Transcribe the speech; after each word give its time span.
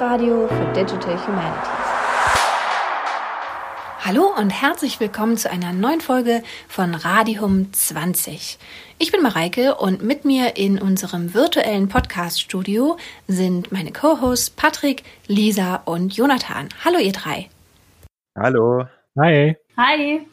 Radio 0.00 0.48
für 0.48 0.72
Digital 0.72 1.26
Humanities. 1.26 1.68
Hallo 4.02 4.32
und 4.34 4.48
herzlich 4.48 4.98
willkommen 4.98 5.36
zu 5.36 5.50
einer 5.50 5.74
neuen 5.74 6.00
Folge 6.00 6.42
von 6.68 6.94
Radium 6.94 7.70
20. 7.70 8.58
Ich 8.98 9.12
bin 9.12 9.20
Mareike 9.20 9.74
und 9.74 10.02
mit 10.02 10.24
mir 10.24 10.56
in 10.56 10.80
unserem 10.80 11.34
virtuellen 11.34 11.90
Podcast-Studio 11.90 12.96
sind 13.28 13.72
meine 13.72 13.92
Co-Hosts 13.92 14.48
Patrick, 14.50 15.02
Lisa 15.26 15.82
und 15.84 16.16
Jonathan. 16.16 16.70
Hallo 16.82 16.98
ihr 16.98 17.12
drei. 17.12 17.50
Hallo. 18.38 18.86
Hi. 19.18 19.54
Hi. 19.76 20.26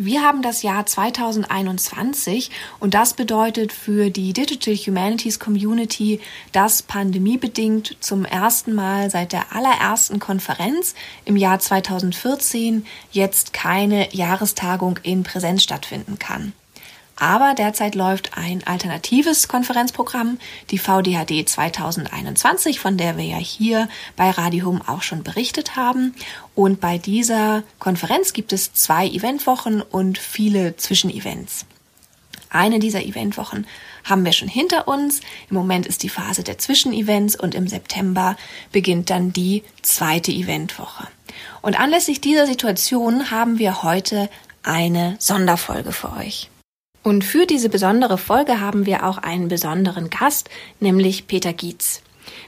Wir 0.00 0.22
haben 0.22 0.42
das 0.42 0.62
Jahr 0.62 0.86
2021 0.86 2.52
und 2.78 2.94
das 2.94 3.14
bedeutet 3.14 3.72
für 3.72 4.10
die 4.10 4.32
Digital 4.32 4.76
Humanities 4.76 5.40
Community, 5.40 6.20
dass 6.52 6.82
pandemiebedingt 6.82 7.96
zum 7.98 8.24
ersten 8.24 8.76
Mal 8.76 9.10
seit 9.10 9.32
der 9.32 9.52
allerersten 9.52 10.20
Konferenz 10.20 10.94
im 11.24 11.36
Jahr 11.36 11.58
2014 11.58 12.86
jetzt 13.10 13.52
keine 13.52 14.14
Jahrestagung 14.14 15.00
in 15.02 15.24
Präsenz 15.24 15.64
stattfinden 15.64 16.16
kann. 16.20 16.52
Aber 17.20 17.54
derzeit 17.54 17.96
läuft 17.96 18.38
ein 18.38 18.64
alternatives 18.64 19.48
Konferenzprogramm, 19.48 20.38
die 20.70 20.78
VDHD 20.78 21.48
2021, 21.48 22.78
von 22.78 22.96
der 22.96 23.16
wir 23.16 23.24
ja 23.24 23.38
hier 23.38 23.88
bei 24.16 24.30
Radio 24.30 24.66
Home 24.66 24.80
auch 24.86 25.02
schon 25.02 25.24
berichtet 25.24 25.74
haben. 25.74 26.14
Und 26.54 26.80
bei 26.80 26.96
dieser 26.96 27.64
Konferenz 27.80 28.32
gibt 28.32 28.52
es 28.52 28.72
zwei 28.72 29.06
Eventwochen 29.08 29.82
und 29.82 30.16
viele 30.16 30.76
Zwischenevents. 30.76 31.66
Eine 32.50 32.78
dieser 32.78 33.02
Eventwochen 33.02 33.66
haben 34.04 34.24
wir 34.24 34.32
schon 34.32 34.48
hinter 34.48 34.86
uns. 34.86 35.20
Im 35.50 35.56
Moment 35.56 35.86
ist 35.86 36.04
die 36.04 36.08
Phase 36.08 36.44
der 36.44 36.58
Zwischenevents 36.58 37.34
und 37.34 37.54
im 37.54 37.66
September 37.66 38.36
beginnt 38.70 39.10
dann 39.10 39.32
die 39.32 39.64
zweite 39.82 40.30
Eventwoche. 40.30 41.08
Und 41.62 41.78
anlässlich 41.78 42.20
dieser 42.20 42.46
Situation 42.46 43.32
haben 43.32 43.58
wir 43.58 43.82
heute 43.82 44.30
eine 44.62 45.16
Sonderfolge 45.18 45.92
für 45.92 46.12
euch. 46.12 46.48
Und 47.02 47.24
für 47.24 47.46
diese 47.46 47.68
besondere 47.68 48.18
Folge 48.18 48.60
haben 48.60 48.86
wir 48.86 49.06
auch 49.06 49.18
einen 49.18 49.48
besonderen 49.48 50.10
Gast, 50.10 50.50
nämlich 50.80 51.26
Peter 51.26 51.52
Gietz. 51.52 52.02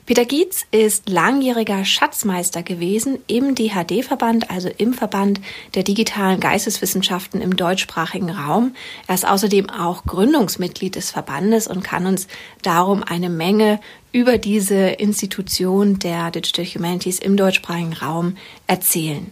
Peter 0.06 0.24
Gietz 0.24 0.66
ist 0.70 1.08
langjähriger 1.08 1.84
Schatzmeister 1.84 2.62
gewesen 2.62 3.18
im 3.26 3.54
DHD-Verband, 3.54 4.50
also 4.50 4.68
im 4.76 4.92
Verband 4.92 5.40
der 5.74 5.82
digitalen 5.82 6.40
Geisteswissenschaften 6.40 7.40
im 7.40 7.56
deutschsprachigen 7.56 8.30
Raum. 8.30 8.74
Er 9.06 9.14
ist 9.14 9.26
außerdem 9.26 9.70
auch 9.70 10.04
Gründungsmitglied 10.04 10.96
des 10.96 11.10
Verbandes 11.10 11.66
und 11.68 11.84
kann 11.84 12.06
uns 12.06 12.26
darum 12.62 13.02
eine 13.02 13.30
Menge 13.30 13.80
über 14.12 14.38
diese 14.38 14.88
Institution 14.88 15.98
der 15.98 16.30
Digital 16.30 16.64
Humanities 16.64 17.18
im 17.18 17.36
deutschsprachigen 17.36 17.92
Raum 17.92 18.36
erzählen. 18.66 19.30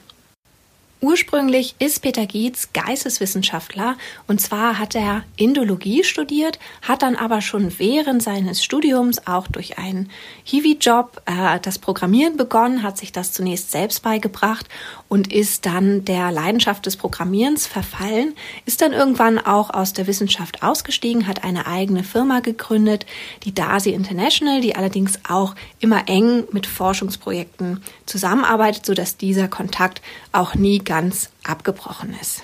Ursprünglich 1.00 1.76
ist 1.78 2.02
Peter 2.02 2.26
Gietz 2.26 2.70
Geisteswissenschaftler 2.72 3.96
und 4.26 4.40
zwar 4.40 4.80
hat 4.80 4.96
er 4.96 5.22
Indologie 5.36 6.02
studiert, 6.02 6.58
hat 6.82 7.02
dann 7.02 7.14
aber 7.14 7.40
schon 7.40 7.78
während 7.78 8.20
seines 8.20 8.64
Studiums 8.64 9.24
auch 9.24 9.46
durch 9.46 9.78
einen 9.78 10.10
Hiwi-Job 10.42 11.22
äh, 11.26 11.60
das 11.60 11.78
Programmieren 11.78 12.36
begonnen, 12.36 12.82
hat 12.82 12.98
sich 12.98 13.12
das 13.12 13.32
zunächst 13.32 13.70
selbst 13.70 14.02
beigebracht 14.02 14.66
und 15.08 15.32
ist 15.32 15.66
dann 15.66 16.04
der 16.04 16.32
Leidenschaft 16.32 16.84
des 16.84 16.96
Programmierens 16.96 17.68
verfallen, 17.68 18.34
ist 18.66 18.82
dann 18.82 18.92
irgendwann 18.92 19.38
auch 19.38 19.70
aus 19.70 19.92
der 19.92 20.08
Wissenschaft 20.08 20.64
ausgestiegen, 20.64 21.28
hat 21.28 21.44
eine 21.44 21.68
eigene 21.68 22.02
Firma 22.02 22.40
gegründet, 22.40 23.06
die 23.44 23.54
DASI 23.54 23.90
International, 23.90 24.60
die 24.60 24.74
allerdings 24.74 25.20
auch 25.28 25.54
immer 25.78 26.08
eng 26.08 26.42
mit 26.50 26.66
Forschungsprojekten 26.66 27.84
zusammenarbeitet, 28.04 28.84
sodass 28.84 29.16
dieser 29.16 29.46
Kontakt 29.46 30.02
auch 30.32 30.54
nie 30.54 30.78
ganz 30.78 31.30
abgebrochen 31.44 32.16
ist. 32.20 32.42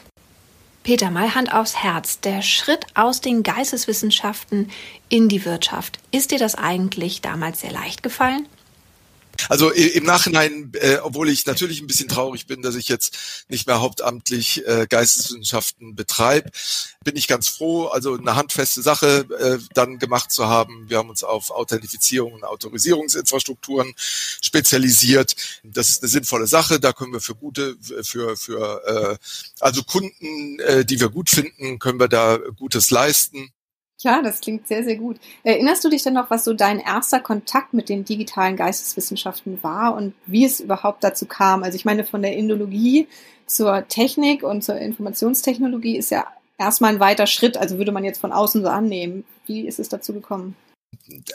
Peter, 0.83 1.11
mal 1.11 1.35
Hand 1.35 1.53
aufs 1.53 1.83
Herz. 1.83 2.21
Der 2.21 2.43
Schritt 2.43 2.87
aus 2.95 3.23
den 3.23 3.43
Geisteswissenschaften 3.43 4.71
in 5.09 5.29
die 5.29 5.45
Wirtschaft, 5.47 5.99
ist 6.11 6.31
dir 6.31 6.39
das 6.39 6.55
eigentlich 6.55 7.23
damals 7.23 7.63
sehr 7.63 7.73
leicht 7.73 8.03
gefallen? 8.03 8.47
Also 9.49 9.71
im 9.71 10.05
Nachhinein, 10.05 10.73
äh, 10.75 10.99
obwohl 11.03 11.29
ich 11.29 11.47
natürlich 11.47 11.81
ein 11.81 11.87
bisschen 11.87 12.09
traurig 12.09 12.47
bin, 12.47 12.63
dass 12.63 12.75
ich 12.75 12.89
jetzt 12.89 13.45
nicht 13.49 13.67
mehr 13.67 13.81
hauptamtlich 13.81 14.67
äh, 14.67 14.87
Geisteswissenschaften 14.89 15.95
betreibe, 15.95 16.51
bin 17.05 17.17
ich 17.17 17.29
ganz 17.29 17.49
froh, 17.49 17.87
also 17.87 18.15
eine 18.15 18.37
handfeste 18.37 18.83
Sache 18.83 19.27
äh, 19.39 19.59
dann 19.75 19.99
gemacht 19.99 20.31
zu 20.31 20.47
haben. 20.47 20.89
Wir 20.89 20.99
haben 20.99 21.11
uns 21.11 21.23
auf 21.23 21.51
Authentifizierung 21.51 22.33
und 22.33 22.45
Autorisierungsinfrastrukturen 22.45 23.95
spezialisiert. 23.97 25.37
Das 25.63 25.91
ist 25.91 26.03
eine 26.03 26.11
sinnvolle 26.11 26.47
Sache. 26.47 26.81
Da 26.81 26.93
können 26.93 27.13
wir 27.13 27.21
für 27.21 27.35
gute, 27.35 27.77
für 28.03 28.37
für 28.37 29.19
äh, 29.21 29.25
also 29.61 29.83
Kunden, 29.83 30.59
äh, 30.61 30.85
die 30.85 31.01
wir 31.01 31.09
gut 31.09 31.31
finden, 31.31 31.79
können 31.79 32.01
wir 32.01 32.09
da 32.09 32.39
Gutes 32.57 32.91
leisten. 32.91 33.53
Ja, 34.01 34.23
das 34.23 34.41
klingt 34.41 34.67
sehr, 34.69 34.85
sehr 34.85 34.97
gut. 34.97 35.19
Erinnerst 35.45 35.85
du 35.85 35.89
dich 35.89 36.03
denn 36.03 36.15
noch, 36.15 36.31
was 36.31 36.45
so 36.45 36.53
dein 36.53 36.79
erster 36.81 37.21
Kontakt 37.21 37.73
mit 37.75 37.89
den 37.89 38.05
digitalen 38.05 38.57
Geisteswissenschaften 38.57 39.63
war 39.63 39.95
und 39.95 40.15
wie 40.27 40.45
es 40.45 40.61
überhaupt 40.61 41.05
dazu 41.05 41.27
kam? 41.27 41.63
Also 41.63 41.77
ich 41.77 41.85
meine, 41.85 42.05
von 42.05 42.21
der 42.21 42.37
Indologie 42.37 43.09
zur 43.47 43.87
Technik 43.89 44.43
und 44.43 44.63
zur 44.65 44.77
Informationstechnologie 44.77 45.97
ist 45.97 46.11
ja 46.11 46.27
erstmal 46.59 46.93
ein 46.95 47.01
weiter 47.01 47.27
Schritt, 47.27 47.57
also 47.57 47.79
würde 47.79 47.93
man 47.93 48.05
jetzt 48.05 48.21
von 48.21 48.33
außen 48.33 48.63
so 48.63 48.69
annehmen. 48.69 49.25
Wie 49.47 49.67
ist 49.67 49.79
es 49.79 49.89
dazu 49.89 50.13
gekommen? 50.13 50.57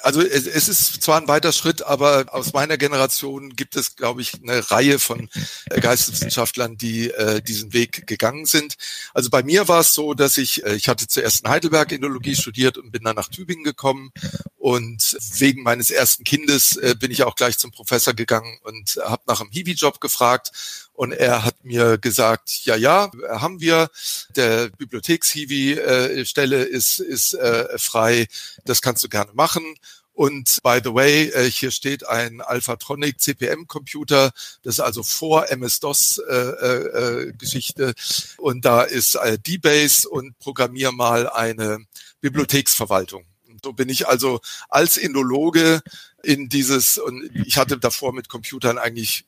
Also 0.01 0.21
es, 0.21 0.47
es, 0.47 0.67
ist 0.67 1.01
zwar 1.01 1.19
ein 1.19 1.27
weiter 1.27 1.51
Schritt, 1.51 1.81
aber 1.81 2.25
aus 2.31 2.53
meiner 2.53 2.77
Generation 2.77 3.55
gibt 3.55 3.75
es, 3.75 3.95
glaube 3.95 4.21
ich, 4.21 4.33
eine 4.41 4.69
Reihe 4.71 4.99
von 4.99 5.29
äh, 5.69 5.79
Geisteswissenschaftlern, 5.79 6.77
die 6.77 7.09
äh, 7.11 7.41
diesen 7.41 7.73
Weg 7.73 8.07
gegangen 8.07 8.45
sind. 8.45 8.75
Also 9.13 9.29
bei 9.29 9.43
mir 9.43 9.67
war 9.67 9.81
es 9.81 9.93
so, 9.93 10.13
dass 10.13 10.37
ich, 10.37 10.63
äh, 10.65 10.75
ich 10.75 10.89
hatte 10.89 11.07
zuerst 11.07 11.43
in 11.43 11.49
Heidelberg 11.49 11.91
Indologie 11.91 12.35
studiert 12.35 12.77
und 12.77 12.91
bin 12.91 13.03
dann 13.03 13.15
nach 13.15 13.29
Tübingen 13.29 13.63
gekommen 13.63 14.11
und 14.59 15.17
wegen 15.37 15.63
meines 15.63 15.89
ersten 15.89 16.23
Kindes 16.25 16.75
äh, 16.75 16.93
bin 16.99 17.11
ich 17.11 17.23
auch 17.23 17.35
gleich 17.35 17.57
zum 17.57 17.71
Professor 17.71 18.13
gegangen 18.13 18.59
und 18.63 18.99
habe 19.03 19.23
nach 19.25 19.39
einem 19.39 19.51
Hiwi-Job 19.51 20.01
gefragt 20.01 20.51
und 20.93 21.13
er 21.13 21.45
hat 21.45 21.63
mir 21.63 21.97
gesagt, 21.97 22.65
ja, 22.65 22.75
ja, 22.75 23.09
haben 23.29 23.61
wir. 23.61 23.89
Der 24.35 24.67
Bibliotheks-Hiwi-Stelle 24.69 26.63
ist, 26.63 26.99
ist 26.99 27.35
äh, 27.35 27.77
frei. 27.77 28.27
Das 28.65 28.81
kannst 28.81 29.01
du 29.03 29.07
gerne 29.07 29.31
machen. 29.33 29.63
Und 30.11 30.57
by 30.61 30.81
the 30.83 30.93
way, 30.93 31.29
äh, 31.29 31.49
hier 31.49 31.71
steht 31.71 32.05
ein 32.05 32.41
Alphatronic 32.41 33.21
CPM-Computer, 33.21 34.33
das 34.63 34.73
ist 34.73 34.81
also 34.81 35.01
vor 35.01 35.49
MS-DOS-Geschichte. 35.49 37.83
Äh, 37.83 37.91
äh, 37.91 37.93
und 38.35 38.65
da 38.65 38.81
ist 38.81 39.15
äh, 39.15 39.39
D-Base 39.39 40.09
und 40.09 40.37
programmier 40.39 40.91
mal 40.91 41.29
eine 41.29 41.85
Bibliotheksverwaltung. 42.19 43.28
So 43.63 43.73
bin 43.73 43.89
ich 43.89 44.07
also 44.07 44.39
als 44.69 44.97
Indologe 44.97 45.81
in 46.23 46.49
dieses, 46.49 46.97
und 46.97 47.29
ich 47.45 47.57
hatte 47.57 47.77
davor 47.77 48.13
mit 48.13 48.29
Computern 48.29 48.77
eigentlich 48.77 49.25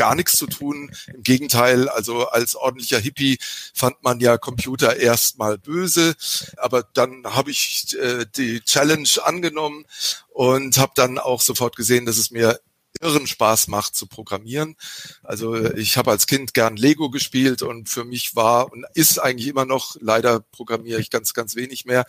gar 0.00 0.14
nichts 0.14 0.38
zu 0.38 0.46
tun. 0.46 0.90
Im 1.12 1.22
Gegenteil, 1.22 1.90
also 1.90 2.26
als 2.28 2.54
ordentlicher 2.54 2.98
Hippie 2.98 3.38
fand 3.74 4.02
man 4.02 4.18
ja 4.18 4.38
Computer 4.38 4.96
erstmal 4.96 5.58
böse, 5.58 6.14
aber 6.56 6.84
dann 6.94 7.24
habe 7.24 7.50
ich 7.50 7.94
äh, 7.98 8.24
die 8.34 8.62
Challenge 8.62 9.08
angenommen 9.24 9.84
und 10.30 10.78
habe 10.78 10.92
dann 10.94 11.18
auch 11.18 11.42
sofort 11.42 11.76
gesehen, 11.76 12.06
dass 12.06 12.16
es 12.16 12.30
mir 12.30 12.58
irren 13.00 13.26
Spaß 13.26 13.68
macht 13.68 13.94
zu 13.94 14.06
programmieren. 14.06 14.76
Also 15.22 15.56
ich 15.74 15.96
habe 15.96 16.10
als 16.10 16.26
Kind 16.26 16.54
gern 16.54 16.76
Lego 16.76 17.10
gespielt 17.10 17.62
und 17.62 17.88
für 17.88 18.04
mich 18.04 18.36
war 18.36 18.72
und 18.72 18.84
ist 18.94 19.18
eigentlich 19.18 19.48
immer 19.48 19.64
noch, 19.64 19.96
leider 20.00 20.40
programmiere 20.40 21.00
ich 21.00 21.10
ganz, 21.10 21.34
ganz 21.34 21.56
wenig 21.56 21.84
mehr, 21.84 22.06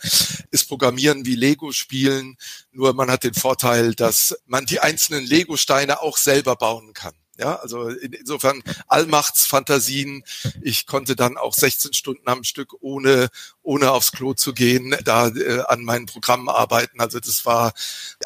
ist 0.50 0.68
Programmieren 0.68 1.26
wie 1.26 1.34
Lego 1.34 1.72
spielen. 1.72 2.36
Nur 2.72 2.94
man 2.94 3.10
hat 3.10 3.24
den 3.24 3.34
Vorteil, 3.34 3.94
dass 3.94 4.36
man 4.46 4.66
die 4.66 4.80
einzelnen 4.80 5.24
Lego-Steine 5.24 6.00
auch 6.00 6.16
selber 6.16 6.56
bauen 6.56 6.92
kann. 6.92 7.14
Ja, 7.38 7.56
also 7.56 7.88
insofern 7.88 8.62
Allmachtsfantasien. 8.88 10.22
Ich 10.60 10.86
konnte 10.86 11.16
dann 11.16 11.38
auch 11.38 11.54
16 11.54 11.94
Stunden 11.94 12.28
am 12.28 12.44
Stück 12.44 12.74
ohne 12.80 13.30
ohne 13.62 13.90
aufs 13.92 14.12
Klo 14.12 14.34
zu 14.34 14.52
gehen, 14.52 14.94
da 15.04 15.28
äh, 15.28 15.60
an 15.66 15.82
meinen 15.82 16.06
Programmen 16.06 16.50
arbeiten. 16.50 17.00
Also 17.00 17.20
das 17.20 17.46
war 17.46 17.72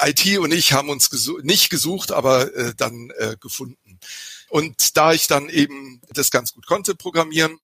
IT 0.03 0.38
und 0.38 0.53
ich 0.53 0.73
haben 0.73 0.88
uns 0.88 1.08
gesuch 1.11 1.41
nicht 1.43 1.70
gesucht, 1.70 2.11
aber 2.11 2.53
äh, 2.55 2.75
dann 2.76 3.11
äh, 3.19 3.37
gefunden. 3.41 3.99
Und 4.49 4.97
da 4.97 5.12
ich 5.12 5.29
dann 5.29 5.49
eben 5.49 6.00
das 6.11 6.31
ganz 6.31 6.52
gut 6.52 6.67
konnte, 6.67 6.94
programmieren, 6.94 7.59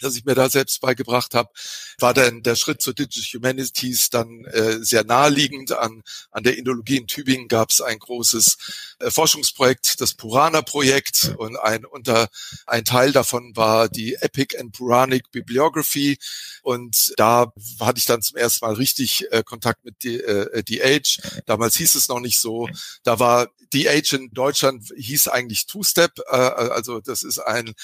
das 0.00 0.16
ich 0.16 0.24
mir 0.24 0.34
da 0.34 0.48
selbst 0.48 0.80
beigebracht 0.80 1.34
habe, 1.34 1.50
war 1.98 2.14
dann 2.14 2.42
der 2.42 2.56
Schritt 2.56 2.82
zur 2.82 2.94
Digital 2.94 3.40
Humanities 3.40 4.10
dann 4.10 4.44
äh, 4.46 4.78
sehr 4.82 5.04
naheliegend. 5.04 5.72
An, 5.72 6.02
an 6.30 6.42
der 6.42 6.56
Indologie 6.56 6.98
in 6.98 7.06
Tübingen 7.06 7.48
gab 7.48 7.70
es 7.70 7.80
ein 7.80 7.98
großes 7.98 8.56
äh, 9.00 9.10
Forschungsprojekt, 9.10 10.00
das 10.00 10.14
Purana-Projekt 10.14 11.34
und 11.38 11.56
ein 11.56 11.84
unter 11.84 12.28
ein 12.66 12.84
Teil 12.84 13.12
davon 13.12 13.56
war 13.56 13.88
die 13.88 14.14
Epic 14.14 14.58
and 14.58 14.72
Puranic 14.72 15.30
Bibliography 15.30 16.18
und 16.62 17.12
da 17.16 17.52
hatte 17.80 17.98
ich 17.98 18.04
dann 18.04 18.22
zum 18.22 18.36
ersten 18.36 18.64
Mal 18.64 18.74
richtig 18.74 19.26
äh, 19.30 19.42
Kontakt 19.42 19.84
mit 19.84 20.02
die, 20.02 20.20
äh, 20.20 20.62
Age. 20.82 21.20
Damals 21.46 21.76
hieß 21.76 21.94
es 21.94 22.08
noch 22.08 22.20
nicht 22.20 22.38
so. 22.38 22.68
Da 23.02 23.18
war 23.18 23.48
Age 23.88 24.14
in 24.14 24.30
Deutschland 24.30 24.90
hieß 24.96 25.28
eigentlich 25.28 25.66
Two-Step, 25.66 26.18
äh, 26.28 26.34
also 26.34 27.00
das 27.00 27.22
ist 27.22 27.38
ein 27.38 27.74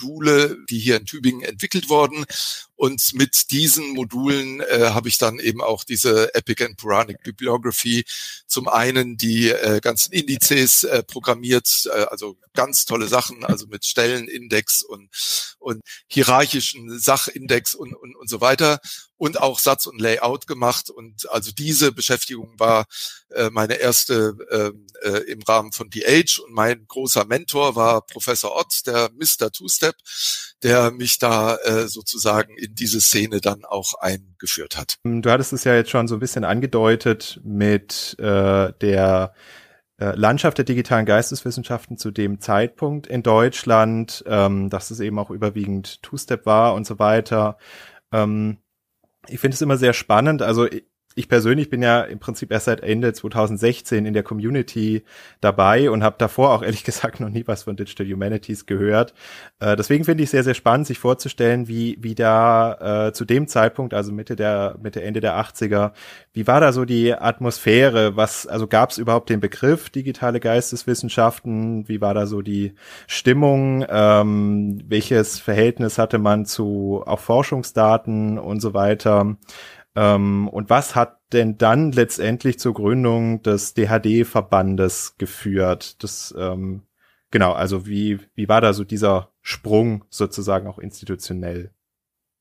Textverarbeitungsmodule, 0.00 0.64
die 0.68 0.78
hier 0.78 0.96
in 0.96 1.06
Tübingen 1.06 1.42
entwickelt 1.42 1.88
wurden. 1.88 2.24
Und 2.76 3.14
mit 3.14 3.50
diesen 3.50 3.90
Modulen 3.90 4.60
äh, 4.60 4.90
habe 4.90 5.08
ich 5.08 5.18
dann 5.18 5.38
eben 5.38 5.60
auch 5.60 5.84
diese 5.84 6.34
Epic 6.34 6.64
and 6.64 6.78
Puranic 6.78 7.22
Bibliography 7.22 8.04
zum 8.46 8.68
einen 8.68 9.16
die 9.16 9.50
äh, 9.50 9.80
ganzen 9.80 10.12
Indizes 10.12 10.84
äh, 10.84 11.02
programmiert, 11.02 11.88
äh, 11.92 12.04
also 12.04 12.38
ganz 12.54 12.86
tolle 12.86 13.06
Sachen, 13.06 13.44
also 13.44 13.66
mit 13.66 13.84
Stellenindex 13.84 14.82
und, 14.82 15.10
und 15.58 15.82
hierarchischen 16.08 16.98
Sachindex 16.98 17.74
und, 17.74 17.94
und, 17.94 18.16
und 18.16 18.30
so 18.30 18.40
weiter 18.40 18.80
und 19.20 19.38
auch 19.38 19.58
Satz 19.58 19.84
und 19.84 20.00
Layout 20.00 20.46
gemacht. 20.46 20.88
Und 20.88 21.30
also 21.30 21.52
diese 21.52 21.92
Beschäftigung 21.92 22.54
war 22.58 22.86
äh, 23.28 23.50
meine 23.50 23.74
erste 23.74 24.34
äh, 24.50 25.06
äh, 25.06 25.30
im 25.30 25.42
Rahmen 25.42 25.72
von 25.72 25.90
DH 25.90 26.40
und 26.42 26.54
mein 26.54 26.86
großer 26.88 27.26
Mentor 27.26 27.76
war 27.76 28.00
Professor 28.06 28.56
Ott, 28.56 28.86
der 28.86 29.10
Mr. 29.12 29.52
Two-Step, 29.52 29.94
der 30.62 30.90
mich 30.90 31.18
da 31.18 31.56
äh, 31.56 31.86
sozusagen 31.86 32.56
in 32.56 32.74
diese 32.74 33.02
Szene 33.02 33.42
dann 33.42 33.66
auch 33.66 33.92
eingeführt 34.00 34.78
hat. 34.78 34.96
Du 35.04 35.30
hattest 35.30 35.52
es 35.52 35.64
ja 35.64 35.74
jetzt 35.74 35.90
schon 35.90 36.08
so 36.08 36.16
ein 36.16 36.20
bisschen 36.20 36.44
angedeutet 36.44 37.42
mit 37.44 38.16
äh, 38.18 38.72
der 38.80 39.34
äh, 39.98 40.16
Landschaft 40.16 40.56
der 40.56 40.64
digitalen 40.64 41.04
Geisteswissenschaften 41.04 41.98
zu 41.98 42.10
dem 42.10 42.40
Zeitpunkt 42.40 43.06
in 43.06 43.22
Deutschland, 43.22 44.24
ähm, 44.26 44.70
dass 44.70 44.90
es 44.90 45.00
eben 45.00 45.18
auch 45.18 45.28
überwiegend 45.28 46.02
Two-Step 46.02 46.46
war 46.46 46.72
und 46.72 46.86
so 46.86 46.98
weiter. 46.98 47.58
Ähm, 48.12 48.56
ich 49.28 49.40
finde 49.40 49.54
es 49.54 49.62
immer 49.62 49.76
sehr 49.76 49.92
spannend. 49.92 50.42
Also 50.42 50.66
ich 51.16 51.28
persönlich 51.28 51.70
bin 51.70 51.82
ja 51.82 52.02
im 52.02 52.20
Prinzip 52.20 52.52
erst 52.52 52.66
seit 52.66 52.82
Ende 52.82 53.12
2016 53.12 54.06
in 54.06 54.14
der 54.14 54.22
Community 54.22 55.02
dabei 55.40 55.90
und 55.90 56.04
habe 56.04 56.16
davor 56.18 56.50
auch 56.50 56.62
ehrlich 56.64 56.84
gesagt 56.84 57.18
noch 57.18 57.28
nie 57.28 57.46
was 57.46 57.64
von 57.64 57.76
Digital 57.76 58.06
Humanities 58.06 58.66
gehört. 58.66 59.12
Äh, 59.58 59.74
deswegen 59.74 60.04
finde 60.04 60.22
ich 60.22 60.30
sehr, 60.30 60.44
sehr 60.44 60.54
spannend, 60.54 60.86
sich 60.86 60.98
vorzustellen, 60.98 61.66
wie, 61.66 61.98
wie 62.00 62.14
da 62.14 63.08
äh, 63.08 63.12
zu 63.12 63.24
dem 63.24 63.48
Zeitpunkt, 63.48 63.92
also 63.92 64.12
Mitte 64.12 64.36
der, 64.36 64.76
Mitte, 64.80 65.02
Ende 65.02 65.20
der 65.20 65.36
80er, 65.40 65.92
wie 66.32 66.46
war 66.46 66.60
da 66.60 66.72
so 66.72 66.84
die 66.84 67.12
Atmosphäre? 67.12 68.16
Was, 68.16 68.46
also 68.46 68.68
gab 68.68 68.90
es 68.90 68.98
überhaupt 68.98 69.30
den 69.30 69.40
Begriff 69.40 69.90
digitale 69.90 70.38
Geisteswissenschaften? 70.38 71.88
Wie 71.88 72.00
war 72.00 72.14
da 72.14 72.26
so 72.26 72.40
die 72.40 72.74
Stimmung? 73.08 73.84
Ähm, 73.88 74.80
welches 74.86 75.40
Verhältnis 75.40 75.98
hatte 75.98 76.18
man 76.18 76.46
zu 76.46 77.02
auch 77.04 77.18
Forschungsdaten 77.18 78.38
und 78.38 78.60
so 78.60 78.74
weiter? 78.74 79.36
Ähm, 79.96 80.48
und 80.48 80.70
was 80.70 80.94
hat 80.94 81.20
denn 81.32 81.58
dann 81.58 81.92
letztendlich 81.92 82.58
zur 82.58 82.74
Gründung 82.74 83.42
des 83.42 83.74
DHD-Verbandes 83.74 85.16
geführt? 85.18 86.02
Das, 86.02 86.34
ähm, 86.36 86.82
genau, 87.30 87.52
also 87.52 87.86
wie, 87.86 88.20
wie 88.34 88.48
war 88.48 88.60
da 88.60 88.72
so 88.72 88.84
dieser 88.84 89.32
Sprung 89.42 90.04
sozusagen 90.10 90.66
auch 90.66 90.78
institutionell? 90.78 91.72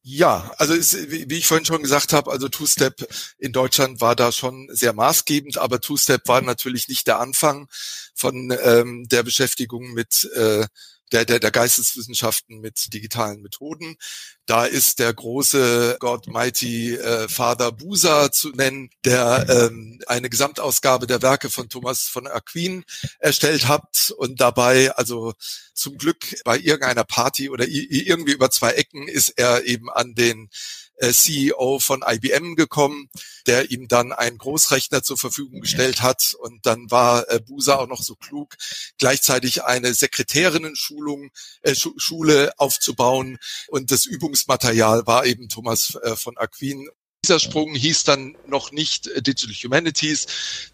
Ja, 0.01 0.51
also 0.57 0.73
ist, 0.73 1.11
wie 1.11 1.37
ich 1.37 1.45
vorhin 1.45 1.65
schon 1.65 1.83
gesagt 1.83 2.13
habe, 2.13 2.31
also 2.31 2.47
Two-Step 2.47 3.05
in 3.37 3.51
Deutschland 3.51 3.99
war 3.99 4.15
da 4.15 4.31
schon 4.31 4.69
sehr 4.71 4.93
maßgebend, 4.93 5.57
aber 5.57 5.81
Two-Step 5.81 6.27
war 6.27 6.41
natürlich 6.41 6.87
nicht 6.87 7.05
der 7.05 7.19
Anfang 7.19 7.67
von 8.15 8.55
ähm, 8.63 9.07
der 9.09 9.23
Beschäftigung 9.23 9.93
mit 9.93 10.29
äh, 10.35 10.65
der, 11.11 11.25
der, 11.25 11.39
der 11.39 11.51
Geisteswissenschaften 11.51 12.59
mit 12.59 12.93
digitalen 12.93 13.41
Methoden. 13.41 13.97
Da 14.45 14.65
ist 14.65 14.99
der 14.99 15.13
große 15.13 15.97
God 15.99 16.27
Mighty 16.27 16.95
äh, 16.95 17.27
Father 17.27 17.71
Busa 17.71 18.31
zu 18.31 18.49
nennen, 18.49 18.89
der 19.05 19.45
ähm, 19.49 19.99
eine 20.07 20.29
Gesamtausgabe 20.29 21.07
der 21.07 21.21
Werke 21.21 21.49
von 21.49 21.69
Thomas 21.69 22.03
von 22.03 22.27
Aquin 22.27 22.83
erstellt 23.19 23.67
hat 23.67 24.13
und 24.17 24.41
dabei 24.41 24.91
also 24.91 25.33
zum 25.73 25.97
Glück 25.97 26.35
bei 26.43 26.57
irgendeiner 26.57 27.03
Party 27.03 27.49
oder 27.49 27.65
irgendwie 27.67 28.33
über 28.33 28.51
zwei 28.51 28.71
Ecken 28.71 29.07
ist 29.07 29.29
er 29.29 29.65
eben 29.65 29.89
an 29.89 30.15
den 30.15 30.49
CEO 30.99 31.79
von 31.79 32.03
IBM 32.05 32.55
gekommen, 32.55 33.09
der 33.47 33.71
ihm 33.71 33.87
dann 33.87 34.11
einen 34.11 34.37
Großrechner 34.37 35.01
zur 35.01 35.17
Verfügung 35.17 35.61
gestellt 35.61 36.01
hat. 36.01 36.33
Und 36.39 36.65
dann 36.65 36.91
war 36.91 37.29
äh, 37.29 37.39
Busa 37.39 37.77
auch 37.77 37.87
noch 37.87 38.01
so 38.01 38.15
klug, 38.15 38.55
gleichzeitig 38.97 39.63
eine 39.63 39.93
Sekretärinnen-Schulung, 39.93 41.31
äh, 41.61 41.75
Schule 41.75 42.53
aufzubauen. 42.57 43.39
Und 43.67 43.91
das 43.91 44.05
Übungsmaterial 44.05 45.07
war 45.07 45.25
eben 45.25 45.49
Thomas 45.49 45.95
äh, 46.03 46.15
von 46.15 46.37
Aquin 46.37 46.89
dieser 47.29 47.75
hieß 47.75 48.03
dann 48.05 48.35
noch 48.47 48.71
nicht 48.71 49.07
äh, 49.07 49.21
Digital 49.21 49.55
Humanities. 49.55 50.25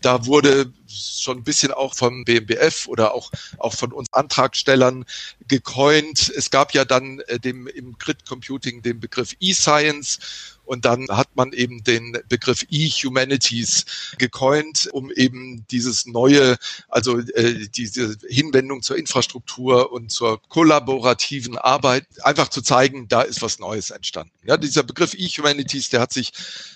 Da 0.02 0.26
wurde 0.26 0.72
schon 0.88 1.40
ein 1.40 1.44
bisschen 1.44 1.72
auch 1.72 1.94
vom 1.94 2.24
BMBF 2.24 2.88
oder 2.88 3.14
auch, 3.14 3.32
auch 3.58 3.74
von 3.74 3.92
uns 3.92 4.12
Antragstellern 4.14 5.06
gecoint. 5.48 6.32
Es 6.36 6.50
gab 6.52 6.74
ja 6.74 6.86
dann 6.86 7.20
äh, 7.28 7.40
dem, 7.40 7.68
im 7.68 7.98
Grid 7.98 8.26
Computing 8.26 8.82
den 8.82 9.00
Begriff 9.00 9.36
E-Science 9.40 10.20
und 10.66 10.86
dann 10.86 11.08
hat 11.10 11.36
man 11.36 11.54
eben 11.54 11.84
den 11.84 12.18
Begriff 12.30 12.66
E-Humanities 12.70 13.86
gecoint, 14.18 14.90
um 14.92 15.12
eben 15.12 15.66
dieses 15.72 16.06
neue, 16.06 16.58
also 16.90 17.20
äh, 17.20 17.68
diese 17.68 18.16
Hinwendung 18.28 18.82
zur 18.82 18.98
Infrastruktur 18.98 19.92
und 19.92 20.12
zur 20.12 20.42
kollaborativen 20.50 21.58
Arbeit 21.58 22.06
einfach 22.24 22.50
zu 22.50 22.62
zeigen, 22.62 23.08
da 23.08 23.22
ist 23.22 23.42
was 23.42 23.60
Neues 23.60 23.92
entstanden. 23.92 24.34
Ja, 24.46 24.58
dieser 24.58 24.84
Begriff 24.84 25.14
E-Humanities, 25.14 25.90
der 25.90 26.02
hat 26.02 26.14
sich 26.14 26.32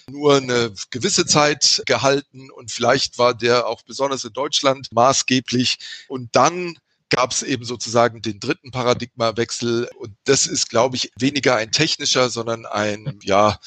nur 0.10 0.38
eine 0.38 0.74
gewisse 0.92 1.26
Zeit 1.26 1.84
gehalten 1.86 2.50
und 2.52 2.72
vielleicht 2.72 3.18
war 3.18 3.34
der 3.34 3.68
auch 3.68 3.82
besonders 3.82 4.24
in 4.24 4.34
Deutschland 4.34 4.92
maßgeblich. 4.92 5.80
Und 6.08 6.36
dann 6.36 6.78
gab 7.10 7.32
es 7.32 7.44
eben 7.44 7.66
sozusagen 7.66 8.22
den 8.22 8.40
dritten 8.40 8.72
Paradigmawechsel. 8.72 9.90
Und 9.98 10.16
das 10.26 10.48
ist, 10.48 10.70
glaube 10.70 10.96
ich, 10.96 11.12
weniger 11.18 11.56
ein 11.56 11.72
technischer, 11.72 12.30
sondern 12.30 12.66
ein, 12.66 13.20
ja, 13.24 13.60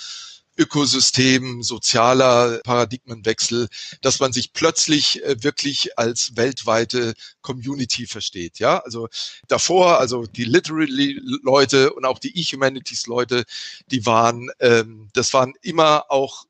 Ökosystem, 0.59 1.63
sozialer 1.63 2.61
Paradigmenwechsel, 2.63 3.69
dass 4.03 4.21
man 4.21 4.33
sich 4.33 4.53
plötzlich 4.53 5.23
äh, 5.25 5.43
wirklich 5.43 5.99
als 5.99 6.37
weltweite 6.37 7.15
Community 7.41 8.07
versteht. 8.07 8.59
Ja, 8.59 8.79
also 8.81 9.09
davor, 9.49 9.99
also 9.99 10.27
die 10.27 10.45
Literally 10.45 11.19
Leute 11.43 11.93
und 11.95 12.05
auch 12.05 12.19
die 12.19 12.39
E-Humanities 12.39 13.07
Leute, 13.07 13.45
die 13.91 14.05
waren, 14.05 14.51
ähm, 14.61 15.09
das 15.15 15.33
waren 15.33 15.55
immer 15.63 16.11
auch 16.11 16.45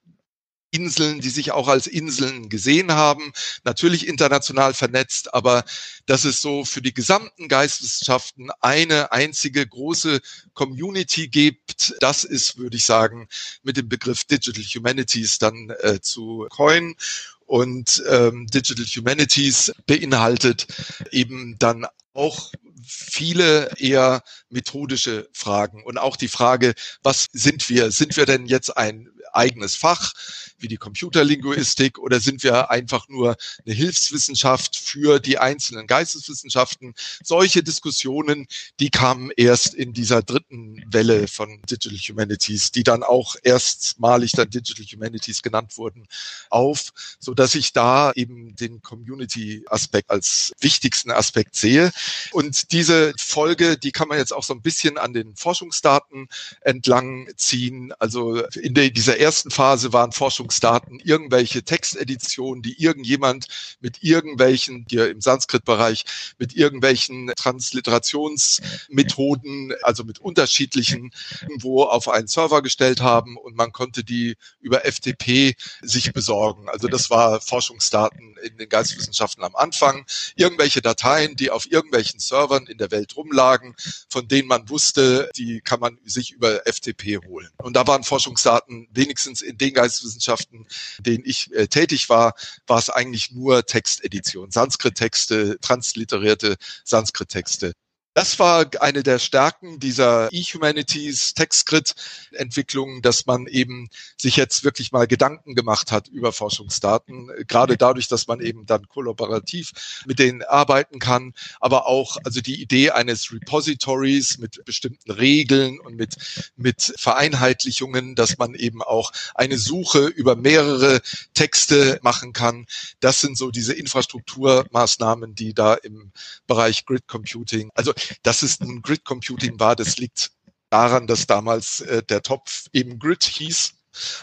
Inseln, 0.73 1.21
die 1.21 1.29
sich 1.29 1.53
auch 1.53 1.69
als 1.69 1.87
Inseln 1.87 2.49
gesehen 2.49 2.93
haben, 2.93 3.33
natürlich 3.63 4.09
international 4.09 4.75
vernetzt, 4.75 5.33
aber 5.35 5.65
dass 6.07 6.25
es 6.25 6.41
so 6.41 6.65
für 6.65 6.83
die 6.83 6.95
gesamten 6.95 7.47
Geisteswissenschaften 7.47 8.51
eine 8.61 9.13
einzige 9.13 9.67
große 9.67 10.21
Community 10.55 11.29
gibt, 11.29 11.95
das 12.01 12.25
ist, 12.25 12.57
würde 12.57 12.79
ich 12.79 12.87
sagen, 12.87 13.29
mit 13.63 13.77
dem 13.77 13.89
Begriff 13.89 14.25
Digital 14.25 14.65
Humanities 14.65 15.39
dann 15.39 15.71
äh, 15.81 16.01
zu 16.01 16.47
coin. 16.51 16.97
Und 17.45 18.03
ähm, 18.09 18.47
Digital 18.47 18.87
Humanities 18.87 19.73
beinhaltet 19.87 20.67
eben 21.11 21.57
dann 21.59 21.87
auch 22.15 22.53
viele 22.85 23.71
eher 23.79 24.23
methodische 24.51 25.29
Fragen 25.33 25.83
und 25.85 25.99
auch 25.99 26.17
die 26.17 26.29
Frage, 26.29 26.75
was 27.03 27.27
sind 27.33 27.69
wir? 27.69 27.91
Sind 27.91 28.17
wir 28.17 28.27
denn 28.27 28.47
jetzt 28.47 28.77
ein 28.77 29.09
eigenes 29.33 29.77
Fach 29.77 30.13
wie 30.59 30.69
die 30.69 30.77
Computerlinguistik 30.77 31.99
oder 31.99 32.21
sind 32.21 32.43
wir 32.43 32.71
einfach 32.71 33.09
nur 33.09 33.37
eine 33.65 33.75
Hilfswissenschaft 33.75 34.77
für 34.77 35.19
die 35.19 35.39
einzelnen 35.39 35.87
Geisteswissenschaften? 35.87 36.95
Solche 37.23 37.63
Diskussionen, 37.63 38.47
die 38.79 38.91
kamen 38.91 39.31
erst 39.37 39.75
in 39.75 39.93
dieser 39.93 40.23
dritten 40.23 40.83
Welle 40.87 41.27
von 41.29 41.61
Digital 41.69 41.99
Humanities, 41.99 42.71
die 42.71 42.85
dann 42.85 43.03
auch 43.03 43.37
erstmalig 43.43 44.33
dann 44.33 44.51
Digital 44.51 44.85
Humanities 44.85 45.43
genannt 45.43 45.77
wurden, 45.79 46.07
auf, 46.51 46.93
so 47.19 47.35
dass 47.35 47.55
ich 47.55 47.73
da 47.73 48.13
eben 48.13 48.55
den 48.55 48.83
Community 48.83 49.65
Aspekt 49.69 50.11
als 50.11 50.53
wichtigsten 50.61 51.11
Aspekt 51.11 51.57
sehe. 51.57 51.91
Und 52.33 52.73
diese 52.73 53.15
Folge, 53.19 53.79
die 53.79 53.93
kann 53.93 54.09
man 54.09 54.19
jetzt 54.19 54.33
auch 54.33 54.43
so 54.43 54.55
ein 54.55 54.63
bisschen 54.63 54.99
an 54.99 55.13
den 55.13 55.37
Forschungsdaten 55.37 56.29
entlang 56.61 57.29
ziehen. 57.37 57.93
Also 57.99 58.45
in 58.47 58.75
der, 58.75 58.91
dieser 58.91 59.19
ersten 59.19 59.51
Phase 59.51 59.93
waren 59.93 60.13
Forschungsdaten 60.13 61.01
irgendwelche 61.01 61.63
Texteditionen, 61.63 62.63
die 62.63 62.83
irgendjemand 62.83 63.49
mit 63.81 64.03
irgendwelchen, 64.03 64.87
hier 64.89 65.11
im 65.11 65.21
Sanskrit-Bereich, 65.21 66.05
mit 66.39 66.55
irgendwelchen 66.55 67.33
Transliterationsmethoden, 67.37 69.75
also 69.83 70.05
mit 70.05 70.21
unterschiedlichen, 70.21 71.13
irgendwo 71.43 71.83
auf 71.85 72.09
einen 72.09 72.29
Server 72.29 72.63
gestellt 72.63 73.01
haben 73.01 73.37
und 73.37 73.57
man 73.57 73.73
konnte 73.73 74.05
die 74.05 74.37
über 74.61 74.85
FTP 74.85 75.57
sich 75.83 76.13
besorgen. 76.13 76.69
Also 76.69 76.87
das 76.89 77.11
war 77.11 77.41
Forschungsdaten 77.41 78.37
in 78.43 78.59
den 78.59 78.69
Geisteswissenschaften 78.69 79.45
am 79.45 79.57
Anfang. 79.57 80.05
Irgendwelche 80.37 80.83
Dateien, 80.83 81.37
die 81.37 81.51
auf 81.51 81.71
irgendwelchen 81.71 81.92
Servern 81.93 82.67
in 82.67 82.79
der 82.79 82.91
Welt 82.91 83.17
rumlagen, 83.17 83.75
von 84.09 84.27
denen 84.27 84.49
man 84.49 84.69
wusste, 84.69 85.31
die 85.37 85.61
kann 85.61 85.81
man 85.81 85.99
sich 86.05 86.33
über 86.33 86.63
FTP 86.67 87.19
holen. 87.27 87.49
Und 87.59 87.75
da 87.75 87.87
waren 87.87 88.05
Forschungsdaten 88.05 88.89
wenigstens 88.93 89.43
in 89.43 89.59
den 89.59 89.75
Geisteswissenschaften, 89.75 90.67
in 90.99 91.05
denen 91.05 91.25
ich 91.25 91.53
äh, 91.53 91.67
tätig 91.67 92.09
war, 92.09 92.35
war 92.67 92.79
es 92.79 92.91
eigentlich 92.91 93.33
nur 93.33 93.65
Textedition, 93.65 94.51
Sanskrit-Texte, 94.51 95.59
transliterierte 95.61 96.57
Sanskrit-Texte. 96.85 97.73
Das 98.15 98.39
war 98.39 98.67
eine 98.81 99.03
der 99.03 99.19
Stärken 99.19 99.81
dieser 99.81 100.31
E-Humanities 100.31 101.33
TechScript 101.33 101.95
Entwicklung, 102.33 103.01
dass 103.01 103.25
man 103.25 103.47
eben 103.47 103.89
sich 104.19 104.37
jetzt 104.37 104.65
wirklich 104.65 104.93
mal 104.93 105.07
Gedanken 105.07 105.55
gemacht 105.55 105.93
hat 105.93 106.09
über 106.09 106.33
Forschungsdaten, 106.33 107.31
gerade 107.49 107.79
dadurch, 107.79 108.09
dass 108.09 108.27
man 108.27 108.41
eben 108.41 108.67
dann 108.67 108.87
kollaborativ 108.87 109.71
mit 110.05 110.19
denen 110.19 110.43
arbeiten 110.43 110.99
kann, 110.99 111.33
aber 111.59 111.87
auch 111.87 112.19
also 112.23 112.43
die 112.43 112.61
Idee 112.61 112.91
eines 112.91 113.33
Repositories 113.33 114.37
mit 114.37 114.63
bestimmten 114.67 115.11
Regeln 115.11 115.81
und 115.81 115.97
mit 115.97 116.17
mit 116.57 116.93
Vereinheitlichungen, 116.97 118.15
dass 118.15 118.37
man 118.37 118.55
eben 118.55 118.83
auch 118.83 119.13
eine 119.35 119.57
Suche 119.57 120.07
über 120.07 120.37
mehrere 120.37 121.01
Texte 121.33 121.99
machen 122.03 122.35
kann. 122.35 122.67
Das 123.01 123.23
sind 123.23 123.39
so 123.39 123.51
diese 123.51 123.73
Infrastrukturmaßnahmen, 123.73 125.35
die 125.35 125.55
da 125.55 125.75
im 125.75 126.13
Bereich 126.47 126.85
Grid 126.85 127.09
Computing, 127.09 127.71
also 127.75 127.95
dass 128.23 128.43
es 128.43 128.61
nun 128.61 128.83
Grid 128.83 129.05
Computing 129.05 129.59
war, 129.61 129.77
das 129.77 129.99
liegt 129.99 130.33
daran, 130.71 131.07
dass 131.07 131.27
damals 131.27 131.81
äh, 131.83 132.03
der 132.03 132.23
Topf 132.23 132.67
eben 132.73 132.99
Grid 132.99 133.25
hieß 133.25 133.75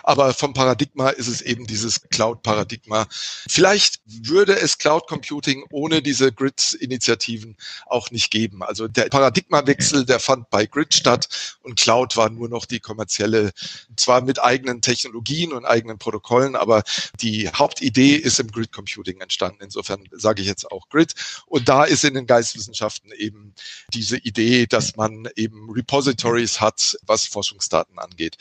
aber 0.03 0.33
vom 0.33 0.53
Paradigma 0.53 1.09
ist 1.09 1.27
es 1.27 1.41
eben 1.41 1.67
dieses 1.67 2.01
Cloud-Paradigma. 2.09 3.07
Vielleicht 3.47 4.01
würde 4.05 4.59
es 4.59 4.77
Cloud 4.77 5.07
Computing 5.07 5.65
ohne 5.71 6.01
diese 6.01 6.31
Grid-Initiativen 6.31 7.57
auch 7.85 8.11
nicht 8.11 8.31
geben. 8.31 8.63
Also 8.63 8.87
der 8.87 9.05
Paradigmawechsel, 9.05 10.05
der 10.05 10.19
fand 10.19 10.49
bei 10.49 10.65
Grid 10.65 10.93
statt 10.93 11.27
und 11.61 11.79
Cloud 11.79 12.17
war 12.17 12.29
nur 12.29 12.49
noch 12.49 12.65
die 12.65 12.79
kommerzielle, 12.79 13.51
zwar 13.95 14.21
mit 14.21 14.41
eigenen 14.41 14.81
Technologien 14.81 15.53
und 15.53 15.65
eigenen 15.65 15.97
Protokollen, 15.97 16.55
aber 16.55 16.83
die 17.21 17.49
Hauptidee 17.49 18.15
ist 18.15 18.39
im 18.39 18.51
Grid 18.51 18.71
Computing 18.71 19.21
entstanden. 19.21 19.63
Insofern 19.63 20.03
sage 20.11 20.41
ich 20.41 20.47
jetzt 20.47 20.71
auch 20.71 20.89
Grid. 20.89 21.13
Und 21.45 21.69
da 21.69 21.83
ist 21.83 22.03
in 22.03 22.13
den 22.13 22.25
Geisteswissenschaften 22.25 23.11
eben 23.11 23.53
diese 23.93 24.17
Idee, 24.17 24.67
dass 24.67 24.95
man 24.95 25.27
eben 25.35 25.69
Repositories 25.69 26.59
hat, 26.61 26.97
was 27.03 27.25
Forschungsdaten 27.25 27.99
angeht. 27.99 28.37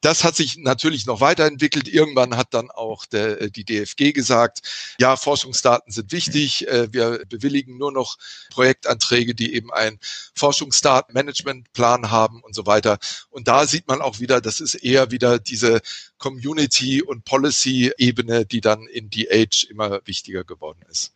Das 0.00 0.24
hat 0.24 0.36
sich 0.36 0.56
natürlich 0.68 1.06
noch 1.06 1.20
weiterentwickelt. 1.20 1.88
Irgendwann 1.88 2.36
hat 2.36 2.52
dann 2.52 2.70
auch 2.70 3.06
der, 3.06 3.40
äh, 3.40 3.50
die 3.50 3.64
DFG 3.64 4.12
gesagt, 4.12 4.60
ja, 5.00 5.16
Forschungsdaten 5.16 5.90
sind 5.92 6.12
wichtig. 6.12 6.68
Äh, 6.68 6.92
wir 6.92 7.24
bewilligen 7.26 7.78
nur 7.78 7.90
noch 7.90 8.18
Projektanträge, 8.50 9.34
die 9.34 9.54
eben 9.54 9.72
einen 9.72 9.98
Forschungsdatenmanagementplan 10.34 12.10
haben 12.10 12.42
und 12.42 12.54
so 12.54 12.66
weiter. 12.66 12.98
Und 13.30 13.48
da 13.48 13.66
sieht 13.66 13.88
man 13.88 14.02
auch 14.02 14.20
wieder, 14.20 14.40
das 14.40 14.60
ist 14.60 14.74
eher 14.74 15.10
wieder 15.10 15.38
diese 15.38 15.80
Community- 16.18 17.02
und 17.02 17.24
Policy-Ebene, 17.24 18.44
die 18.44 18.60
dann 18.60 18.86
in 18.86 19.08
DH 19.10 19.64
immer 19.70 20.00
wichtiger 20.04 20.44
geworden 20.44 20.82
ist. 20.90 21.14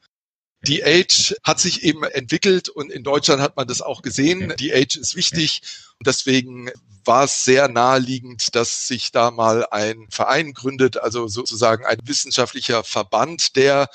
DH 0.66 1.34
hat 1.42 1.60
sich 1.60 1.82
eben 1.82 2.04
entwickelt 2.04 2.68
und 2.68 2.92
in 2.92 3.02
Deutschland 3.02 3.42
hat 3.42 3.56
man 3.56 3.66
das 3.66 3.82
auch 3.82 4.02
gesehen. 4.02 4.54
DH 4.58 4.96
ist 4.96 5.16
wichtig. 5.16 5.62
Und 5.98 6.06
deswegen 6.06 6.70
war 7.04 7.24
es 7.24 7.44
sehr 7.44 7.68
naheliegend, 7.68 8.54
dass 8.54 8.86
sich 8.86 9.10
da 9.10 9.30
mal 9.30 9.66
ein 9.70 10.06
Verein 10.10 10.52
gründet, 10.52 10.98
also 10.98 11.26
sozusagen 11.26 11.84
ein 11.84 11.98
wissenschaftlicher 12.04 12.84
Verband, 12.84 13.56
der 13.56 13.88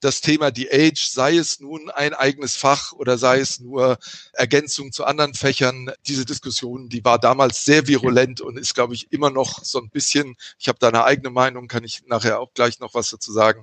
das 0.00 0.20
Thema 0.20 0.50
die 0.50 0.70
Age, 0.70 1.08
sei 1.08 1.36
es 1.36 1.60
nun 1.60 1.90
ein 1.90 2.14
eigenes 2.14 2.56
Fach 2.56 2.92
oder 2.92 3.18
sei 3.18 3.40
es 3.40 3.60
nur 3.60 3.98
Ergänzung 4.32 4.92
zu 4.92 5.04
anderen 5.04 5.34
Fächern, 5.34 5.92
diese 6.06 6.24
Diskussion, 6.24 6.88
die 6.88 7.04
war 7.04 7.18
damals 7.18 7.64
sehr 7.64 7.86
virulent 7.86 8.40
und 8.40 8.58
ist, 8.58 8.74
glaube 8.74 8.94
ich, 8.94 9.12
immer 9.12 9.30
noch 9.30 9.62
so 9.62 9.78
ein 9.78 9.90
bisschen, 9.90 10.36
ich 10.58 10.68
habe 10.68 10.78
da 10.78 10.88
eine 10.88 11.04
eigene 11.04 11.30
Meinung, 11.30 11.68
kann 11.68 11.84
ich 11.84 12.02
nachher 12.06 12.40
auch 12.40 12.52
gleich 12.54 12.80
noch 12.80 12.94
was 12.94 13.10
dazu 13.10 13.32
sagen, 13.32 13.62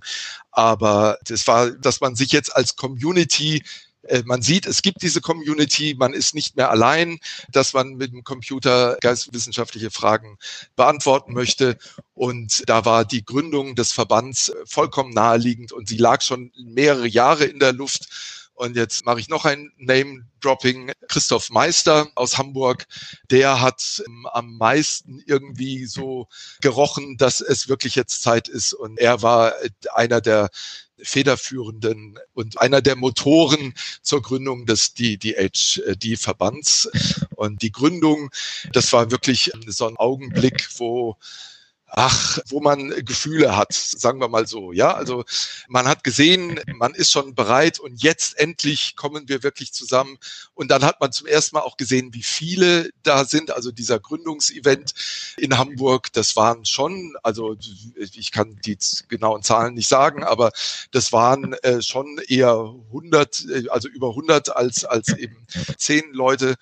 aber 0.52 1.18
das 1.26 1.46
war, 1.48 1.72
dass 1.72 2.02
man 2.02 2.16
sich 2.16 2.32
jetzt 2.32 2.56
als 2.56 2.76
Community 2.76 3.64
man 4.26 4.42
sieht, 4.42 4.66
es 4.66 4.82
gibt 4.82 5.02
diese 5.02 5.22
Community, 5.22 5.96
man 5.98 6.14
ist 6.14 6.36
nicht 6.36 6.56
mehr 6.56 6.70
allein, 6.70 7.20
dass 7.52 7.74
man 7.74 7.94
mit 7.94 8.12
dem 8.12 8.24
Computer 8.24 8.98
geistwissenschaftliche 9.02 9.92
Fragen 9.92 10.38
beantworten 10.76 11.34
möchte. 11.34 11.78
Und 12.14 12.64
da 12.68 12.86
war 12.86 13.06
die 13.06 13.26
Gründung 13.26 13.76
des 13.76 13.92
Verbands 13.92 14.52
vollkommen 14.66 15.12
naheliegend 15.14 15.72
und 15.72 15.88
sie 15.88 15.98
lag 15.98 16.22
schon 16.22 16.52
mehrere 16.58 17.08
Jahre 17.08 17.46
in 17.46 17.60
der 17.60 17.74
Luft. 17.74 18.08
Und 18.58 18.76
jetzt 18.76 19.06
mache 19.06 19.20
ich 19.20 19.30
noch 19.30 19.46
ein 19.46 19.72
Name-Dropping. 19.78 20.92
Christoph 21.08 21.52
Meister 21.52 22.08
aus 22.16 22.40
Hamburg, 22.40 22.88
der 23.30 23.62
hat 23.62 24.02
ähm, 24.08 24.26
am 24.34 24.58
meisten 24.58 25.22
irgendwie 25.28 25.86
so 25.86 26.28
gerochen, 26.60 27.18
dass 27.18 27.40
es 27.40 27.70
wirklich 27.70 27.94
jetzt 27.94 28.24
Zeit 28.24 28.48
ist. 28.48 28.74
Und 28.74 28.98
er 28.98 29.22
war 29.22 29.54
einer 29.94 30.22
der 30.22 30.50
federführenden 31.02 32.18
und 32.34 32.60
einer 32.60 32.82
der 32.82 32.96
Motoren 32.96 33.74
zur 34.02 34.22
Gründung 34.22 34.66
des 34.66 34.94
DDHD-Verbands. 34.94 36.90
Und 37.36 37.62
die 37.62 37.72
Gründung, 37.72 38.30
das 38.74 38.92
war 38.94 39.12
wirklich 39.12 39.52
so 39.68 39.88
ein 39.88 39.98
Augenblick, 39.98 40.68
wo 40.78 41.18
ach, 41.88 42.40
wo 42.48 42.60
man 42.60 42.90
Gefühle 43.06 43.56
hat, 43.56 43.74
sagen 43.74 44.20
wir 44.20 44.28
mal 44.28 44.46
so. 44.46 44.72
Ja, 44.72 44.94
also 44.94 45.24
man 45.68 45.88
hat 45.88 46.04
gesehen, 46.04 46.60
man 46.76 46.94
ist 46.94 47.12
schon 47.12 47.34
bereit 47.34 47.80
und 47.80 48.04
jetzt 48.04 48.38
endlich 48.38 48.96
kommen 48.96 49.30
wir 49.30 49.44
wirklich 49.44 49.74
zusammen. 49.74 50.18
Und 50.54 50.70
dann 50.70 50.84
hat 50.84 51.00
man 51.00 51.12
zum 51.12 51.28
ersten 51.28 51.56
Mal 51.56 51.62
auch 51.62 51.78
gesehen, 51.78 52.14
wie 52.14 52.24
viele 52.24 52.90
da 53.04 53.26
sind. 53.26 53.52
Also 53.52 53.72
dieser 53.72 54.00
Gründungsevent 54.00 54.94
in 55.38 55.58
Hamburg, 55.58 56.12
das 56.14 56.36
waren 56.36 56.66
schon, 56.66 57.16
also 57.24 57.56
ich 57.96 58.32
kann 58.32 58.58
die 58.66 58.78
genauen 59.08 59.44
Zahlen 59.44 59.74
nicht 59.74 59.88
sagen, 59.88 60.24
aber 60.24 60.52
das 60.92 61.14
waren 61.14 61.54
äh, 61.54 61.82
schon 61.82 62.20
eher 62.28 62.76
100, 62.88 63.46
äh, 63.50 63.70
also 63.70 63.88
über 63.88 64.10
100 64.10 64.56
als, 64.56 64.84
als 64.84 65.10
eben 65.10 65.48
zehn 65.78 66.12
Leute. 66.12 66.56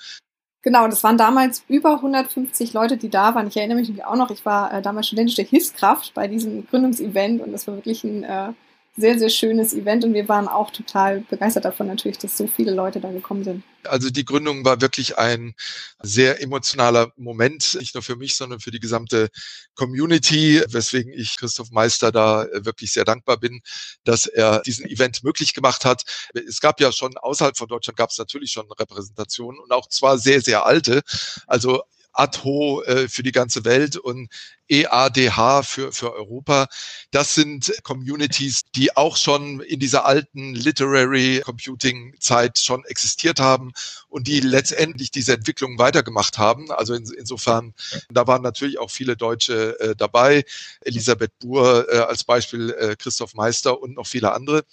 Genau, 0.65 0.87
es 0.87 1.03
waren 1.03 1.15
damals 1.15 1.63
über 1.67 1.97
150 1.97 2.73
Leute, 2.73 2.97
die 2.97 3.09
da 3.09 3.35
waren. 3.35 3.45
Ich 3.45 3.55
erinnere 3.55 3.77
mich 3.77 4.03
auch 4.03 4.15
noch, 4.15 4.31
ich 4.31 4.43
war 4.47 4.73
äh, 4.73 4.81
damals 4.81 5.05
studentische 5.05 5.43
Hilfskraft 5.43 6.15
bei 6.15 6.27
diesem 6.27 6.65
Gründungsevent 6.65 7.39
und 7.39 7.51
das 7.51 7.67
war 7.67 7.75
wirklich 7.75 8.03
ein 8.03 8.23
äh, 8.23 8.51
sehr, 8.97 9.19
sehr 9.19 9.29
schönes 9.29 9.73
Event 9.73 10.05
und 10.05 10.13
wir 10.13 10.29
waren 10.29 10.47
auch 10.47 10.71
total 10.71 11.19
begeistert 11.21 11.65
davon 11.65 11.87
natürlich, 11.87 12.17
dass 12.17 12.37
so 12.37 12.47
viele 12.47 12.73
Leute 12.73 13.01
da 13.01 13.11
gekommen 13.11 13.43
sind. 13.43 13.63
Also 13.83 14.09
die 14.09 14.25
Gründung 14.25 14.63
war 14.63 14.81
wirklich 14.81 15.17
ein 15.17 15.53
sehr 16.01 16.41
emotionaler 16.41 17.11
Moment, 17.17 17.75
nicht 17.79 17.93
nur 17.93 18.01
für 18.01 18.15
mich, 18.15 18.35
sondern 18.35 18.59
für 18.59 18.71
die 18.71 18.79
gesamte 18.79 19.29
Community, 19.75 20.63
weswegen 20.69 21.11
ich 21.13 21.37
Christoph 21.37 21.71
Meister 21.71 22.11
da 22.11 22.47
wirklich 22.53 22.93
sehr 22.93 23.05
dankbar 23.05 23.37
bin, 23.37 23.61
dass 24.05 24.27
er 24.27 24.61
diesen 24.61 24.85
Event 24.85 25.23
möglich 25.23 25.53
gemacht 25.53 25.83
hat. 25.83 26.03
Es 26.33 26.61
gab 26.61 26.79
ja 26.79 26.91
schon 26.91 27.17
außerhalb 27.17 27.57
von 27.57 27.67
Deutschland 27.67 27.97
gab 27.97 28.09
es 28.09 28.17
natürlich 28.17 28.51
schon 28.51 28.71
Repräsentationen 28.71 29.59
und 29.59 29.71
auch 29.71 29.87
zwar 29.89 30.17
sehr, 30.17 30.41
sehr 30.41 30.65
alte. 30.65 31.01
Also 31.47 31.83
ADHO 32.15 32.83
äh, 32.83 33.07
für 33.07 33.23
die 33.23 33.31
ganze 33.31 33.65
Welt 33.65 33.97
und 33.97 34.29
EADH 34.67 35.63
für, 35.63 35.91
für 35.91 36.13
Europa. 36.13 36.67
Das 37.11 37.35
sind 37.35 37.71
Communities, 37.83 38.63
die 38.75 38.95
auch 38.97 39.17
schon 39.17 39.59
in 39.61 39.79
dieser 39.79 40.05
alten 40.05 40.55
Literary 40.55 41.41
Computing 41.43 42.15
Zeit 42.19 42.57
schon 42.57 42.83
existiert 42.85 43.39
haben 43.39 43.73
und 44.09 44.27
die 44.27 44.39
letztendlich 44.39 45.11
diese 45.11 45.33
Entwicklung 45.33 45.77
weitergemacht 45.77 46.37
haben. 46.37 46.71
Also 46.71 46.93
in, 46.93 47.05
insofern, 47.17 47.73
da 48.09 48.27
waren 48.27 48.41
natürlich 48.41 48.79
auch 48.79 48.89
viele 48.89 49.15
Deutsche 49.15 49.79
äh, 49.79 49.95
dabei. 49.95 50.45
Elisabeth 50.81 51.37
Buhr 51.39 51.87
äh, 51.91 51.99
als 51.99 52.23
Beispiel, 52.23 52.71
äh, 52.71 52.95
Christoph 52.95 53.35
Meister 53.35 53.79
und 53.79 53.95
noch 53.95 54.07
viele 54.07 54.33
andere. 54.33 54.63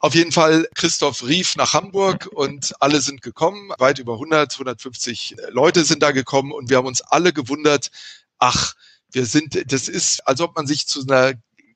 Auf 0.00 0.14
jeden 0.14 0.30
Fall, 0.30 0.68
Christoph 0.76 1.24
rief 1.24 1.56
nach 1.56 1.74
Hamburg 1.74 2.28
und 2.32 2.72
alle 2.80 3.00
sind 3.00 3.20
gekommen. 3.20 3.72
Weit 3.78 3.98
über 3.98 4.12
100, 4.12 4.52
150 4.52 5.34
Leute 5.50 5.84
sind 5.84 6.04
da 6.04 6.12
gekommen 6.12 6.52
und 6.52 6.70
wir 6.70 6.76
haben 6.76 6.86
uns 6.86 7.00
alle 7.00 7.32
gewundert, 7.32 7.90
ach, 8.38 8.74
wir 9.10 9.26
sind, 9.26 9.72
das 9.72 9.88
ist, 9.88 10.26
als 10.28 10.40
ob 10.40 10.54
man 10.54 10.68
sich 10.68 10.86
zu 10.86 11.02
einer 11.02 11.32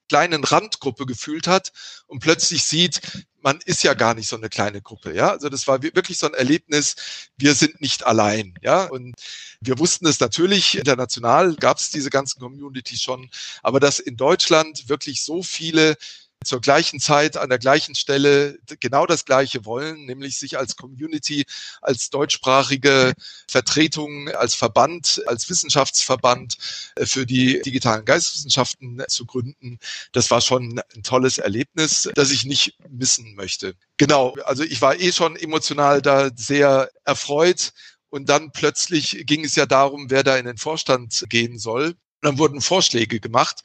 kleinen 0.08 0.44
Randgruppe 0.44 1.04
gefühlt 1.04 1.48
hat 1.48 1.72
und 2.06 2.20
plötzlich 2.20 2.64
sieht, 2.64 3.00
man 3.40 3.58
ist 3.64 3.82
ja 3.82 3.94
gar 3.94 4.14
nicht 4.14 4.28
so 4.28 4.36
eine 4.36 4.48
kleine 4.48 4.82
Gruppe, 4.82 5.12
ja. 5.14 5.30
Also 5.30 5.48
das 5.48 5.66
war 5.66 5.82
wirklich 5.82 6.18
so 6.18 6.26
ein 6.26 6.34
Erlebnis, 6.34 6.94
wir 7.36 7.54
sind 7.54 7.80
nicht 7.80 8.06
allein, 8.06 8.54
ja. 8.62 8.84
Und 8.84 9.14
wir 9.60 9.80
wussten 9.80 10.06
es 10.06 10.20
natürlich, 10.20 10.78
international 10.78 11.56
gab 11.56 11.78
es 11.78 11.90
diese 11.90 12.10
ganzen 12.10 12.38
Communities 12.38 13.02
schon, 13.02 13.30
aber 13.62 13.80
dass 13.80 13.98
in 13.98 14.16
Deutschland 14.16 14.88
wirklich 14.88 15.24
so 15.24 15.42
viele 15.42 15.96
zur 16.44 16.60
gleichen 16.60 17.00
Zeit 17.00 17.36
an 17.36 17.48
der 17.48 17.58
gleichen 17.58 17.94
Stelle 17.94 18.58
genau 18.80 19.06
das 19.06 19.24
Gleiche 19.24 19.64
wollen, 19.64 20.06
nämlich 20.06 20.38
sich 20.38 20.58
als 20.58 20.76
Community, 20.76 21.44
als 21.80 22.10
deutschsprachige 22.10 23.12
Vertretung, 23.48 24.28
als 24.28 24.54
Verband, 24.54 25.22
als 25.26 25.48
Wissenschaftsverband 25.48 26.56
äh, 26.96 27.06
für 27.06 27.26
die 27.26 27.60
digitalen 27.62 28.04
Geisteswissenschaften 28.04 29.02
zu 29.08 29.26
gründen. 29.26 29.78
Das 30.12 30.30
war 30.30 30.40
schon 30.40 30.80
ein 30.94 31.02
tolles 31.02 31.38
Erlebnis, 31.38 32.08
das 32.14 32.30
ich 32.30 32.44
nicht 32.44 32.76
missen 32.88 33.34
möchte. 33.34 33.74
Genau, 33.96 34.34
also 34.44 34.62
ich 34.62 34.80
war 34.80 34.98
eh 34.98 35.12
schon 35.12 35.36
emotional 35.36 36.02
da 36.02 36.30
sehr 36.34 36.90
erfreut. 37.04 37.72
Und 38.10 38.28
dann 38.28 38.52
plötzlich 38.52 39.22
ging 39.24 39.42
es 39.42 39.54
ja 39.54 39.64
darum, 39.64 40.10
wer 40.10 40.22
da 40.22 40.36
in 40.36 40.44
den 40.44 40.58
Vorstand 40.58 41.24
gehen 41.30 41.58
soll. 41.58 41.94
Dann 42.20 42.38
wurden 42.38 42.60
Vorschläge 42.60 43.20
gemacht. 43.20 43.62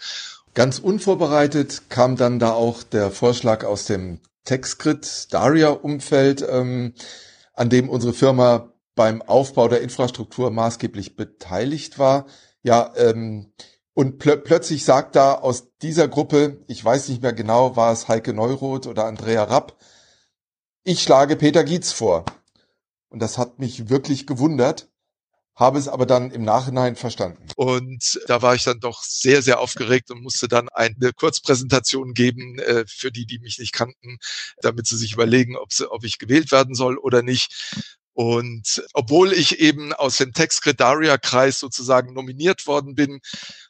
Ganz 0.57 0.79
unvorbereitet 0.79 1.87
kam 1.87 2.15
dann 2.15 2.39
da 2.39 2.53
auch 2.53 2.81
der 2.81 3.11
Vorschlag 3.11 3.63
aus 3.63 3.85
dem 3.85 4.21
TechScript 4.43 5.31
Daria 5.31 5.69
Umfeld, 5.69 6.43
ähm, 6.49 6.95
an 7.53 7.69
dem 7.69 7.89
unsere 7.89 8.11
Firma 8.11 8.73
beim 8.95 9.21
Aufbau 9.21 9.67
der 9.67 9.81
Infrastruktur 9.81 10.49
maßgeblich 10.49 11.15
beteiligt 11.15 11.99
war. 11.99 12.25
Ja, 12.63 12.91
ähm, 12.97 13.53
und 13.93 14.17
plö 14.17 14.35
plötzlich 14.35 14.83
sagt 14.83 15.15
da 15.15 15.35
aus 15.35 15.77
dieser 15.83 16.07
Gruppe, 16.07 16.63
ich 16.65 16.83
weiß 16.83 17.09
nicht 17.09 17.21
mehr 17.21 17.33
genau, 17.33 17.75
war 17.75 17.93
es 17.93 18.07
Heike 18.07 18.33
Neuroth 18.33 18.87
oder 18.87 19.05
Andrea 19.05 19.43
Rapp, 19.43 19.77
ich 20.83 21.03
schlage 21.03 21.35
Peter 21.35 21.63
Gietz 21.63 21.91
vor. 21.91 22.25
Und 23.09 23.19
das 23.21 23.37
hat 23.37 23.59
mich 23.59 23.89
wirklich 23.89 24.25
gewundert 24.25 24.89
habe 25.57 25.79
es 25.79 25.87
aber 25.87 26.05
dann 26.05 26.29
im 26.31 26.43
Nachhinein 26.43 26.95
verstanden. 26.95 27.43
Und 27.55 28.21
da 28.27 28.43
war 28.43 28.53
ich 28.53 28.63
dann 28.63 28.79
doch 28.79 29.03
sehr, 29.03 29.41
sehr 29.41 29.59
aufgeregt 29.59 30.11
und 30.11 30.21
musste 30.21 30.47
dann 30.47 30.69
eine 30.69 31.11
Kurzpräsentation 31.13 32.13
geben 32.13 32.59
äh, 32.59 32.85
für 32.87 33.11
die, 33.11 33.25
die 33.25 33.39
mich 33.39 33.57
nicht 33.57 33.73
kannten, 33.73 34.19
damit 34.61 34.85
sie 34.87 34.97
sich 34.97 35.13
überlegen, 35.13 35.57
ob, 35.57 35.73
sie, 35.73 35.91
ob 35.91 36.03
ich 36.05 36.19
gewählt 36.19 36.51
werden 36.51 36.75
soll 36.75 36.97
oder 36.97 37.23
nicht. 37.23 37.87
Und 38.13 38.83
obwohl 38.93 39.31
ich 39.31 39.59
eben 39.59 39.93
aus 39.93 40.17
dem 40.17 40.33
Textkretaria-Kreis 40.33 41.59
sozusagen 41.59 42.13
nominiert 42.13 42.65
worden 42.65 42.95
bin, 42.95 43.19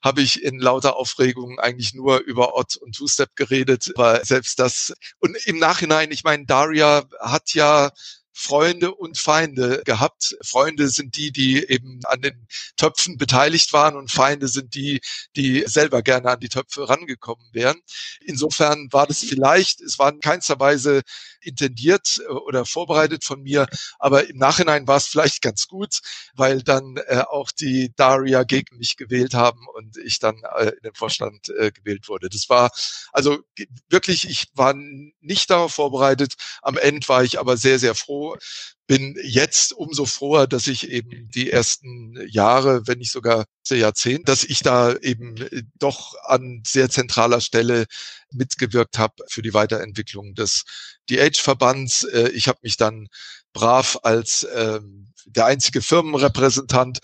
habe 0.01 0.22
ich 0.22 0.41
in 0.41 0.60
lauter 0.60 0.96
Aufregung 0.96 1.60
eigentlich 1.60 1.94
nur 1.94 2.20
über 2.20 2.56
Ott 2.56 2.77
und 2.77 2.96
Two-Step 2.96 3.36
geredet. 3.36 3.91
Aber 3.96 4.24
selbst 4.24 4.60
das, 4.60 4.94
und 5.20 5.36
im 5.48 5.58
Nachhinein, 5.58 6.12
ich 6.12 6.24
meine, 6.24 6.46
Daria 6.46 7.03
hat 7.20 7.53
ja 7.53 7.91
Freunde 8.39 8.94
und 8.94 9.17
Feinde 9.17 9.82
gehabt. 9.84 10.38
Freunde 10.44 10.89
sind 10.89 11.17
die, 11.17 11.32
die 11.32 11.67
eben 11.67 12.01
an 12.03 12.22
den 12.22 12.48
Töpfen 12.77 13.17
beteiligt 13.17 13.74
waren 13.74 13.96
und 13.96 14.12
Feinde 14.12 14.48
sind 14.48 14.75
die, 14.75 15.01
die 15.36 15.63
selber 15.65 16.03
gerne 16.03 16.29
an 16.29 16.39
die 16.39 16.48
Töpfe 16.48 16.88
rangekommen 16.88 17.48
wären. 17.51 17.82
Insofern 18.24 18.89
war 18.91 19.08
das 19.08 19.22
vielleicht, 19.22 19.82
es 19.82 19.98
war 19.98 20.13
in 20.13 20.20
keinster 20.20 20.60
Weise 20.60 21.01
intendiert 21.41 22.22
äh, 22.27 22.32
oder 22.32 22.63
vorbereitet 22.65 23.24
von 23.24 23.41
mir, 23.41 23.65
aber 23.98 24.29
im 24.29 24.38
Nachhinein 24.38 24.88
war 24.88 24.98
es 24.98 25.08
vielleicht 25.08 25.41
ganz 25.41 25.67
gut, 25.67 26.00
weil 26.36 26.62
dann 26.62 26.98
äh, 27.08 27.24
auch 27.27 27.50
die 27.50 27.91
Daria 27.96 28.44
gegen 28.44 28.77
mich 28.77 28.98
gewählt 28.98 29.34
haben 29.34 29.65
und 29.74 29.98
ich 29.98 30.20
dann 30.20 30.44
äh, 30.58 30.70
in 30.70 30.84
den 30.84 30.94
Vorstand 30.94 31.50
äh, 31.50 31.72
gewählt 31.72 32.08
wurde. 32.08 32.29
Das 32.29 32.50
war 32.50 32.70
also 33.13 33.39
wirklich, 33.89 34.29
ich 34.29 34.48
war 34.53 34.75
nicht 34.75 35.50
darauf 35.50 35.74
vorbereitet. 35.74 36.36
Am 36.62 36.77
Ende 36.77 37.08
war 37.08 37.24
ich 37.24 37.39
aber 37.39 37.58
sehr, 37.58 37.79
sehr 37.79 37.96
froh, 37.96 38.26
bin 38.88 39.15
jetzt 39.22 39.74
umso 39.74 40.05
froher, 40.05 40.48
dass 40.48 40.67
ich 40.67 40.89
eben 40.89 41.29
die 41.29 41.51
ersten 41.51 42.17
Jahre, 42.29 42.88
wenn 42.88 43.00
nicht 43.00 43.12
sogar 43.12 43.46
Jahrzehnt, 43.69 44.29
dass 44.29 44.46
ich 44.46 44.60
da 44.60 44.96
eben 44.96 45.36
äh, 45.38 45.63
doch 45.75 46.13
an 46.24 46.63
sehr 46.65 46.89
zentraler 46.89 47.41
Stelle 47.41 47.86
mitgewirkt 48.31 48.98
habe 48.98 49.15
für 49.29 49.41
die 49.41 49.53
Weiterentwicklung 49.53 50.36
des 50.36 50.63
DH-Verbands. 51.10 52.05
Äh, 52.05 52.29
ich 52.29 52.48
habe 52.48 52.60
mich 52.62 52.77
dann 52.77 53.10
brav 53.57 53.97
als 54.03 54.47
ähm, 54.53 55.07
der 55.25 55.45
einzige 55.45 55.81
Firmenrepräsentant 55.81 56.99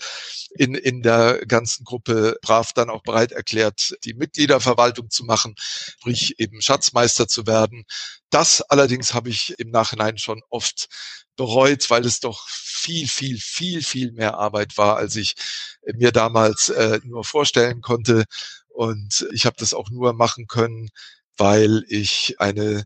in, 0.56 0.76
in 0.76 1.02
der 1.02 1.44
ganzen 1.46 1.82
Gruppe 1.84 2.38
brav 2.42 2.72
dann 2.72 2.90
auch 2.90 3.02
bereit 3.02 3.32
erklärt, 3.32 3.96
die 4.04 4.14
Mitgliederverwaltung 4.14 5.10
zu 5.10 5.24
machen, 5.24 5.56
sprich 5.58 6.38
eben 6.38 6.62
Schatzmeister 6.62 7.26
zu 7.26 7.48
werden. 7.48 7.84
Das 8.30 8.62
allerdings 8.62 9.14
habe 9.14 9.30
ich 9.30 9.58
im 9.58 9.70
Nachhinein 9.70 10.16
schon 10.16 10.42
oft 10.48 10.86
bereut, 11.34 11.90
weil 11.90 12.06
es 12.06 12.20
doch 12.20 12.46
viel, 12.48 13.08
viel, 13.08 13.40
viel, 13.40 13.82
viel 13.82 14.12
mehr 14.12 14.38
Arbeit 14.38 14.78
war, 14.78 14.96
als 14.96 15.16
ich 15.16 15.34
mir 15.94 16.12
damals 16.12 16.68
äh, 16.68 17.00
nur 17.02 17.24
vorstellen 17.24 17.80
konnte. 17.80 18.26
Und 18.68 19.26
ich 19.32 19.44
habe 19.44 19.56
das 19.58 19.74
auch 19.74 19.90
nur 19.90 20.12
machen 20.12 20.46
können, 20.46 20.90
weil 21.36 21.84
ich 21.88 22.36
eine 22.38 22.84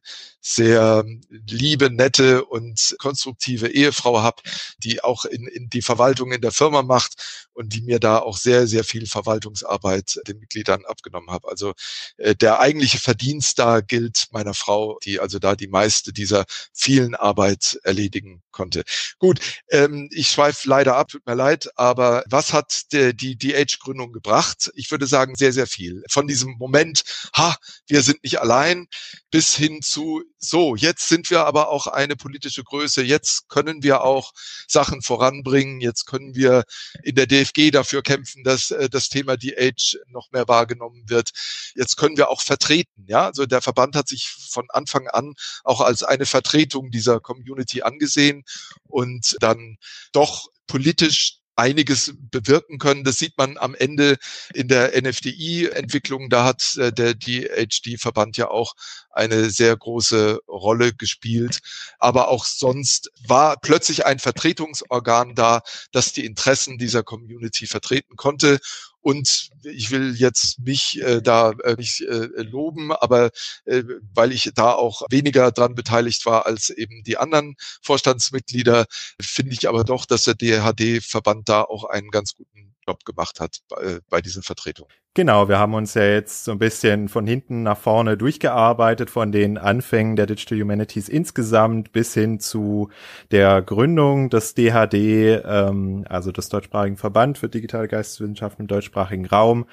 sehr 0.49 1.05
liebe, 1.29 1.91
nette 1.91 2.45
und 2.45 2.97
konstruktive 2.99 3.69
Ehefrau 3.69 4.23
habe, 4.23 4.43
die 4.79 5.05
auch 5.05 5.25
in, 5.27 5.47
in 5.47 5.69
die 5.69 5.83
Verwaltung 5.83 6.33
in 6.33 6.41
der 6.41 6.53
Firma 6.53 6.83
macht 6.83 7.49
und 7.53 7.75
die 7.75 7.83
mir 7.83 8.01
da 8.01 8.19
auch 8.19 8.39
sehr, 8.39 8.67
sehr 8.67 8.85
viel 8.85 9.07
Verwaltungsarbeit 9.07 10.21
den 10.27 10.39
Mitgliedern 10.39 10.85
abgenommen 10.87 11.31
habe. 11.31 11.49
Also 11.49 11.75
äh, 12.17 12.35
der 12.35 12.61
eigentliche 12.61 12.99
Verdienst 12.99 13.59
da 13.59 13.81
gilt 13.81 14.29
meiner 14.31 14.55
Frau, 14.55 14.99
die 15.05 15.21
also 15.21 15.39
da 15.39 15.55
die 15.55 15.69
meiste 15.69 16.13
dieser 16.13 16.47
vielen 16.73 17.15
Arbeit 17.15 17.79
erledigen 17.83 18.43
konnte. 18.53 18.85
Gut, 19.19 19.41
ähm, 19.71 20.09
ich 20.13 20.29
schweife 20.29 20.69
leider 20.69 20.97
ab, 20.97 21.09
tut 21.09 21.27
mir 21.27 21.35
leid, 21.35 21.69
aber 21.77 22.25
was 22.29 22.53
hat 22.53 22.93
der, 22.93 23.13
die 23.13 23.37
DH-Gründung 23.37 24.13
gebracht? 24.13 24.71
Ich 24.75 24.91
würde 24.91 25.07
sagen, 25.07 25.35
sehr, 25.35 25.53
sehr 25.53 25.67
viel. 25.67 26.03
Von 26.09 26.27
diesem 26.27 26.57
Moment, 26.59 27.03
ha, 27.37 27.57
wir 27.87 28.03
sind 28.03 28.23
nicht 28.23 28.41
allein, 28.41 28.87
bis 29.31 29.55
hin 29.55 29.83
zu, 29.83 30.23
so, 30.38 30.77
jetzt 30.77 31.09
sind 31.09 31.31
wir 31.31 31.46
aber 31.46 31.68
auch 31.68 31.88
eine 31.88 32.14
politische 32.14 32.62
Größe, 32.62 33.03
jetzt 33.03 33.48
können 33.48 33.83
wir 33.83 34.03
auch 34.03 34.33
Sachen 34.68 35.03
voranbringen, 35.03 35.81
jetzt 35.81 36.07
können 36.07 36.35
wir 36.35 36.64
in 37.03 37.16
der 37.16 37.27
DFG 37.27 37.70
dafür 37.72 38.03
kämpfen, 38.03 38.44
dass 38.44 38.70
äh, 38.70 38.88
das 38.88 39.09
Thema 39.09 39.37
DH 39.37 39.98
noch 40.07 40.31
mehr 40.31 40.46
wahrgenommen 40.46 41.03
wird. 41.09 41.31
Jetzt 41.74 41.96
können 41.96 42.16
wir 42.16 42.29
auch 42.31 42.40
vertreten, 42.40 43.05
ja, 43.09 43.27
also 43.27 43.46
der 43.46 43.62
Verband 43.62 43.96
hat 43.96 44.09
sich 44.09 44.29
von 44.29 44.66
Anfang 44.70 45.09
an 45.09 45.35
auch 45.64 45.81
als 45.81 46.05
eine 46.05 46.27
Vertretung 46.27 46.90
dieser 46.90 47.20
Community 47.20 47.83
angesehen 47.83 48.44
und 48.85 49.37
dann 49.40 49.77
doch 50.12 50.48
politisch 50.68 51.40
einiges 51.59 52.14
bewirken 52.31 52.79
können. 52.79 53.05
Das 53.05 53.18
sieht 53.18 53.37
man 53.37 53.59
am 53.59 53.75
Ende 53.75 54.16
in 54.55 54.68
der 54.68 54.92
NFDI-Entwicklung. 55.01 56.31
Da 56.31 56.44
hat 56.44 56.77
äh, 56.77 56.92
der 56.92 57.14
DHD-Verband 57.14 58.37
ja 58.37 58.49
auch 58.49 58.75
eine 59.11 59.51
sehr 59.51 59.77
große 59.77 60.40
Rolle 60.47 60.94
gespielt. 60.94 61.59
Aber 61.99 62.29
auch 62.29 62.44
sonst 62.44 63.11
war 63.27 63.57
plötzlich 63.61 64.07
ein 64.07 64.21
Vertretungsorgan 64.21 65.35
da, 65.35 65.62
das 65.90 66.12
die 66.12 66.25
Interessen 66.25 66.79
dieser 66.79 67.03
Community 67.03 67.66
vertreten 67.66 68.14
konnte. 68.16 68.61
Und 69.09 69.49
ich 69.62 69.90
will 69.90 70.14
jetzt 70.16 70.59
mich 70.59 71.01
äh, 71.01 71.23
da 71.23 71.53
äh, 71.64 71.77
nicht 71.77 72.03
äh, 72.03 72.29
loben, 72.42 72.92
aber 72.92 73.31
äh, 73.64 73.83
weil 74.12 74.33
ich 74.33 74.53
da 74.55 74.73
auch 74.73 75.01
weniger 75.09 75.51
dran 75.51 75.75
beteiligt 75.75 76.27
war 76.27 76.44
als 76.44 76.68
eben 76.68 77.03
die 77.05 77.16
anderen 77.16 77.57
Vorstandsmitglieder, 77.81 78.85
finde 79.18 79.55
ich 79.55 79.66
aber 79.66 79.85
doch, 79.85 80.05
dass 80.05 80.25
der 80.25 80.35
DHD-Verband 80.35 81.49
da 81.49 81.62
auch 81.62 81.85
einen 81.85 82.11
ganz 82.11 82.35
guten 82.35 82.75
Job 82.88 83.05
gemacht 83.05 83.38
hat 83.40 83.59
bei, 83.68 83.98
bei 84.09 84.20
dieser 84.20 84.42
Vertretung. 84.42 84.88
Genau, 85.14 85.48
wir 85.48 85.59
haben 85.59 85.74
uns 85.74 85.94
ja 85.94 86.05
jetzt 86.05 86.44
so 86.44 86.53
ein 86.53 86.59
bisschen 86.59 87.09
von 87.09 87.27
hinten 87.27 87.62
nach 87.62 87.77
vorne 87.77 88.16
durchgearbeitet, 88.16 89.11
von 89.11 89.33
den 89.33 89.59
Anfängen 89.59 90.16
der 90.16 90.27
Digital 90.27 90.61
Humanities 90.61 91.09
insgesamt 91.09 91.92
bis 91.92 92.14
hin 92.14 92.40
zu 92.40 92.90
der 93.31 93.61
Gründung 93.62 94.31
des 94.31 94.55
DHD, 94.55 95.42
ähm, 95.44 96.05
also 96.09 96.31
des 96.31 96.48
deutschsprachigen 96.48 96.96
Verband 96.96 97.37
für 97.37 97.48
digitale 97.48 97.88
Geisteswissenschaften 97.88 98.62
im 98.62 98.68
deutschsprachigen 98.68 99.27
Raum. 99.27 99.66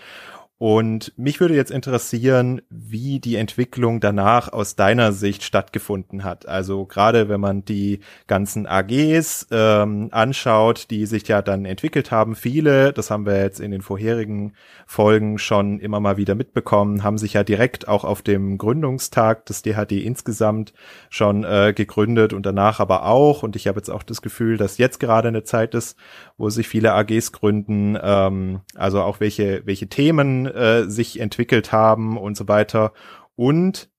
Und 0.58 1.12
mich 1.18 1.42
würde 1.42 1.54
jetzt 1.54 1.72
interessieren, 1.72 2.62
wie 2.70 3.20
die 3.20 3.36
Entwicklung 3.36 4.00
danach 4.00 4.54
aus 4.54 4.78
deiner 4.78 5.12
Sicht 5.12 5.44
stattgefunden 5.44 6.24
hat. 6.24 6.48
Also 6.48 6.86
gerade 6.86 7.28
wenn 7.28 7.42
man 7.42 7.66
die 7.66 8.00
ganzen 8.28 8.66
AGs 8.66 9.48
ähm, 9.52 10.08
anschaut, 10.12 10.90
die 10.92 11.08
sich 11.08 11.28
ja 11.28 11.42
dann 11.42 11.66
entwickelt 11.66 12.10
haben, 12.10 12.36
viele, 12.36 12.94
das 12.94 13.12
haben 13.12 13.26
wir 13.26 13.38
jetzt 13.42 13.60
in 13.60 13.72
den 13.72 13.82
vorherigen 13.82 14.54
Folgen 14.86 15.40
schon 15.40 15.80
immer 15.80 16.00
mal 16.00 16.16
wieder 16.16 16.36
mitbekommen, 16.36 17.04
haben 17.04 17.18
sich 17.18 17.34
ja 17.34 17.44
direkt 17.44 17.90
auch 17.90 18.06
auf 18.06 18.22
dem 18.22 18.58
Gründungstag 18.58 19.46
des 19.48 19.62
DHD 19.62 19.92
insgesamt 20.04 20.72
schon 21.10 21.44
äh, 21.44 21.74
gegründet 21.76 22.32
und 22.32 22.46
danach 22.46 22.80
aber 22.80 23.06
auch. 23.06 23.44
Und 23.44 23.58
ich 23.58 23.68
habe 23.68 23.80
jetzt 23.80 23.90
auch 23.90 24.04
das 24.04 24.22
Gefühl, 24.22 24.56
dass 24.56 24.78
jetzt 24.78 25.02
gerade 25.02 25.28
eine 25.28 25.44
Zeit 25.44 25.76
ist, 25.76 25.98
wo 26.38 26.50
sich 26.50 26.70
viele 26.70 26.94
AGs 26.94 27.34
gründen, 27.34 27.98
ähm, 28.02 28.62
also 28.74 29.02
auch 29.02 29.20
welche, 29.20 29.62
welche 29.66 29.88
Themen 29.88 30.45
äh, 30.46 30.90
sich 30.90 31.20
entwickelt 31.20 31.72
haben 31.72 32.18
und 32.18 32.38
so 32.38 32.48
weiter. 32.48 32.94
Und 33.36 33.90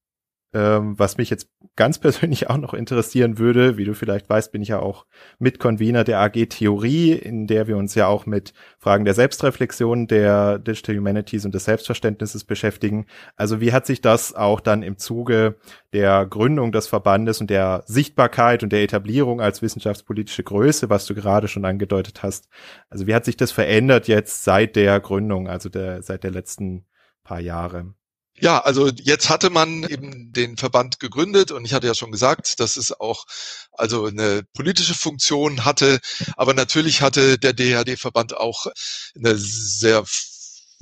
ähm, 0.54 0.98
was 0.98 1.18
mich 1.18 1.30
jetzt 1.30 1.50
ganz 1.76 1.98
persönlich 1.98 2.48
auch 2.50 2.56
noch 2.56 2.74
interessieren 2.74 3.38
würde, 3.38 3.76
wie 3.76 3.84
du 3.84 3.94
vielleicht 3.94 4.28
weißt, 4.28 4.50
bin 4.50 4.62
ich 4.62 4.68
ja 4.68 4.80
auch 4.80 5.06
Mitconvener 5.38 6.04
der 6.04 6.20
AG 6.20 6.46
Theorie, 6.48 7.12
in 7.12 7.46
der 7.46 7.68
wir 7.68 7.76
uns 7.76 7.94
ja 7.94 8.06
auch 8.06 8.26
mit 8.26 8.54
Fragen 8.78 9.04
der 9.04 9.14
Selbstreflexion, 9.14 10.06
der 10.06 10.58
Digital 10.58 10.96
Humanities 10.96 11.44
und 11.44 11.54
des 11.54 11.66
Selbstverständnisses 11.66 12.44
beschäftigen. 12.44 13.06
Also 13.36 13.60
wie 13.60 13.72
hat 13.72 13.86
sich 13.86 14.00
das 14.00 14.34
auch 14.34 14.60
dann 14.60 14.82
im 14.82 14.96
Zuge 14.96 15.56
der 15.92 16.26
Gründung 16.26 16.72
des 16.72 16.86
Verbandes 16.88 17.40
und 17.40 17.50
der 17.50 17.84
Sichtbarkeit 17.86 18.62
und 18.62 18.72
der 18.72 18.82
Etablierung 18.82 19.40
als 19.40 19.62
wissenschaftspolitische 19.62 20.42
Größe, 20.42 20.90
was 20.90 21.06
du 21.06 21.14
gerade 21.14 21.48
schon 21.48 21.64
angedeutet 21.64 22.22
hast, 22.22 22.48
also 22.88 23.06
wie 23.06 23.14
hat 23.14 23.24
sich 23.24 23.36
das 23.36 23.52
verändert 23.52 24.08
jetzt 24.08 24.44
seit 24.44 24.76
der 24.76 24.98
Gründung, 25.00 25.48
also 25.48 25.68
der, 25.68 26.02
seit 26.02 26.24
der 26.24 26.30
letzten 26.30 26.86
paar 27.22 27.40
Jahre? 27.40 27.94
Ja, 28.38 28.58
also 28.60 28.88
jetzt 28.88 29.30
hatte 29.30 29.48
man 29.50 29.84
eben 29.84 30.32
den 30.32 30.56
Verband 30.58 31.00
gegründet 31.00 31.52
und 31.52 31.64
ich 31.64 31.72
hatte 31.72 31.86
ja 31.86 31.94
schon 31.94 32.12
gesagt, 32.12 32.60
dass 32.60 32.76
es 32.76 32.92
auch 32.92 33.24
also 33.72 34.06
eine 34.06 34.42
politische 34.54 34.94
Funktion 34.94 35.64
hatte, 35.64 36.00
aber 36.36 36.52
natürlich 36.52 37.00
hatte 37.00 37.38
der 37.38 37.54
DHD-Verband 37.54 38.36
auch 38.36 38.66
eine 39.14 39.36
sehr 39.36 40.04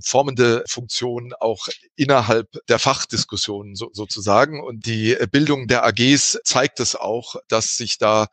formende 0.03 0.65
Funktion 0.69 1.33
auch 1.39 1.69
innerhalb 1.95 2.49
der 2.69 2.81
Fachdiskussionen 2.81 3.77
so, 3.77 3.91
sozusagen. 3.93 4.61
Und 4.63 4.87
die 4.87 5.17
Bildung 5.31 5.69
der 5.69 5.85
AGs 5.85 6.41
zeigt 6.45 6.81
es 6.81 6.97
auch, 6.97 7.37
dass 7.49 7.77
sich 7.77 7.99
da 7.99 8.27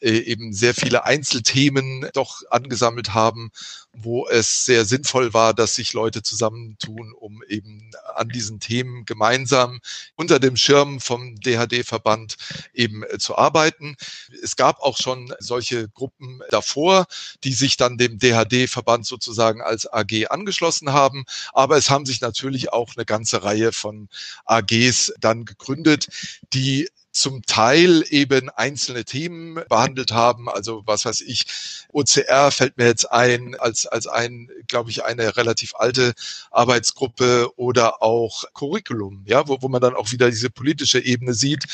eben 0.00 0.52
sehr 0.52 0.74
viele 0.74 1.04
Einzelthemen 1.04 2.08
doch 2.12 2.42
angesammelt 2.50 3.14
haben, 3.14 3.50
wo 3.92 4.28
es 4.28 4.64
sehr 4.64 4.84
sinnvoll 4.84 5.34
war, 5.34 5.54
dass 5.54 5.74
sich 5.74 5.92
Leute 5.92 6.22
zusammentun, 6.22 7.12
um 7.12 7.42
eben 7.48 7.90
an 8.14 8.28
diesen 8.28 8.60
Themen 8.60 9.04
gemeinsam 9.04 9.80
unter 10.14 10.38
dem 10.38 10.56
Schirm 10.56 11.00
vom 11.00 11.36
DHD-Verband 11.40 12.36
eben 12.74 13.02
äh, 13.02 13.18
zu 13.18 13.36
arbeiten. 13.36 13.96
Es 14.42 14.56
gab 14.56 14.80
auch 14.80 14.98
schon 14.98 15.34
solche 15.40 15.88
Gruppen 15.88 16.42
davor, 16.50 17.06
die 17.44 17.52
sich 17.52 17.76
dann 17.76 17.98
dem 17.98 18.18
DHD-Verband 18.18 19.06
sozusagen 19.06 19.62
als 19.62 19.86
AG 19.92 20.30
angeschlossen 20.30 20.92
haben. 20.92 21.24
Aber 21.52 21.76
es 21.76 21.90
haben 21.90 22.06
sich 22.06 22.20
natürlich 22.20 22.72
auch 22.72 22.90
eine 22.96 23.04
ganze 23.04 23.42
Reihe 23.42 23.72
von 23.72 24.08
AGs 24.44 25.12
dann 25.20 25.44
gegründet, 25.44 26.08
die 26.52 26.88
zum 27.18 27.42
Teil 27.42 28.04
eben 28.08 28.48
einzelne 28.50 29.04
Themen 29.04 29.60
behandelt 29.68 30.12
haben. 30.12 30.48
Also 30.48 30.82
was 30.86 31.04
weiß 31.04 31.20
ich, 31.22 31.46
OCR 31.92 32.50
fällt 32.50 32.78
mir 32.78 32.86
jetzt 32.86 33.10
ein 33.10 33.54
als, 33.56 33.86
als 33.86 34.06
ein, 34.06 34.48
glaube 34.66 34.90
ich, 34.90 35.04
eine 35.04 35.36
relativ 35.36 35.74
alte 35.74 36.14
Arbeitsgruppe 36.50 37.50
oder 37.56 38.02
auch 38.02 38.44
Curriculum, 38.54 39.24
ja, 39.26 39.48
wo, 39.48 39.58
wo 39.60 39.68
man 39.68 39.80
dann 39.80 39.94
auch 39.94 40.12
wieder 40.12 40.30
diese 40.30 40.50
politische 40.50 41.00
Ebene 41.00 41.34
sieht, 41.34 41.64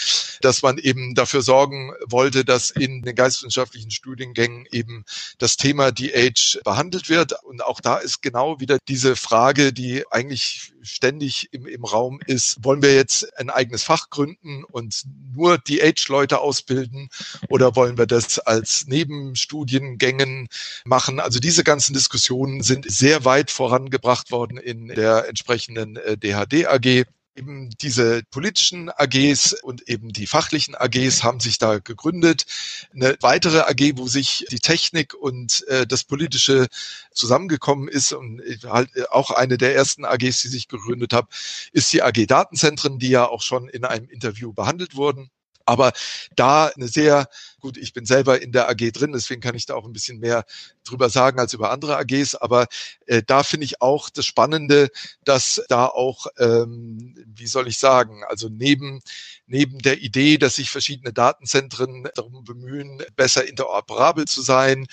dass 0.41 0.63
man 0.63 0.79
eben 0.79 1.15
dafür 1.15 1.43
sorgen 1.43 1.93
wollte, 2.07 2.45
dass 2.45 2.71
in 2.71 3.03
den 3.03 3.15
geistwissenschaftlichen 3.15 3.91
Studiengängen 3.91 4.67
eben 4.71 5.05
das 5.39 5.57
Thema 5.57 5.93
DH 5.93 6.61
behandelt 6.65 7.09
wird. 7.09 7.35
Und 7.45 7.63
auch 7.63 7.81
da 7.81 7.97
ist 7.97 8.23
genau 8.23 8.61
wieder 8.61 8.79
diese 8.89 9.17
Frage, 9.17 9.73
die 9.73 10.05
eigentlich 10.11 10.73
ständig 10.83 11.49
im, 11.53 11.67
im 11.67 11.85
Raum 11.85 12.21
ist, 12.27 12.63
wollen 12.63 12.83
wir 12.83 12.95
jetzt 12.95 13.37
ein 13.39 13.51
eigenes 13.51 13.83
Fach 13.83 14.11
gründen 14.11 14.65
und 14.65 15.05
nur 15.35 15.59
die 15.59 15.83
Age-Leute 15.83 16.41
ausbilden 16.41 17.09
oder 17.49 17.77
wollen 17.77 17.99
wir 17.99 18.07
das 18.07 18.39
als 18.39 18.87
Nebenstudiengängen 18.87 20.49
machen? 20.85 21.21
Also 21.21 21.41
diese 21.41 21.65
ganzen 21.65 21.95
Diskussionen 21.95 22.63
sind 22.63 22.91
sehr 22.91 23.25
weit 23.25 23.51
vorangebracht 23.51 24.31
worden 24.31 24.59
in 24.59 24.89
der 24.89 25.29
entsprechenden 25.29 25.97
äh, 25.97 26.17
DHD 26.17 26.67
AG 26.67 27.05
eben 27.37 27.71
diese 27.81 28.23
politischen 28.31 28.91
AGs 28.91 29.55
und 29.63 29.89
eben 29.89 30.11
die 30.11 30.27
fachlichen 30.27 30.75
AGs 30.75 31.23
haben 31.23 31.41
sich 31.41 31.59
da 31.59 31.79
gegründet. 31.79 32.47
Eine 32.95 33.17
weitere 33.21 33.61
AG, 33.61 33.97
wo 33.97 34.07
sich 34.07 34.47
die 34.51 34.61
Technik 34.61 35.15
und 35.15 35.67
äh, 35.69 35.87
das 35.87 36.05
Politische 36.05 36.69
zusammengekommen 37.13 37.89
ist 37.89 38.13
und 38.13 38.41
halt 38.65 38.91
auch 39.11 39.31
eine 39.31 39.59
der 39.59 39.75
ersten 39.75 40.05
AGs, 40.05 40.43
die 40.43 40.49
sich 40.49 40.69
gegründet 40.69 41.13
habe, 41.13 41.29
ist 41.73 41.93
die 41.93 42.03
AG 42.03 42.27
Datenzentren, 42.27 42.99
die 42.99 43.11
ja 43.11 43.27
auch 43.27 43.43
schon 43.43 43.69
in 43.69 43.85
einem 43.85 44.09
Interview 44.09 44.53
behandelt 44.53 44.95
wurden. 44.95 45.31
Aber 45.67 45.93
da 46.37 46.67
eine 46.67 46.89
sehr, 46.89 47.29
gut, 47.65 47.79
ich 47.79 47.95
bin 47.95 48.05
selber 48.05 48.43
in 48.43 48.53
der 48.53 48.69
AG 48.69 48.93
drin, 48.93 49.13
deswegen 49.13 49.41
kann 49.41 49.55
ich 49.55 49.65
da 49.65 49.75
auch 49.75 49.87
ein 49.87 49.95
bisschen 49.95 50.19
mehr 50.19 50.45
drüber 50.85 51.09
sagen 51.09 51.41
als 51.41 51.55
über 51.55 51.71
andere 51.71 51.97
AGs, 51.97 52.35
aber 52.35 52.67
äh, 53.07 53.23
da 53.27 53.43
finde 53.43 53.65
ich 53.65 53.81
auch 53.81 54.11
das 54.11 54.27
Spannende, 54.27 54.91
dass 55.25 55.63
da 55.71 55.87
auch, 55.87 56.27
ähm, 56.37 57.15
wie 57.27 57.47
soll 57.47 57.67
ich 57.67 57.79
sagen, 57.79 58.23
also 58.29 58.51
neben, 58.51 59.01
neben 59.47 59.79
der 59.79 60.03
Idee, 60.03 60.37
dass 60.37 60.57
sich 60.57 60.69
verschiedene 60.69 61.15
Datenzentren 61.15 62.07
darum 62.15 62.45
bemühen, 62.45 63.03
besser 63.17 63.49
interoperabel 63.49 64.27
zu 64.27 64.43
sein, 64.43 64.87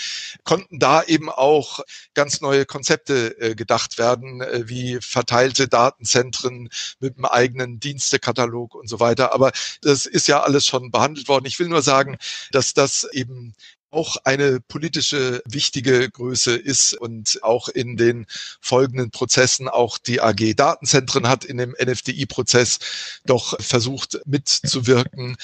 konnten 0.46 0.80
da 0.80 1.04
eben 1.04 1.30
auch 1.30 1.82
ganz 2.14 2.40
neue 2.40 2.66
Konzepte 2.66 3.38
äh, 3.42 3.54
gedacht 3.54 3.98
werden, 3.98 4.40
äh, 4.40 4.70
wie 4.70 4.98
verteilte 5.02 5.68
Datenzentren 5.68 6.70
mit 7.02 7.18
einem 7.18 7.26
eigenen 7.26 7.82
Dienstekatalog 7.82 8.76
und 8.76 8.88
so 8.88 9.02
weiter. 9.02 9.34
Aber 9.34 9.52
das 9.82 10.06
ist 10.06 10.30
ja 10.30 10.42
alles 10.42 10.66
schon 10.66 10.90
behandelt 10.90 11.28
worden. 11.28 11.48
Ich 11.48 11.60
will 11.60 11.68
nur 11.68 11.82
sagen, 11.82 12.18
dass 12.62 12.76
das 12.76 13.08
eben 13.12 13.56
auch 13.90 14.18
eine 14.24 14.62
politische 14.62 15.42
wichtige 15.46 16.10
Größe 16.10 16.56
ist 16.56 16.94
und 16.94 17.40
auch 17.42 17.68
in 17.70 17.98
den 17.98 18.28
folgenden 18.62 19.10
Prozessen 19.10 19.68
auch 19.68 19.98
die 19.98 20.22
AG 20.22 20.54
Datenzentren 20.56 21.28
hat 21.28 21.44
in 21.44 21.58
dem 21.58 21.76
NFDI-Prozess 21.82 22.80
doch 23.26 23.60
versucht 23.60 24.22
mitzuwirken, 24.26 25.38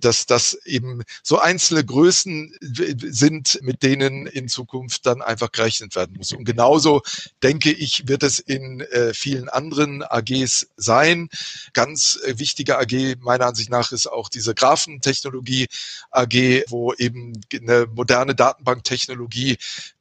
dass 0.00 0.26
das 0.26 0.54
eben 0.64 1.02
so 1.22 1.38
einzelne 1.38 1.84
Größen 1.84 2.54
sind, 2.60 3.58
mit 3.62 3.82
denen 3.82 4.26
in 4.26 4.48
Zukunft 4.48 5.06
dann 5.06 5.22
einfach 5.22 5.52
gerechnet 5.52 5.96
werden 5.96 6.16
muss. 6.16 6.32
Und 6.32 6.44
genauso 6.44 7.02
denke 7.42 7.70
ich, 7.70 8.08
wird 8.08 8.22
es 8.22 8.38
in 8.38 8.80
äh, 8.80 9.12
vielen 9.14 9.48
anderen 9.48 10.02
AGs 10.02 10.68
sein. 10.76 11.28
Ganz 11.72 12.18
äh, 12.24 12.38
wichtige 12.38 12.78
AG 12.78 13.16
meiner 13.20 13.46
Ansicht 13.46 13.70
nach 13.70 13.92
ist 13.92 14.06
auch 14.06 14.28
diese 14.28 14.54
Graphentechnologie 14.54 15.68
AG, 16.10 16.64
wo 16.68 16.92
eben 16.94 17.40
eine 17.52 17.86
moderne 17.86 18.34
Datenbanktechnologie, 18.34 19.58